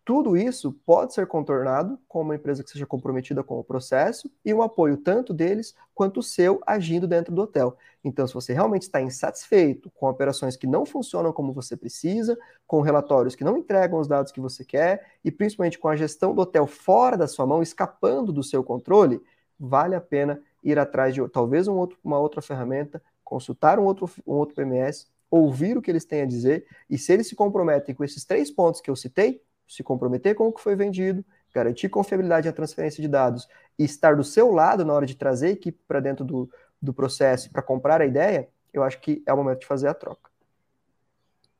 Tudo 0.07 0.37
isso 0.37 0.71
pode 0.85 1.13
ser 1.13 1.27
contornado 1.27 1.99
com 2.07 2.21
uma 2.21 2.33
empresa 2.33 2.63
que 2.63 2.69
seja 2.69 2.85
comprometida 2.85 3.43
com 3.43 3.59
o 3.59 3.63
processo 3.63 4.31
e 4.45 4.53
um 4.53 4.61
apoio 4.61 4.95
tanto 4.95 5.33
deles 5.33 5.75
quanto 5.93 6.21
o 6.21 6.23
seu 6.23 6.61
agindo 6.65 7.05
dentro 7.05 7.35
do 7.35 7.41
hotel. 7.41 7.77
Então, 8.01 8.25
se 8.25 8.33
você 8.33 8.53
realmente 8.53 8.83
está 8.83 9.01
insatisfeito 9.01 9.91
com 9.91 10.07
operações 10.07 10.55
que 10.55 10.65
não 10.65 10.85
funcionam 10.85 11.33
como 11.33 11.51
você 11.51 11.75
precisa, 11.75 12.37
com 12.65 12.79
relatórios 12.79 13.35
que 13.35 13.43
não 13.43 13.57
entregam 13.57 13.99
os 13.99 14.07
dados 14.07 14.31
que 14.31 14.39
você 14.39 14.63
quer 14.63 15.05
e 15.25 15.29
principalmente 15.29 15.77
com 15.77 15.89
a 15.89 15.95
gestão 15.97 16.33
do 16.33 16.41
hotel 16.41 16.65
fora 16.67 17.17
da 17.17 17.27
sua 17.27 17.45
mão, 17.45 17.61
escapando 17.61 18.31
do 18.31 18.43
seu 18.43 18.63
controle, 18.63 19.21
vale 19.59 19.95
a 19.95 20.01
pena 20.01 20.41
ir 20.63 20.77
atrás 20.77 21.13
de 21.13 21.27
talvez 21.29 21.67
um 21.67 21.75
outro, 21.75 21.97
uma 22.03 22.19
outra 22.19 22.41
ferramenta, 22.41 23.01
consultar 23.23 23.79
um 23.79 23.83
outro, 23.83 24.09
um 24.25 24.33
outro 24.33 24.55
PMS, 24.55 25.07
ouvir 25.29 25.77
o 25.77 25.81
que 25.81 25.91
eles 25.91 26.05
têm 26.05 26.21
a 26.21 26.25
dizer, 26.25 26.65
e 26.89 26.97
se 26.97 27.11
eles 27.11 27.27
se 27.27 27.35
comprometem 27.35 27.93
com 27.93 28.03
esses 28.03 28.23
três 28.25 28.49
pontos 28.49 28.81
que 28.81 28.89
eu 28.89 28.95
citei, 28.95 29.41
se 29.67 29.83
comprometer 29.83 30.33
com 30.35 30.47
o 30.47 30.53
que 30.53 30.61
foi 30.61 30.75
vendido, 30.75 31.23
garantir 31.53 31.89
confiabilidade 31.89 32.47
na 32.47 32.53
transferência 32.53 33.01
de 33.01 33.07
dados 33.07 33.47
e 33.77 33.83
estar 33.83 34.15
do 34.15 34.23
seu 34.23 34.51
lado 34.51 34.85
na 34.85 34.93
hora 34.93 35.05
de 35.05 35.15
trazer 35.15 35.47
a 35.47 35.51
equipe 35.51 35.79
para 35.87 35.99
dentro 35.99 36.23
do, 36.23 36.49
do 36.81 36.93
processo 36.93 37.51
para 37.51 37.61
comprar 37.61 38.01
a 38.01 38.05
ideia, 38.05 38.47
eu 38.73 38.83
acho 38.83 38.99
que 39.01 39.23
é 39.25 39.33
o 39.33 39.37
momento 39.37 39.61
de 39.61 39.65
fazer 39.65 39.87
a 39.87 39.93
troca. 39.93 40.29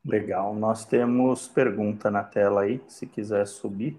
Legal, 0.04 0.54
nós 0.54 0.84
temos 0.84 1.48
pergunta 1.48 2.10
na 2.10 2.22
tela 2.22 2.62
aí, 2.62 2.80
se 2.86 3.06
quiser 3.06 3.46
subir. 3.46 3.98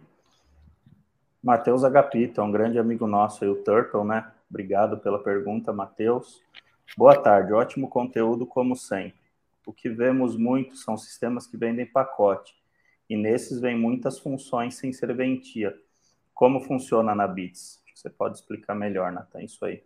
Matheus 1.41 1.85
Agapito, 1.85 2.41
é 2.41 2.43
um 2.43 2.51
grande 2.51 2.77
amigo 2.77 3.07
nosso 3.07 3.45
aí, 3.45 3.49
o 3.49 3.63
Turtle, 3.63 4.03
né? 4.03 4.29
Obrigado 4.49 4.97
pela 4.97 5.23
pergunta, 5.23 5.71
Matheus. 5.71 6.43
Boa 6.97 7.15
tarde, 7.15 7.53
ótimo 7.53 7.87
conteúdo 7.87 8.45
como 8.45 8.75
sempre. 8.75 9.19
O 9.65 9.71
que 9.71 9.87
vemos 9.87 10.35
muito 10.35 10.75
são 10.75 10.97
sistemas 10.97 11.47
que 11.47 11.55
vendem 11.55 11.85
pacote, 11.85 12.53
e 13.09 13.15
nesses 13.15 13.61
vem 13.61 13.77
muitas 13.77 14.19
funções 14.19 14.75
sem 14.75 14.91
serventia. 14.91 15.73
Como 16.33 16.59
funciona 16.59 17.15
na 17.15 17.25
Bits? 17.25 17.81
Você 17.95 18.09
pode 18.09 18.37
explicar 18.37 18.75
melhor, 18.75 19.11
Nathan, 19.11 19.41
isso 19.41 19.63
aí. 19.63 19.81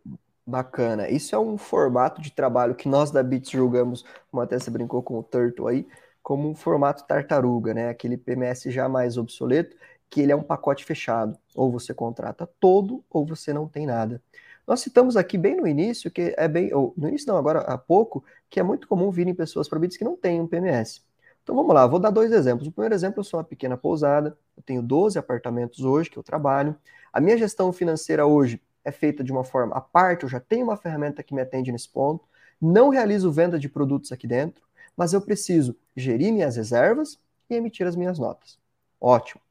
Bacana. 0.46 1.08
Isso 1.10 1.36
é 1.36 1.40
um 1.40 1.58
formato 1.58 2.22
de 2.22 2.32
trabalho 2.32 2.76
que 2.76 2.88
nós 2.90 3.12
da 3.12 3.22
Bits 3.22 3.52
julgamos, 3.52 4.04
como 4.32 4.42
até 4.42 4.58
você 4.58 4.72
brincou 4.72 5.04
com 5.04 5.20
o 5.20 5.24
Turtle 5.24 5.68
aí, 5.68 5.88
como 6.22 6.50
um 6.50 6.56
formato 6.56 7.06
tartaruga, 7.06 7.74
né? 7.74 7.90
Aquele 7.90 8.18
PMS 8.18 8.72
já 8.72 8.88
mais 8.88 9.18
obsoleto, 9.18 9.76
que 10.14 10.22
ele 10.22 10.32
é 10.32 10.36
um 10.36 10.44
pacote 10.44 10.86
fechado. 10.86 11.36
Ou 11.56 11.72
você 11.72 11.92
contrata 11.92 12.48
todo, 12.60 13.04
ou 13.10 13.26
você 13.26 13.52
não 13.52 13.68
tem 13.68 13.88
nada. 13.88 14.22
Nós 14.66 14.80
citamos 14.80 15.18
aqui 15.18 15.40
bem 15.40 15.58
no 15.58 15.68
início, 15.68 16.12
que 16.12 16.36
é 16.38 16.48
bem. 16.48 16.72
Ou, 16.72 16.94
no 16.96 17.08
início 17.08 17.28
não, 17.28 17.36
agora 17.36 17.62
há 17.62 17.80
pouco, 17.80 18.24
que 18.48 18.60
é 18.60 18.64
muito 18.64 18.88
comum 18.88 19.10
virem 19.10 19.34
pessoas 19.34 19.68
para 19.68 19.80
Bits 19.80 19.98
que 19.98 20.04
não 20.04 20.16
têm 20.16 20.40
um 20.40 20.46
PMS. 20.46 21.02
Então 21.42 21.56
vamos 21.56 21.74
lá, 21.74 21.88
vou 21.88 22.00
dar 22.00 22.12
dois 22.12 22.32
exemplos. 22.32 22.68
O 22.68 22.72
primeiro 22.72 22.94
exemplo, 22.94 23.22
eu 23.22 23.24
sou 23.24 23.40
uma 23.40 23.44
pequena 23.44 23.76
pousada, 23.76 24.38
eu 24.56 24.62
tenho 24.62 24.84
12 24.84 25.18
apartamentos 25.18 25.80
hoje 25.84 26.12
que 26.12 26.18
eu 26.18 26.22
trabalho. 26.22 26.76
A 27.12 27.20
minha 27.20 27.36
gestão 27.36 27.74
financeira 27.74 28.24
hoje 28.28 28.62
é 28.86 28.92
feita 28.92 29.24
de 29.24 29.32
uma 29.32 29.44
forma 29.44 29.76
à 29.76 29.82
parte, 29.82 30.24
eu 30.24 30.30
já 30.30 30.40
tenho 30.40 30.66
uma 30.66 30.78
ferramenta 30.78 31.24
que 31.24 31.34
me 31.34 31.42
atende 31.42 31.72
nesse 31.72 31.90
ponto, 31.90 32.24
não 32.62 32.90
realizo 32.90 33.32
venda 33.32 33.58
de 33.58 33.68
produtos 33.68 34.12
aqui 34.12 34.28
dentro, 34.28 34.64
mas 34.96 35.12
eu 35.12 35.22
preciso 35.22 35.76
gerir 35.98 36.32
minhas 36.32 36.56
reservas 36.56 37.20
e 37.50 37.56
emitir 37.56 37.88
as 37.88 37.96
minhas 37.96 38.20
notas. 38.20 38.60
Ótimo. 39.02 39.43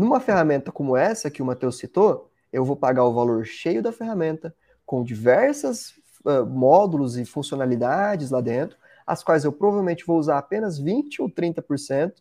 Numa 0.00 0.18
ferramenta 0.18 0.72
como 0.72 0.96
essa 0.96 1.30
que 1.30 1.42
o 1.42 1.44
Matheus 1.44 1.76
citou, 1.76 2.30
eu 2.50 2.64
vou 2.64 2.74
pagar 2.74 3.04
o 3.04 3.12
valor 3.12 3.44
cheio 3.44 3.82
da 3.82 3.92
ferramenta, 3.92 4.56
com 4.86 5.04
diversos 5.04 5.90
uh, 6.24 6.46
módulos 6.46 7.18
e 7.18 7.26
funcionalidades 7.26 8.30
lá 8.30 8.40
dentro, 8.40 8.78
as 9.06 9.22
quais 9.22 9.44
eu 9.44 9.52
provavelmente 9.52 10.06
vou 10.06 10.18
usar 10.18 10.38
apenas 10.38 10.78
20 10.78 11.20
ou 11.20 11.28
30%, 11.28 12.14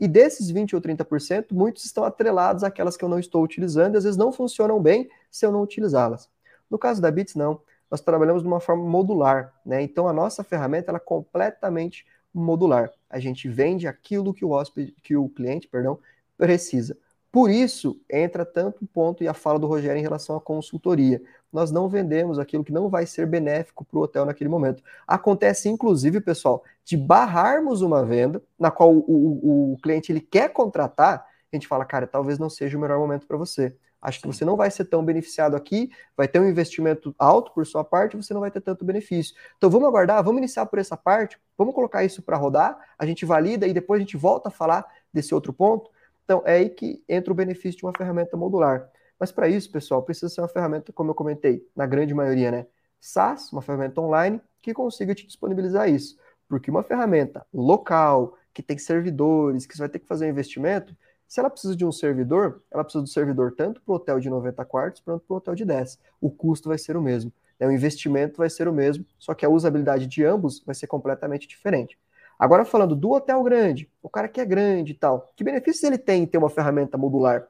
e 0.00 0.08
desses 0.08 0.50
20 0.50 0.74
ou 0.74 0.82
30%, 0.82 1.52
muitos 1.52 1.84
estão 1.84 2.02
atrelados 2.02 2.64
àquelas 2.64 2.96
que 2.96 3.04
eu 3.04 3.08
não 3.08 3.20
estou 3.20 3.44
utilizando 3.44 3.94
e 3.94 3.98
às 3.98 4.02
vezes 4.02 4.18
não 4.18 4.32
funcionam 4.32 4.82
bem 4.82 5.08
se 5.30 5.46
eu 5.46 5.52
não 5.52 5.62
utilizá-las. 5.62 6.28
No 6.68 6.76
caso 6.76 7.00
da 7.00 7.08
Bits, 7.08 7.36
não. 7.36 7.60
Nós 7.88 8.00
trabalhamos 8.00 8.42
de 8.42 8.48
uma 8.48 8.58
forma 8.58 8.82
modular, 8.82 9.54
né? 9.64 9.80
Então 9.80 10.08
a 10.08 10.12
nossa 10.12 10.42
ferramenta 10.42 10.90
ela 10.90 10.98
é 10.98 11.00
completamente 11.00 12.04
modular. 12.34 12.90
A 13.08 13.20
gente 13.20 13.48
vende 13.48 13.86
aquilo 13.86 14.34
que 14.34 14.44
o 14.44 14.50
hóspede, 14.50 14.92
que 15.04 15.16
o 15.16 15.28
cliente, 15.28 15.68
perdão, 15.68 16.00
precisa. 16.36 16.96
Por 17.32 17.50
isso, 17.50 17.98
entra 18.10 18.44
tanto 18.44 18.84
o 18.84 18.86
ponto 18.86 19.24
e 19.24 19.28
a 19.28 19.32
fala 19.32 19.58
do 19.58 19.66
Rogério 19.66 19.98
em 19.98 20.02
relação 20.02 20.36
à 20.36 20.40
consultoria. 20.40 21.22
Nós 21.50 21.70
não 21.70 21.88
vendemos 21.88 22.38
aquilo 22.38 22.62
que 22.62 22.70
não 22.72 22.90
vai 22.90 23.06
ser 23.06 23.26
benéfico 23.26 23.86
para 23.86 23.98
o 23.98 24.02
hotel 24.02 24.26
naquele 24.26 24.50
momento. 24.50 24.82
Acontece, 25.06 25.70
inclusive, 25.70 26.20
pessoal, 26.20 26.62
de 26.84 26.94
barrarmos 26.94 27.80
uma 27.80 28.04
venda 28.04 28.42
na 28.58 28.70
qual 28.70 28.92
o, 28.92 29.00
o, 29.00 29.72
o 29.72 29.78
cliente 29.78 30.12
ele 30.12 30.20
quer 30.20 30.52
contratar, 30.52 31.26
a 31.50 31.56
gente 31.56 31.66
fala, 31.66 31.86
cara, 31.86 32.06
talvez 32.06 32.38
não 32.38 32.50
seja 32.50 32.76
o 32.76 32.80
melhor 32.80 32.98
momento 32.98 33.26
para 33.26 33.38
você. 33.38 33.74
Acho 34.02 34.20
que 34.20 34.26
você 34.26 34.44
não 34.44 34.56
vai 34.56 34.70
ser 34.70 34.84
tão 34.86 35.02
beneficiado 35.02 35.54
aqui, 35.54 35.90
vai 36.16 36.28
ter 36.28 36.40
um 36.40 36.48
investimento 36.48 37.14
alto 37.18 37.52
por 37.52 37.64
sua 37.64 37.84
parte, 37.84 38.16
você 38.16 38.34
não 38.34 38.40
vai 38.40 38.50
ter 38.50 38.60
tanto 38.60 38.84
benefício. 38.84 39.34
Então 39.56 39.70
vamos 39.70 39.88
aguardar, 39.88 40.22
vamos 40.24 40.38
iniciar 40.38 40.66
por 40.66 40.78
essa 40.80 40.96
parte, 40.96 41.38
vamos 41.56 41.72
colocar 41.72 42.04
isso 42.04 42.20
para 42.20 42.36
rodar, 42.36 42.76
a 42.98 43.06
gente 43.06 43.24
valida 43.24 43.66
e 43.66 43.72
depois 43.72 44.00
a 44.00 44.04
gente 44.04 44.16
volta 44.16 44.48
a 44.48 44.52
falar 44.52 44.84
desse 45.14 45.32
outro 45.32 45.52
ponto. 45.52 45.88
Então, 46.32 46.42
é 46.46 46.54
aí 46.54 46.70
que 46.70 47.04
entra 47.06 47.30
o 47.30 47.36
benefício 47.36 47.76
de 47.78 47.84
uma 47.84 47.92
ferramenta 47.94 48.38
modular. 48.38 48.90
Mas 49.20 49.30
para 49.30 49.50
isso, 49.50 49.70
pessoal, 49.70 50.02
precisa 50.02 50.30
ser 50.30 50.40
uma 50.40 50.48
ferramenta, 50.48 50.90
como 50.90 51.10
eu 51.10 51.14
comentei, 51.14 51.62
na 51.76 51.84
grande 51.84 52.14
maioria, 52.14 52.50
né? 52.50 52.66
SaaS, 52.98 53.52
uma 53.52 53.60
ferramenta 53.60 54.00
online 54.00 54.40
que 54.62 54.72
consiga 54.72 55.14
te 55.14 55.26
disponibilizar 55.26 55.90
isso. 55.90 56.16
Porque 56.48 56.70
uma 56.70 56.82
ferramenta 56.82 57.44
local, 57.52 58.34
que 58.54 58.62
tem 58.62 58.78
servidores, 58.78 59.66
que 59.66 59.76
você 59.76 59.82
vai 59.82 59.90
ter 59.90 59.98
que 59.98 60.06
fazer 60.06 60.24
um 60.24 60.30
investimento, 60.30 60.96
se 61.28 61.38
ela 61.38 61.50
precisa 61.50 61.76
de 61.76 61.84
um 61.84 61.92
servidor, 61.92 62.62
ela 62.70 62.82
precisa 62.82 63.02
do 63.02 63.10
servidor 63.10 63.52
tanto 63.54 63.82
para 63.82 63.92
o 63.92 63.96
hotel 63.96 64.18
de 64.18 64.30
90 64.30 64.64
quartos 64.64 65.02
quanto 65.02 65.26
para 65.26 65.34
o 65.34 65.36
hotel 65.36 65.54
de 65.54 65.66
10. 65.66 65.98
O 66.18 66.30
custo 66.30 66.70
vai 66.70 66.78
ser 66.78 66.96
o 66.96 67.02
mesmo. 67.02 67.30
Né? 67.60 67.66
O 67.66 67.72
investimento 67.72 68.38
vai 68.38 68.48
ser 68.48 68.68
o 68.68 68.72
mesmo, 68.72 69.04
só 69.18 69.34
que 69.34 69.44
a 69.44 69.50
usabilidade 69.50 70.06
de 70.06 70.24
ambos 70.24 70.62
vai 70.64 70.74
ser 70.74 70.86
completamente 70.86 71.46
diferente. 71.46 71.98
Agora 72.42 72.64
falando 72.64 72.96
do 72.96 73.12
hotel 73.12 73.40
grande, 73.44 73.88
o 74.02 74.08
cara 74.08 74.26
que 74.26 74.40
é 74.40 74.44
grande 74.44 74.90
e 74.90 74.94
tal, 74.96 75.32
que 75.36 75.44
benefícios 75.44 75.84
ele 75.84 75.96
tem 75.96 76.24
em 76.24 76.26
ter 76.26 76.38
uma 76.38 76.50
ferramenta 76.50 76.98
modular? 76.98 77.46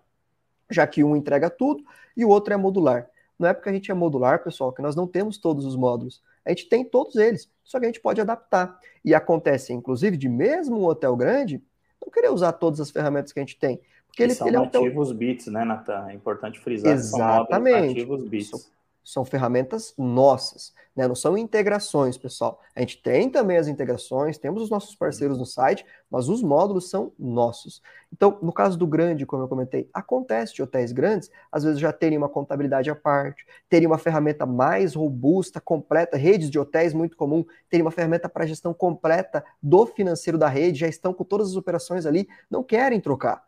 Já 0.70 0.86
que 0.86 1.02
um 1.02 1.16
entrega 1.16 1.48
tudo 1.48 1.82
e 2.14 2.26
o 2.26 2.28
outro 2.28 2.52
é 2.52 2.58
modular. 2.58 3.08
Não 3.38 3.48
é 3.48 3.54
porque 3.54 3.70
a 3.70 3.72
gente 3.72 3.90
é 3.90 3.94
modular, 3.94 4.44
pessoal, 4.44 4.70
que 4.70 4.82
nós 4.82 4.94
não 4.94 5.06
temos 5.06 5.38
todos 5.38 5.64
os 5.64 5.76
módulos. 5.76 6.22
A 6.44 6.50
gente 6.50 6.68
tem 6.68 6.84
todos 6.84 7.16
eles, 7.16 7.50
só 7.64 7.80
que 7.80 7.86
a 7.86 7.88
gente 7.88 8.02
pode 8.02 8.20
adaptar. 8.20 8.78
E 9.02 9.14
acontece, 9.14 9.72
inclusive, 9.72 10.14
de 10.14 10.28
mesmo 10.28 10.78
um 10.78 10.84
hotel 10.84 11.16
grande, 11.16 11.62
não 11.98 12.12
querer 12.12 12.30
usar 12.30 12.52
todas 12.52 12.78
as 12.78 12.90
ferramentas 12.90 13.32
que 13.32 13.40
a 13.40 13.42
gente 13.42 13.58
tem. 13.58 13.80
Porque 14.08 14.22
ele, 14.22 14.34
são 14.34 14.46
ele 14.46 14.56
é 14.56 14.60
um 14.60 14.64
nativos 14.64 15.08
hotel... 15.08 15.18
bits, 15.18 15.46
né, 15.46 15.64
Natan? 15.64 16.08
É 16.10 16.12
importante 16.12 16.60
frisar 16.60 16.92
Exatamente. 16.92 17.78
são 17.78 17.86
nativos 17.86 18.28
bits 18.28 18.70
são 19.04 19.24
ferramentas 19.24 19.94
nossas, 19.98 20.72
né? 20.94 21.08
não 21.08 21.14
são 21.14 21.36
integrações, 21.36 22.16
pessoal. 22.16 22.60
A 22.74 22.80
gente 22.80 23.02
tem 23.02 23.28
também 23.28 23.56
as 23.56 23.68
integrações, 23.68 24.38
temos 24.38 24.62
os 24.62 24.70
nossos 24.70 24.94
parceiros 24.94 25.38
no 25.38 25.46
site, 25.46 25.84
mas 26.10 26.28
os 26.28 26.42
módulos 26.42 26.88
são 26.88 27.12
nossos. 27.18 27.82
Então, 28.12 28.38
no 28.42 28.52
caso 28.52 28.78
do 28.78 28.86
grande, 28.86 29.26
como 29.26 29.42
eu 29.42 29.48
comentei, 29.48 29.88
acontece 29.92 30.54
de 30.54 30.62
hotéis 30.62 30.92
grandes, 30.92 31.30
às 31.50 31.64
vezes 31.64 31.80
já 31.80 31.92
terem 31.92 32.18
uma 32.18 32.28
contabilidade 32.28 32.90
à 32.90 32.94
parte, 32.94 33.44
terem 33.68 33.86
uma 33.86 33.98
ferramenta 33.98 34.46
mais 34.46 34.94
robusta, 34.94 35.60
completa, 35.60 36.16
redes 36.16 36.50
de 36.50 36.58
hotéis 36.58 36.92
muito 36.92 37.16
comum, 37.16 37.44
terem 37.68 37.84
uma 37.84 37.90
ferramenta 37.90 38.28
para 38.28 38.46
gestão 38.46 38.72
completa 38.72 39.44
do 39.62 39.86
financeiro 39.86 40.38
da 40.38 40.48
rede, 40.48 40.80
já 40.80 40.88
estão 40.88 41.12
com 41.12 41.24
todas 41.24 41.48
as 41.48 41.56
operações 41.56 42.06
ali, 42.06 42.28
não 42.50 42.62
querem 42.62 43.00
trocar. 43.00 43.42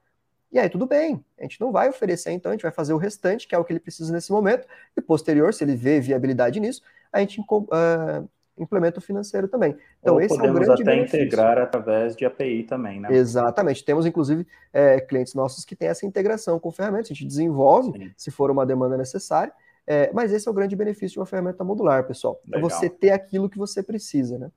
E 0.54 0.58
aí, 0.60 0.70
tudo 0.70 0.86
bem, 0.86 1.22
a 1.36 1.42
gente 1.42 1.60
não 1.60 1.72
vai 1.72 1.88
oferecer, 1.88 2.30
então, 2.30 2.52
a 2.52 2.54
gente 2.54 2.62
vai 2.62 2.70
fazer 2.70 2.94
o 2.94 2.96
restante, 2.96 3.48
que 3.48 3.56
é 3.56 3.58
o 3.58 3.64
que 3.64 3.72
ele 3.72 3.80
precisa 3.80 4.12
nesse 4.12 4.30
momento, 4.30 4.68
e 4.96 5.00
posterior, 5.00 5.52
se 5.52 5.64
ele 5.64 5.74
vê 5.74 6.00
viabilidade 6.00 6.60
nisso, 6.60 6.80
a 7.12 7.18
gente 7.18 7.40
uh, 7.40 8.28
implementa 8.56 9.00
o 9.00 9.02
financeiro 9.02 9.48
também. 9.48 9.76
Então, 10.00 10.14
Ou 10.14 10.20
esse 10.20 10.28
podemos 10.28 10.60
é 10.60 10.62
um 10.62 10.64
grande 10.64 10.82
até 10.82 10.92
benefício. 10.92 11.16
integrar 11.18 11.58
através 11.58 12.14
de 12.14 12.24
API 12.24 12.62
também, 12.62 13.00
né? 13.00 13.08
Exatamente. 13.10 13.84
Temos, 13.84 14.06
inclusive, 14.06 14.46
é, 14.72 15.00
clientes 15.00 15.34
nossos 15.34 15.64
que 15.64 15.74
têm 15.74 15.88
essa 15.88 16.06
integração 16.06 16.60
com 16.60 16.70
ferramentas, 16.70 17.10
a 17.10 17.14
gente 17.14 17.26
desenvolve, 17.26 17.90
Sim. 17.98 18.12
se 18.16 18.30
for 18.30 18.48
uma 18.48 18.64
demanda 18.64 18.96
necessária, 18.96 19.52
é, 19.84 20.12
mas 20.12 20.32
esse 20.32 20.46
é 20.46 20.50
o 20.52 20.54
grande 20.54 20.76
benefício 20.76 21.14
de 21.14 21.18
uma 21.18 21.26
ferramenta 21.26 21.64
modular, 21.64 22.06
pessoal. 22.06 22.40
É 22.46 22.54
Legal. 22.54 22.70
É 22.70 22.72
você 22.72 22.88
ter 22.88 23.10
aquilo 23.10 23.50
que 23.50 23.58
você 23.58 23.82
precisa, 23.82 24.38
né? 24.38 24.52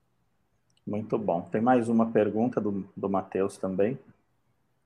Muito 0.86 1.18
bom. 1.18 1.40
Tem 1.42 1.60
mais 1.60 1.88
uma 1.88 2.06
pergunta 2.06 2.60
do, 2.60 2.88
do 2.96 3.10
Matheus 3.10 3.58
também. 3.58 3.98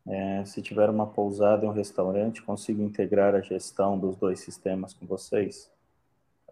É, 0.06 0.44
se 0.44 0.60
tiver 0.62 0.90
uma 0.90 1.06
pousada 1.08 1.64
e 1.64 1.68
um 1.68 1.72
restaurante, 1.72 2.42
consigo 2.42 2.82
integrar 2.82 3.34
a 3.34 3.40
gestão 3.40 3.98
dos 3.98 4.16
dois 4.16 4.40
sistemas 4.40 4.94
com 4.94 5.06
vocês? 5.06 5.71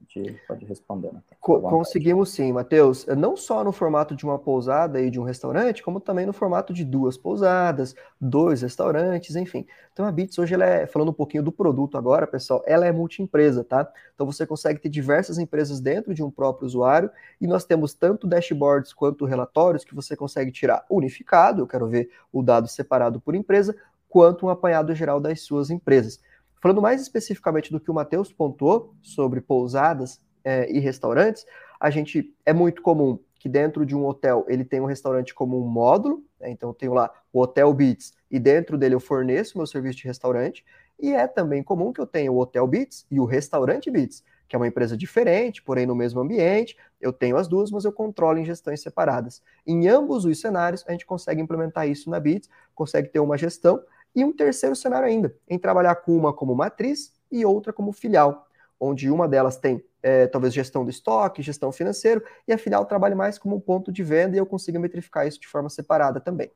Pode, 0.01 0.40
pode 0.48 0.64
responder. 0.64 1.12
Né? 1.12 1.20
Conseguimos 1.40 2.30
sim, 2.30 2.53
Matheus. 2.53 3.07
Não 3.07 3.36
só 3.36 3.62
no 3.62 3.72
formato 3.72 4.16
de 4.16 4.24
uma 4.24 4.38
pousada 4.38 5.01
e 5.01 5.11
de 5.11 5.20
um 5.20 5.24
restaurante, 5.24 5.82
como 5.82 6.01
também 6.01 6.26
no 6.26 6.32
formato 6.32 6.72
de 6.72 6.84
duas 6.84 7.16
pousadas, 7.16 7.94
dois 8.20 8.62
restaurantes, 8.62 9.36
enfim. 9.36 9.66
Então 9.92 10.07
a 10.07 10.12
Bits 10.12 10.38
hoje, 10.38 10.55
ela 10.55 10.64
é, 10.64 10.86
falando 10.86 11.11
um 11.11 11.14
pouquinho 11.14 11.42
do 11.42 11.53
produto 11.53 11.98
agora, 11.98 12.26
pessoal, 12.26 12.62
ela 12.66 12.86
é 12.86 12.92
multi-empresa, 12.92 13.62
tá? 13.62 13.90
Então 14.14 14.26
você 14.26 14.46
consegue 14.46 14.80
ter 14.80 14.88
diversas 14.88 15.38
empresas 15.38 15.80
dentro 15.80 16.14
de 16.14 16.22
um 16.22 16.30
próprio 16.30 16.66
usuário 16.66 17.11
e 17.40 17.46
nós 17.46 17.64
temos 17.64 17.94
tanto 17.94 18.26
dashboards 18.26 18.92
quanto 18.92 19.24
relatórios 19.24 19.84
que 19.84 19.94
você 19.94 20.16
consegue 20.16 20.51
tirar 20.51 20.84
unificado, 20.88 21.62
eu 21.62 21.66
quero 21.66 21.86
ver 21.86 22.11
o 22.32 22.42
dado 22.42 22.68
separado 22.68 23.20
por 23.20 23.34
empresa, 23.34 23.76
quanto 24.09 24.46
um 24.46 24.48
apanhado 24.48 24.94
geral 24.94 25.20
das 25.20 25.42
suas 25.42 25.70
empresas. 25.70 26.20
Falando 26.61 26.83
mais 26.83 27.01
especificamente 27.01 27.73
do 27.73 27.81
que 27.81 27.91
o 27.91 27.95
Matheus 27.95 28.33
pontuou 28.33 28.95
sobre 29.03 29.41
pousadas 29.41 30.21
é, 30.45 30.71
e 30.71 30.79
restaurantes, 30.79 31.47
a 31.79 31.89
gente 31.89 32.35
é 32.45 32.53
muito 32.53 32.83
comum 32.83 33.19
que 33.39 33.49
dentro 33.49 33.87
de 33.87 33.97
um 33.97 34.07
hotel 34.07 34.45
ele 34.47 34.65
tem 34.65 34.81
um 34.81 34.85
restaurante 34.85 35.35
como 35.35 35.59
um 35.59 35.67
módulo, 35.67 36.23
né? 36.39 36.51
então 36.51 36.69
eu 36.69 36.75
tenho 36.75 36.93
lá 36.93 37.11
o 37.33 37.41
Hotel 37.41 37.73
Beats 37.73 38.13
e 38.31 38.39
dentro 38.39 38.77
dele 38.77 38.95
eu 38.95 39.01
forneço 39.01 39.57
meu 39.57 39.67
serviço 39.67 39.99
de 39.99 40.05
restaurante, 40.05 40.63
e 41.01 41.13
é 41.13 41.27
também 41.27 41.63
comum 41.63 41.91
que 41.93 42.01
eu 42.01 42.07
tenha 42.07 42.31
o 42.31 42.39
Hotel 42.39 42.67
Beats 42.67 43.07
e 43.11 43.19
o 43.19 43.25
Restaurante 43.25 43.91
Beats, 43.91 44.23
que 44.47 44.55
é 44.55 44.59
uma 44.59 44.69
empresa 44.69 44.95
diferente, 44.95 45.63
porém 45.63 45.87
no 45.87 45.95
mesmo 45.95 46.21
ambiente, 46.21 46.77
eu 47.01 47.13
tenho 47.13 47.39
as 47.39 47.49
duas, 47.49 47.71
mas 47.71 47.87
eu 47.87 47.93
controlo 47.93 48.37
em 48.37 48.45
gestões 48.45 48.83
separadas. 48.83 49.43
Em 49.67 49.89
ambos 49.89 50.27
os 50.27 50.39
cenários, 50.39 50.85
a 50.87 50.93
gente 50.93 51.07
consegue 51.07 51.41
implementar 51.41 51.89
isso 51.89 52.11
na 52.11 52.21
Beats, 52.21 52.51
consegue 52.75 53.09
ter 53.09 53.21
uma 53.21 53.39
gestão, 53.39 53.81
e 54.15 54.25
um 54.25 54.33
terceiro 54.33 54.75
cenário 54.75 55.07
ainda, 55.07 55.35
em 55.49 55.59
trabalhar 55.59 55.95
com 55.97 56.17
uma 56.17 56.33
como 56.33 56.55
matriz 56.55 57.13
e 57.31 57.45
outra 57.45 57.73
como 57.73 57.93
filial, 57.93 58.47
onde 58.79 59.11
uma 59.11 59.29
delas 59.29 59.57
tem 59.57 59.85
é, 60.03 60.27
talvez 60.27 60.53
gestão 60.55 60.85
do 60.85 60.91
estoque, 60.91 61.43
gestão 61.43 61.71
financeiro, 61.71 62.25
e 62.49 62.53
a 62.53 62.59
filial 62.59 62.85
trabalha 62.87 63.15
mais 63.15 63.39
como 63.39 63.57
um 63.57 63.61
ponto 63.61 63.93
de 63.93 64.03
venda 64.03 64.37
e 64.37 64.39
eu 64.39 64.47
consigo 64.47 64.79
metrificar 64.81 65.27
isso 65.27 65.41
de 65.41 65.47
forma 65.47 65.69
separada 65.69 66.21
também. 66.21 66.51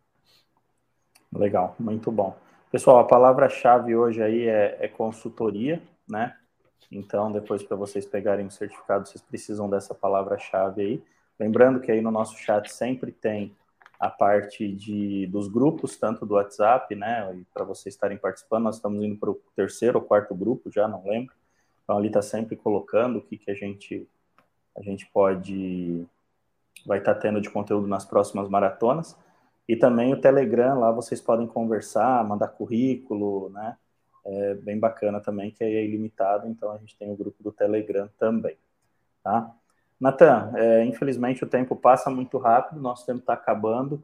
Legal, 1.33 1.75
muito 1.79 2.11
bom. 2.11 2.37
Pessoal, 2.71 2.99
a 2.99 3.05
palavra-chave 3.05 3.95
hoje 3.95 4.23
aí 4.23 4.49
é, 4.49 4.79
é 4.81 4.89
consultoria, 4.89 5.83
né? 6.09 6.35
Então, 6.91 7.31
depois 7.31 7.63
para 7.63 7.77
vocês 7.77 8.07
pegarem 8.07 8.47
o 8.47 8.51
certificado, 8.51 9.07
vocês 9.07 9.23
precisam 9.23 9.69
dessa 9.69 9.95
palavra-chave 9.95 10.83
aí. 10.83 11.03
Lembrando 11.39 11.81
que 11.81 11.91
aí 11.91 12.01
no 12.01 12.11
nosso 12.11 12.37
chat 12.37 12.73
sempre 12.73 13.11
tem 13.11 13.55
a 14.05 14.11
parte 14.11 14.71
de, 14.71 15.27
dos 15.29 15.49
grupos, 15.49 15.97
tanto 15.97 16.27
do 16.27 16.35
WhatsApp, 16.35 16.95
né? 16.95 17.35
E 17.35 17.45
para 17.55 17.65
vocês 17.65 17.95
estarem 17.95 18.19
participando, 18.19 18.65
nós 18.65 18.77
estamos 18.77 19.03
indo 19.03 19.17
para 19.17 19.31
o 19.31 19.41
terceiro 19.57 19.99
ou 19.99 20.05
quarto 20.05 20.35
grupo, 20.35 20.71
já 20.71 20.87
não 20.87 21.03
lembro. 21.07 21.35
Então 21.83 21.97
ali 21.97 22.09
está 22.09 22.21
sempre 22.21 22.55
colocando 22.55 23.17
o 23.17 23.23
que, 23.23 23.39
que 23.39 23.51
a 23.51 23.55
gente 23.55 24.07
a 24.77 24.83
gente 24.83 25.07
pode 25.07 26.07
vai 26.85 26.99
estar 26.99 27.15
tá 27.15 27.21
tendo 27.21 27.41
de 27.41 27.49
conteúdo 27.49 27.87
nas 27.87 28.05
próximas 28.05 28.47
maratonas. 28.47 29.17
E 29.67 29.75
também 29.75 30.13
o 30.13 30.21
Telegram, 30.21 30.79
lá 30.79 30.91
vocês 30.93 31.23
podem 31.23 31.47
conversar, 31.47 32.23
mandar 32.29 32.49
currículo, 32.49 33.49
né? 33.49 33.75
É 34.27 34.55
bem 34.55 34.79
bacana 34.79 35.19
também, 35.19 35.51
que 35.51 35.65
é 35.65 35.83
ilimitado, 35.83 36.47
então 36.47 36.71
a 36.73 36.77
gente 36.77 36.95
tem 36.99 37.11
o 37.11 37.17
grupo 37.17 37.43
do 37.43 37.51
Telegram 37.51 38.11
também, 38.19 38.59
tá? 39.23 39.51
Natan, 40.01 40.53
é, 40.57 40.85
infelizmente 40.85 41.45
o 41.45 41.47
tempo 41.47 41.77
passa 41.77 42.11
muito 42.11 42.37
rápido, 42.39 42.81
nosso 42.81 43.07
tempo 43.07 43.21
está 43.21 43.33
acabando, 43.33 44.03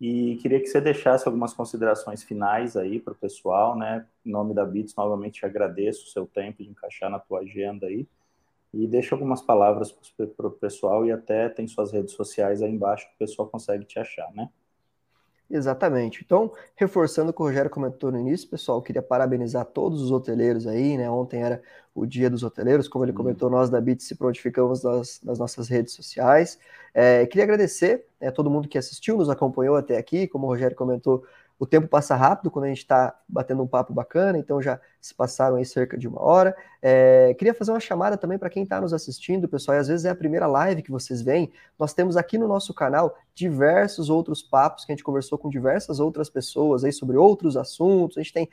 e 0.00 0.36
queria 0.36 0.60
que 0.60 0.66
você 0.66 0.80
deixasse 0.80 1.26
algumas 1.26 1.54
considerações 1.54 2.22
finais 2.22 2.76
aí 2.76 2.98
para 3.00 3.12
o 3.12 3.16
pessoal, 3.16 3.76
né? 3.76 4.06
Em 4.24 4.30
nome 4.30 4.52
da 4.52 4.64
Bits, 4.64 4.94
novamente 4.96 5.40
te 5.40 5.46
agradeço 5.46 6.04
o 6.04 6.08
seu 6.08 6.26
tempo 6.26 6.62
de 6.62 6.68
encaixar 6.68 7.10
na 7.10 7.18
tua 7.18 7.40
agenda 7.40 7.86
aí. 7.86 8.06
E 8.72 8.88
deixa 8.88 9.14
algumas 9.14 9.40
palavras 9.40 9.92
para 10.36 10.46
o 10.48 10.50
pessoal 10.50 11.06
e 11.06 11.12
até 11.12 11.48
tem 11.48 11.66
suas 11.68 11.92
redes 11.92 12.12
sociais 12.12 12.60
aí 12.60 12.72
embaixo 12.72 13.06
que 13.08 13.14
o 13.14 13.18
pessoal 13.18 13.48
consegue 13.48 13.84
te 13.84 13.98
achar, 13.98 14.32
né? 14.34 14.50
Exatamente. 15.50 16.22
Então, 16.24 16.50
reforçando 16.74 17.30
o 17.30 17.34
que 17.34 17.42
o 17.42 17.44
Rogério 17.44 17.70
comentou 17.70 18.10
no 18.10 18.18
início, 18.18 18.48
pessoal, 18.48 18.80
queria 18.80 19.02
parabenizar 19.02 19.64
todos 19.66 20.00
os 20.00 20.10
hoteleiros 20.10 20.66
aí, 20.66 20.96
né? 20.96 21.08
Ontem 21.10 21.42
era 21.42 21.62
o 21.94 22.06
dia 22.06 22.28
dos 22.28 22.42
hoteleiros, 22.42 22.88
como 22.88 23.04
ele 23.04 23.12
uhum. 23.12 23.18
comentou, 23.18 23.50
nós 23.50 23.70
da 23.70 23.80
BIT 23.80 24.02
se 24.02 24.16
prontificamos 24.16 24.82
nas, 24.82 25.20
nas 25.22 25.38
nossas 25.38 25.68
redes 25.68 25.92
sociais. 25.92 26.58
É, 26.92 27.26
queria 27.26 27.44
agradecer 27.44 28.06
a 28.20 28.24
né, 28.26 28.30
todo 28.30 28.50
mundo 28.50 28.68
que 28.68 28.78
assistiu, 28.78 29.16
nos 29.16 29.28
acompanhou 29.28 29.76
até 29.76 29.96
aqui, 29.96 30.26
como 30.26 30.46
o 30.46 30.48
Rogério 30.48 30.76
comentou, 30.76 31.24
o 31.58 31.66
tempo 31.66 31.86
passa 31.86 32.16
rápido 32.16 32.50
quando 32.50 32.64
a 32.64 32.68
gente 32.68 32.78
está 32.78 33.16
batendo 33.28 33.62
um 33.62 33.66
papo 33.66 33.92
bacana, 33.92 34.38
então 34.38 34.60
já 34.60 34.80
se 35.00 35.14
passaram 35.14 35.56
aí 35.56 35.64
cerca 35.64 35.96
de 35.96 36.08
uma 36.08 36.20
hora. 36.20 36.56
É, 36.82 37.34
queria 37.34 37.54
fazer 37.54 37.70
uma 37.70 37.80
chamada 37.80 38.16
também 38.16 38.38
para 38.38 38.50
quem 38.50 38.64
está 38.64 38.80
nos 38.80 38.92
assistindo, 38.92 39.48
pessoal, 39.48 39.76
e 39.76 39.80
às 39.80 39.88
vezes 39.88 40.04
é 40.04 40.10
a 40.10 40.14
primeira 40.14 40.46
live 40.46 40.82
que 40.82 40.90
vocês 40.90 41.22
veem. 41.22 41.52
Nós 41.78 41.94
temos 41.94 42.16
aqui 42.16 42.36
no 42.36 42.48
nosso 42.48 42.74
canal 42.74 43.16
diversos 43.34 44.10
outros 44.10 44.42
papos 44.42 44.84
que 44.84 44.92
a 44.92 44.94
gente 44.94 45.04
conversou 45.04 45.38
com 45.38 45.48
diversas 45.48 46.00
outras 46.00 46.28
pessoas 46.28 46.84
aí 46.84 46.92
sobre 46.92 47.16
outros 47.16 47.56
assuntos. 47.56 48.18
A 48.18 48.22
gente 48.22 48.32
tem 48.32 48.48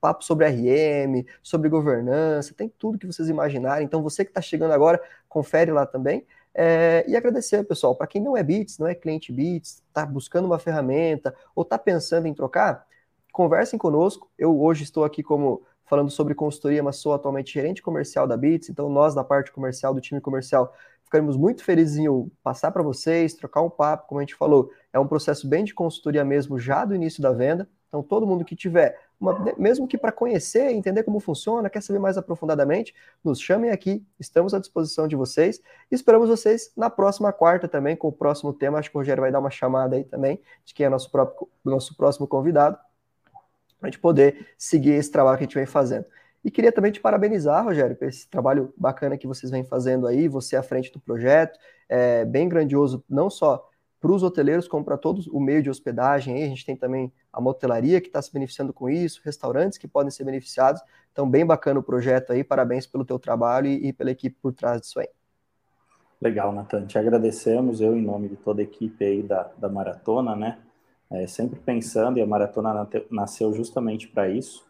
papo 0.00 0.24
sobre 0.24 0.46
RM, 0.46 1.24
sobre 1.42 1.68
governança, 1.68 2.54
tem 2.54 2.68
tudo 2.68 2.98
que 2.98 3.06
vocês 3.06 3.28
imaginarem. 3.28 3.84
Então, 3.84 4.02
você 4.02 4.24
que 4.24 4.30
está 4.30 4.40
chegando 4.40 4.72
agora, 4.72 5.00
confere 5.28 5.72
lá 5.72 5.84
também. 5.86 6.24
É, 6.60 7.04
e 7.06 7.16
agradecer, 7.16 7.62
pessoal, 7.62 7.94
para 7.94 8.08
quem 8.08 8.20
não 8.20 8.36
é 8.36 8.42
Bits, 8.42 8.78
não 8.78 8.88
é 8.88 8.92
cliente 8.92 9.30
Bits, 9.32 9.80
está 9.86 10.04
buscando 10.04 10.46
uma 10.46 10.58
ferramenta 10.58 11.32
ou 11.54 11.62
está 11.62 11.78
pensando 11.78 12.26
em 12.26 12.34
trocar, 12.34 12.84
conversem 13.32 13.78
conosco. 13.78 14.28
Eu 14.36 14.60
hoje 14.60 14.82
estou 14.82 15.04
aqui 15.04 15.22
como 15.22 15.62
falando 15.84 16.10
sobre 16.10 16.34
consultoria, 16.34 16.82
mas 16.82 16.96
sou 16.96 17.14
atualmente 17.14 17.54
gerente 17.54 17.80
comercial 17.80 18.26
da 18.26 18.36
Bits, 18.36 18.70
então 18.70 18.88
nós 18.88 19.14
da 19.14 19.22
parte 19.22 19.52
comercial, 19.52 19.94
do 19.94 20.00
time 20.00 20.20
comercial, 20.20 20.74
ficaremos 21.04 21.36
muito 21.36 21.62
felizes 21.62 21.96
em 21.96 22.28
passar 22.42 22.72
para 22.72 22.82
vocês, 22.82 23.34
trocar 23.34 23.62
um 23.62 23.70
papo, 23.70 24.08
como 24.08 24.18
a 24.18 24.22
gente 24.24 24.34
falou, 24.34 24.72
é 24.92 24.98
um 24.98 25.06
processo 25.06 25.46
bem 25.46 25.62
de 25.62 25.72
consultoria 25.72 26.24
mesmo 26.24 26.58
já 26.58 26.84
do 26.84 26.92
início 26.92 27.22
da 27.22 27.30
venda. 27.30 27.68
Então, 27.86 28.02
todo 28.02 28.26
mundo 28.26 28.44
que 28.44 28.56
tiver, 28.56 28.98
uma, 29.20 29.54
mesmo 29.58 29.88
que 29.88 29.98
para 29.98 30.12
conhecer, 30.12 30.70
entender 30.70 31.02
como 31.02 31.18
funciona, 31.18 31.68
quer 31.68 31.82
saber 31.82 31.98
mais 31.98 32.16
aprofundadamente, 32.16 32.94
nos 33.24 33.40
chamem 33.40 33.70
aqui, 33.70 34.06
estamos 34.18 34.54
à 34.54 34.58
disposição 34.58 35.08
de 35.08 35.16
vocês. 35.16 35.60
Esperamos 35.90 36.28
vocês 36.28 36.72
na 36.76 36.88
próxima 36.88 37.32
quarta 37.32 37.66
também, 37.66 37.96
com 37.96 38.08
o 38.08 38.12
próximo 38.12 38.52
tema. 38.52 38.78
Acho 38.78 38.90
que 38.90 38.96
o 38.96 39.00
Rogério 39.00 39.20
vai 39.20 39.32
dar 39.32 39.40
uma 39.40 39.50
chamada 39.50 39.96
aí 39.96 40.04
também, 40.04 40.40
de 40.64 40.72
quem 40.72 40.86
é 40.86 40.88
nosso, 40.88 41.10
próprio, 41.10 41.48
nosso 41.64 41.96
próximo 41.96 42.26
convidado, 42.26 42.78
para 43.78 43.88
a 43.88 43.90
gente 43.90 43.98
poder 43.98 44.48
seguir 44.56 44.92
esse 44.92 45.10
trabalho 45.10 45.36
que 45.36 45.44
a 45.44 45.46
gente 45.46 45.56
vem 45.56 45.66
fazendo. 45.66 46.06
E 46.44 46.50
queria 46.50 46.70
também 46.70 46.92
te 46.92 47.00
parabenizar, 47.00 47.64
Rogério, 47.64 47.96
por 47.96 48.06
esse 48.06 48.28
trabalho 48.28 48.72
bacana 48.76 49.18
que 49.18 49.26
vocês 49.26 49.50
vêm 49.50 49.64
fazendo 49.64 50.06
aí, 50.06 50.28
você 50.28 50.56
à 50.56 50.62
frente 50.62 50.92
do 50.92 51.00
projeto, 51.00 51.58
é 51.88 52.24
bem 52.24 52.48
grandioso, 52.48 53.04
não 53.08 53.28
só 53.28 53.68
para 54.00 54.12
os 54.12 54.22
hoteleiros, 54.22 54.68
como 54.68 54.84
para 54.84 54.96
todos 54.96 55.26
o 55.26 55.40
meio 55.40 55.62
de 55.62 55.70
hospedagem. 55.70 56.34
Aí 56.34 56.44
a 56.44 56.48
gente 56.48 56.64
tem 56.64 56.76
também 56.76 57.12
a 57.32 57.40
motelaria 57.40 58.00
que 58.00 58.06
está 58.08 58.22
se 58.22 58.32
beneficiando 58.32 58.72
com 58.72 58.88
isso, 58.88 59.20
restaurantes 59.24 59.78
que 59.78 59.88
podem 59.88 60.10
ser 60.10 60.24
beneficiados. 60.24 60.80
Então, 61.12 61.28
bem 61.28 61.44
bacana 61.44 61.80
o 61.80 61.82
projeto 61.82 62.32
aí. 62.32 62.44
Parabéns 62.44 62.86
pelo 62.86 63.04
teu 63.04 63.18
trabalho 63.18 63.66
e, 63.66 63.88
e 63.88 63.92
pela 63.92 64.10
equipe 64.10 64.36
por 64.40 64.52
trás 64.52 64.80
disso 64.80 65.00
aí. 65.00 65.08
Legal, 66.20 66.52
Natan. 66.52 66.86
Te 66.86 66.98
agradecemos, 66.98 67.80
eu 67.80 67.96
em 67.96 68.02
nome 68.02 68.28
de 68.28 68.36
toda 68.36 68.60
a 68.60 68.64
equipe 68.64 69.04
aí 69.04 69.22
da, 69.22 69.50
da 69.56 69.68
Maratona, 69.68 70.34
né? 70.34 70.58
É, 71.10 71.26
sempre 71.26 71.58
pensando, 71.58 72.18
e 72.18 72.22
a 72.22 72.26
Maratona 72.26 72.86
nasceu 73.10 73.54
justamente 73.54 74.08
para 74.08 74.28
isso, 74.28 74.66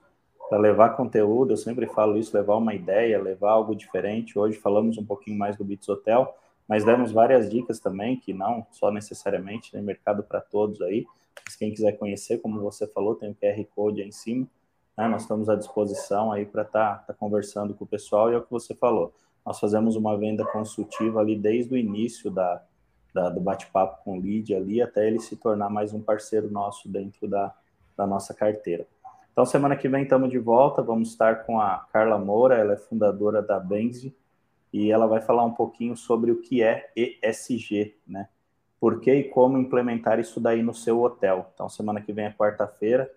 para 0.48 0.58
levar 0.58 0.90
conteúdo, 0.90 1.52
eu 1.52 1.56
sempre 1.56 1.86
falo 1.86 2.16
isso, 2.16 2.36
levar 2.36 2.56
uma 2.56 2.74
ideia, 2.74 3.20
levar 3.20 3.50
algo 3.50 3.74
diferente. 3.74 4.38
Hoje 4.38 4.58
falamos 4.58 4.96
um 4.98 5.04
pouquinho 5.04 5.36
mais 5.36 5.56
do 5.56 5.64
Bits 5.64 5.88
Hotel, 5.88 6.34
mas 6.68 6.84
demos 6.84 7.10
várias 7.10 7.48
dicas 7.48 7.80
também, 7.80 8.16
que 8.16 8.34
não 8.34 8.66
só 8.70 8.90
necessariamente 8.90 9.72
tem 9.72 9.80
mercado 9.80 10.22
para 10.22 10.40
todos 10.40 10.82
aí, 10.82 11.06
mas 11.44 11.56
quem 11.56 11.72
quiser 11.72 11.92
conhecer, 11.92 12.38
como 12.38 12.60
você 12.60 12.86
falou, 12.86 13.14
tem 13.14 13.30
o 13.30 13.34
QR 13.34 13.64
Code 13.74 14.02
aí 14.02 14.08
em 14.08 14.12
cima, 14.12 14.46
né? 14.96 15.08
nós 15.08 15.22
estamos 15.22 15.48
à 15.48 15.56
disposição 15.56 16.30
aí 16.30 16.44
para 16.44 16.62
estar 16.62 16.98
tá, 16.98 17.04
tá 17.06 17.14
conversando 17.14 17.74
com 17.74 17.84
o 17.84 17.88
pessoal, 17.88 18.30
e 18.30 18.34
é 18.34 18.38
o 18.38 18.42
que 18.42 18.50
você 18.50 18.74
falou, 18.74 19.14
nós 19.46 19.58
fazemos 19.58 19.96
uma 19.96 20.16
venda 20.18 20.44
consultiva 20.44 21.20
ali 21.20 21.34
desde 21.34 21.72
o 21.72 21.76
início 21.76 22.30
da, 22.30 22.62
da 23.14 23.30
do 23.30 23.40
bate-papo 23.40 24.04
com 24.04 24.18
o 24.18 24.20
lead 24.20 24.54
ali, 24.54 24.82
até 24.82 25.06
ele 25.06 25.20
se 25.20 25.36
tornar 25.36 25.70
mais 25.70 25.94
um 25.94 26.02
parceiro 26.02 26.50
nosso 26.50 26.86
dentro 26.86 27.26
da, 27.26 27.54
da 27.96 28.06
nossa 28.06 28.34
carteira. 28.34 28.86
Então, 29.32 29.46
semana 29.46 29.76
que 29.76 29.88
vem 29.88 30.02
estamos 30.02 30.30
de 30.30 30.38
volta, 30.38 30.82
vamos 30.82 31.10
estar 31.10 31.46
com 31.46 31.60
a 31.60 31.86
Carla 31.92 32.18
Moura, 32.18 32.56
ela 32.56 32.74
é 32.74 32.76
fundadora 32.76 33.40
da 33.40 33.58
Benzi, 33.58 34.14
e 34.72 34.90
ela 34.90 35.06
vai 35.06 35.20
falar 35.20 35.44
um 35.44 35.52
pouquinho 35.52 35.96
sobre 35.96 36.30
o 36.30 36.40
que 36.40 36.62
é 36.62 36.90
ESG, 36.96 37.96
né? 38.06 38.28
Por 38.80 39.00
que 39.00 39.12
e 39.12 39.24
como 39.24 39.58
implementar 39.58 40.20
isso 40.20 40.40
daí 40.40 40.62
no 40.62 40.74
seu 40.74 41.00
hotel. 41.02 41.50
Então, 41.54 41.68
semana 41.68 42.00
que 42.00 42.12
vem 42.12 42.26
é 42.26 42.32
quarta-feira, 42.32 43.10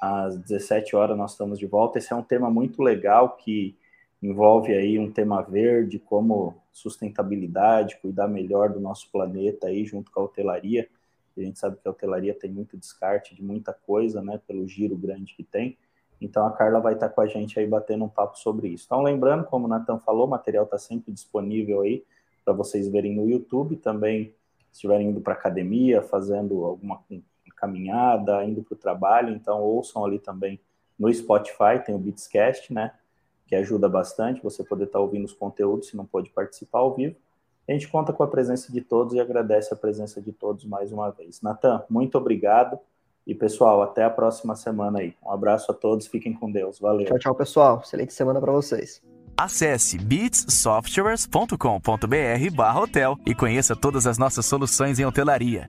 às 0.00 0.36
17 0.38 0.94
horas 0.94 1.16
nós 1.16 1.32
estamos 1.32 1.58
de 1.58 1.66
volta. 1.66 1.98
Esse 1.98 2.12
é 2.12 2.16
um 2.16 2.22
tema 2.22 2.50
muito 2.50 2.82
legal 2.82 3.36
que 3.36 3.76
envolve 4.22 4.74
aí 4.74 4.98
um 4.98 5.10
tema 5.10 5.42
verde, 5.42 5.98
como 5.98 6.60
sustentabilidade, 6.72 7.98
cuidar 8.00 8.28
melhor 8.28 8.70
do 8.70 8.80
nosso 8.80 9.10
planeta 9.10 9.68
aí 9.68 9.84
junto 9.84 10.10
com 10.10 10.20
a 10.20 10.24
hotelaria. 10.24 10.88
A 11.36 11.40
gente 11.40 11.58
sabe 11.58 11.76
que 11.76 11.86
a 11.86 11.90
hotelaria 11.90 12.34
tem 12.34 12.50
muito 12.50 12.76
descarte 12.76 13.34
de 13.34 13.42
muita 13.42 13.72
coisa, 13.72 14.22
né, 14.22 14.40
pelo 14.46 14.66
giro 14.66 14.96
grande 14.96 15.34
que 15.34 15.44
tem. 15.44 15.76
Então 16.20 16.46
a 16.46 16.52
Carla 16.52 16.80
vai 16.80 16.94
estar 16.94 17.08
com 17.08 17.20
a 17.20 17.26
gente 17.26 17.58
aí 17.58 17.66
batendo 17.66 18.04
um 18.04 18.08
papo 18.08 18.38
sobre 18.38 18.68
isso. 18.68 18.84
Então, 18.86 19.02
lembrando, 19.02 19.44
como 19.44 19.66
o 19.66 19.68
Natan 19.68 19.98
falou, 19.98 20.26
o 20.26 20.30
material 20.30 20.64
está 20.64 20.78
sempre 20.78 21.12
disponível 21.12 21.82
aí 21.82 22.04
para 22.44 22.54
vocês 22.54 22.88
verem 22.88 23.14
no 23.14 23.28
YouTube. 23.28 23.76
Também, 23.76 24.34
se 24.70 24.74
estiverem 24.74 25.08
indo 25.08 25.20
para 25.20 25.34
academia, 25.34 26.02
fazendo 26.02 26.64
alguma 26.64 27.00
caminhada, 27.56 28.44
indo 28.44 28.62
para 28.62 28.74
o 28.74 28.78
trabalho, 28.78 29.34
então 29.34 29.62
ouçam 29.62 30.04
ali 30.04 30.18
também 30.18 30.60
no 30.98 31.12
Spotify, 31.12 31.82
tem 31.84 31.94
o 31.94 31.98
Beatscast, 31.98 32.72
né? 32.72 32.92
Que 33.46 33.54
ajuda 33.54 33.88
bastante 33.88 34.42
você 34.42 34.62
poder 34.62 34.84
estar 34.84 34.98
tá 34.98 35.02
ouvindo 35.02 35.24
os 35.24 35.32
conteúdos 35.32 35.88
se 35.88 35.96
não 35.96 36.04
pode 36.04 36.30
participar 36.30 36.80
ao 36.80 36.94
vivo. 36.94 37.16
A 37.68 37.72
gente 37.72 37.88
conta 37.88 38.12
com 38.12 38.22
a 38.22 38.28
presença 38.28 38.72
de 38.72 38.80
todos 38.80 39.14
e 39.14 39.20
agradece 39.20 39.74
a 39.74 39.76
presença 39.76 40.20
de 40.20 40.32
todos 40.32 40.64
mais 40.64 40.92
uma 40.92 41.10
vez. 41.10 41.42
Natan, 41.42 41.84
muito 41.90 42.16
obrigado. 42.16 42.78
E, 43.26 43.34
pessoal, 43.34 43.82
até 43.82 44.04
a 44.04 44.10
próxima 44.10 44.54
semana 44.54 45.00
aí. 45.00 45.14
Um 45.24 45.32
abraço 45.32 45.72
a 45.72 45.74
todos, 45.74 46.06
fiquem 46.06 46.32
com 46.32 46.50
Deus. 46.50 46.78
Valeu. 46.78 47.06
Tchau, 47.06 47.18
tchau, 47.18 47.34
pessoal. 47.34 47.80
Excelente 47.82 48.14
semana 48.14 48.40
para 48.40 48.52
vocês. 48.52 49.02
Acesse 49.36 49.98
beatssoftwares.com.br 49.98 52.80
hotel 52.80 53.18
e 53.26 53.34
conheça 53.34 53.76
todas 53.76 54.06
as 54.06 54.16
nossas 54.16 54.46
soluções 54.46 54.98
em 54.98 55.04
hotelaria. 55.04 55.68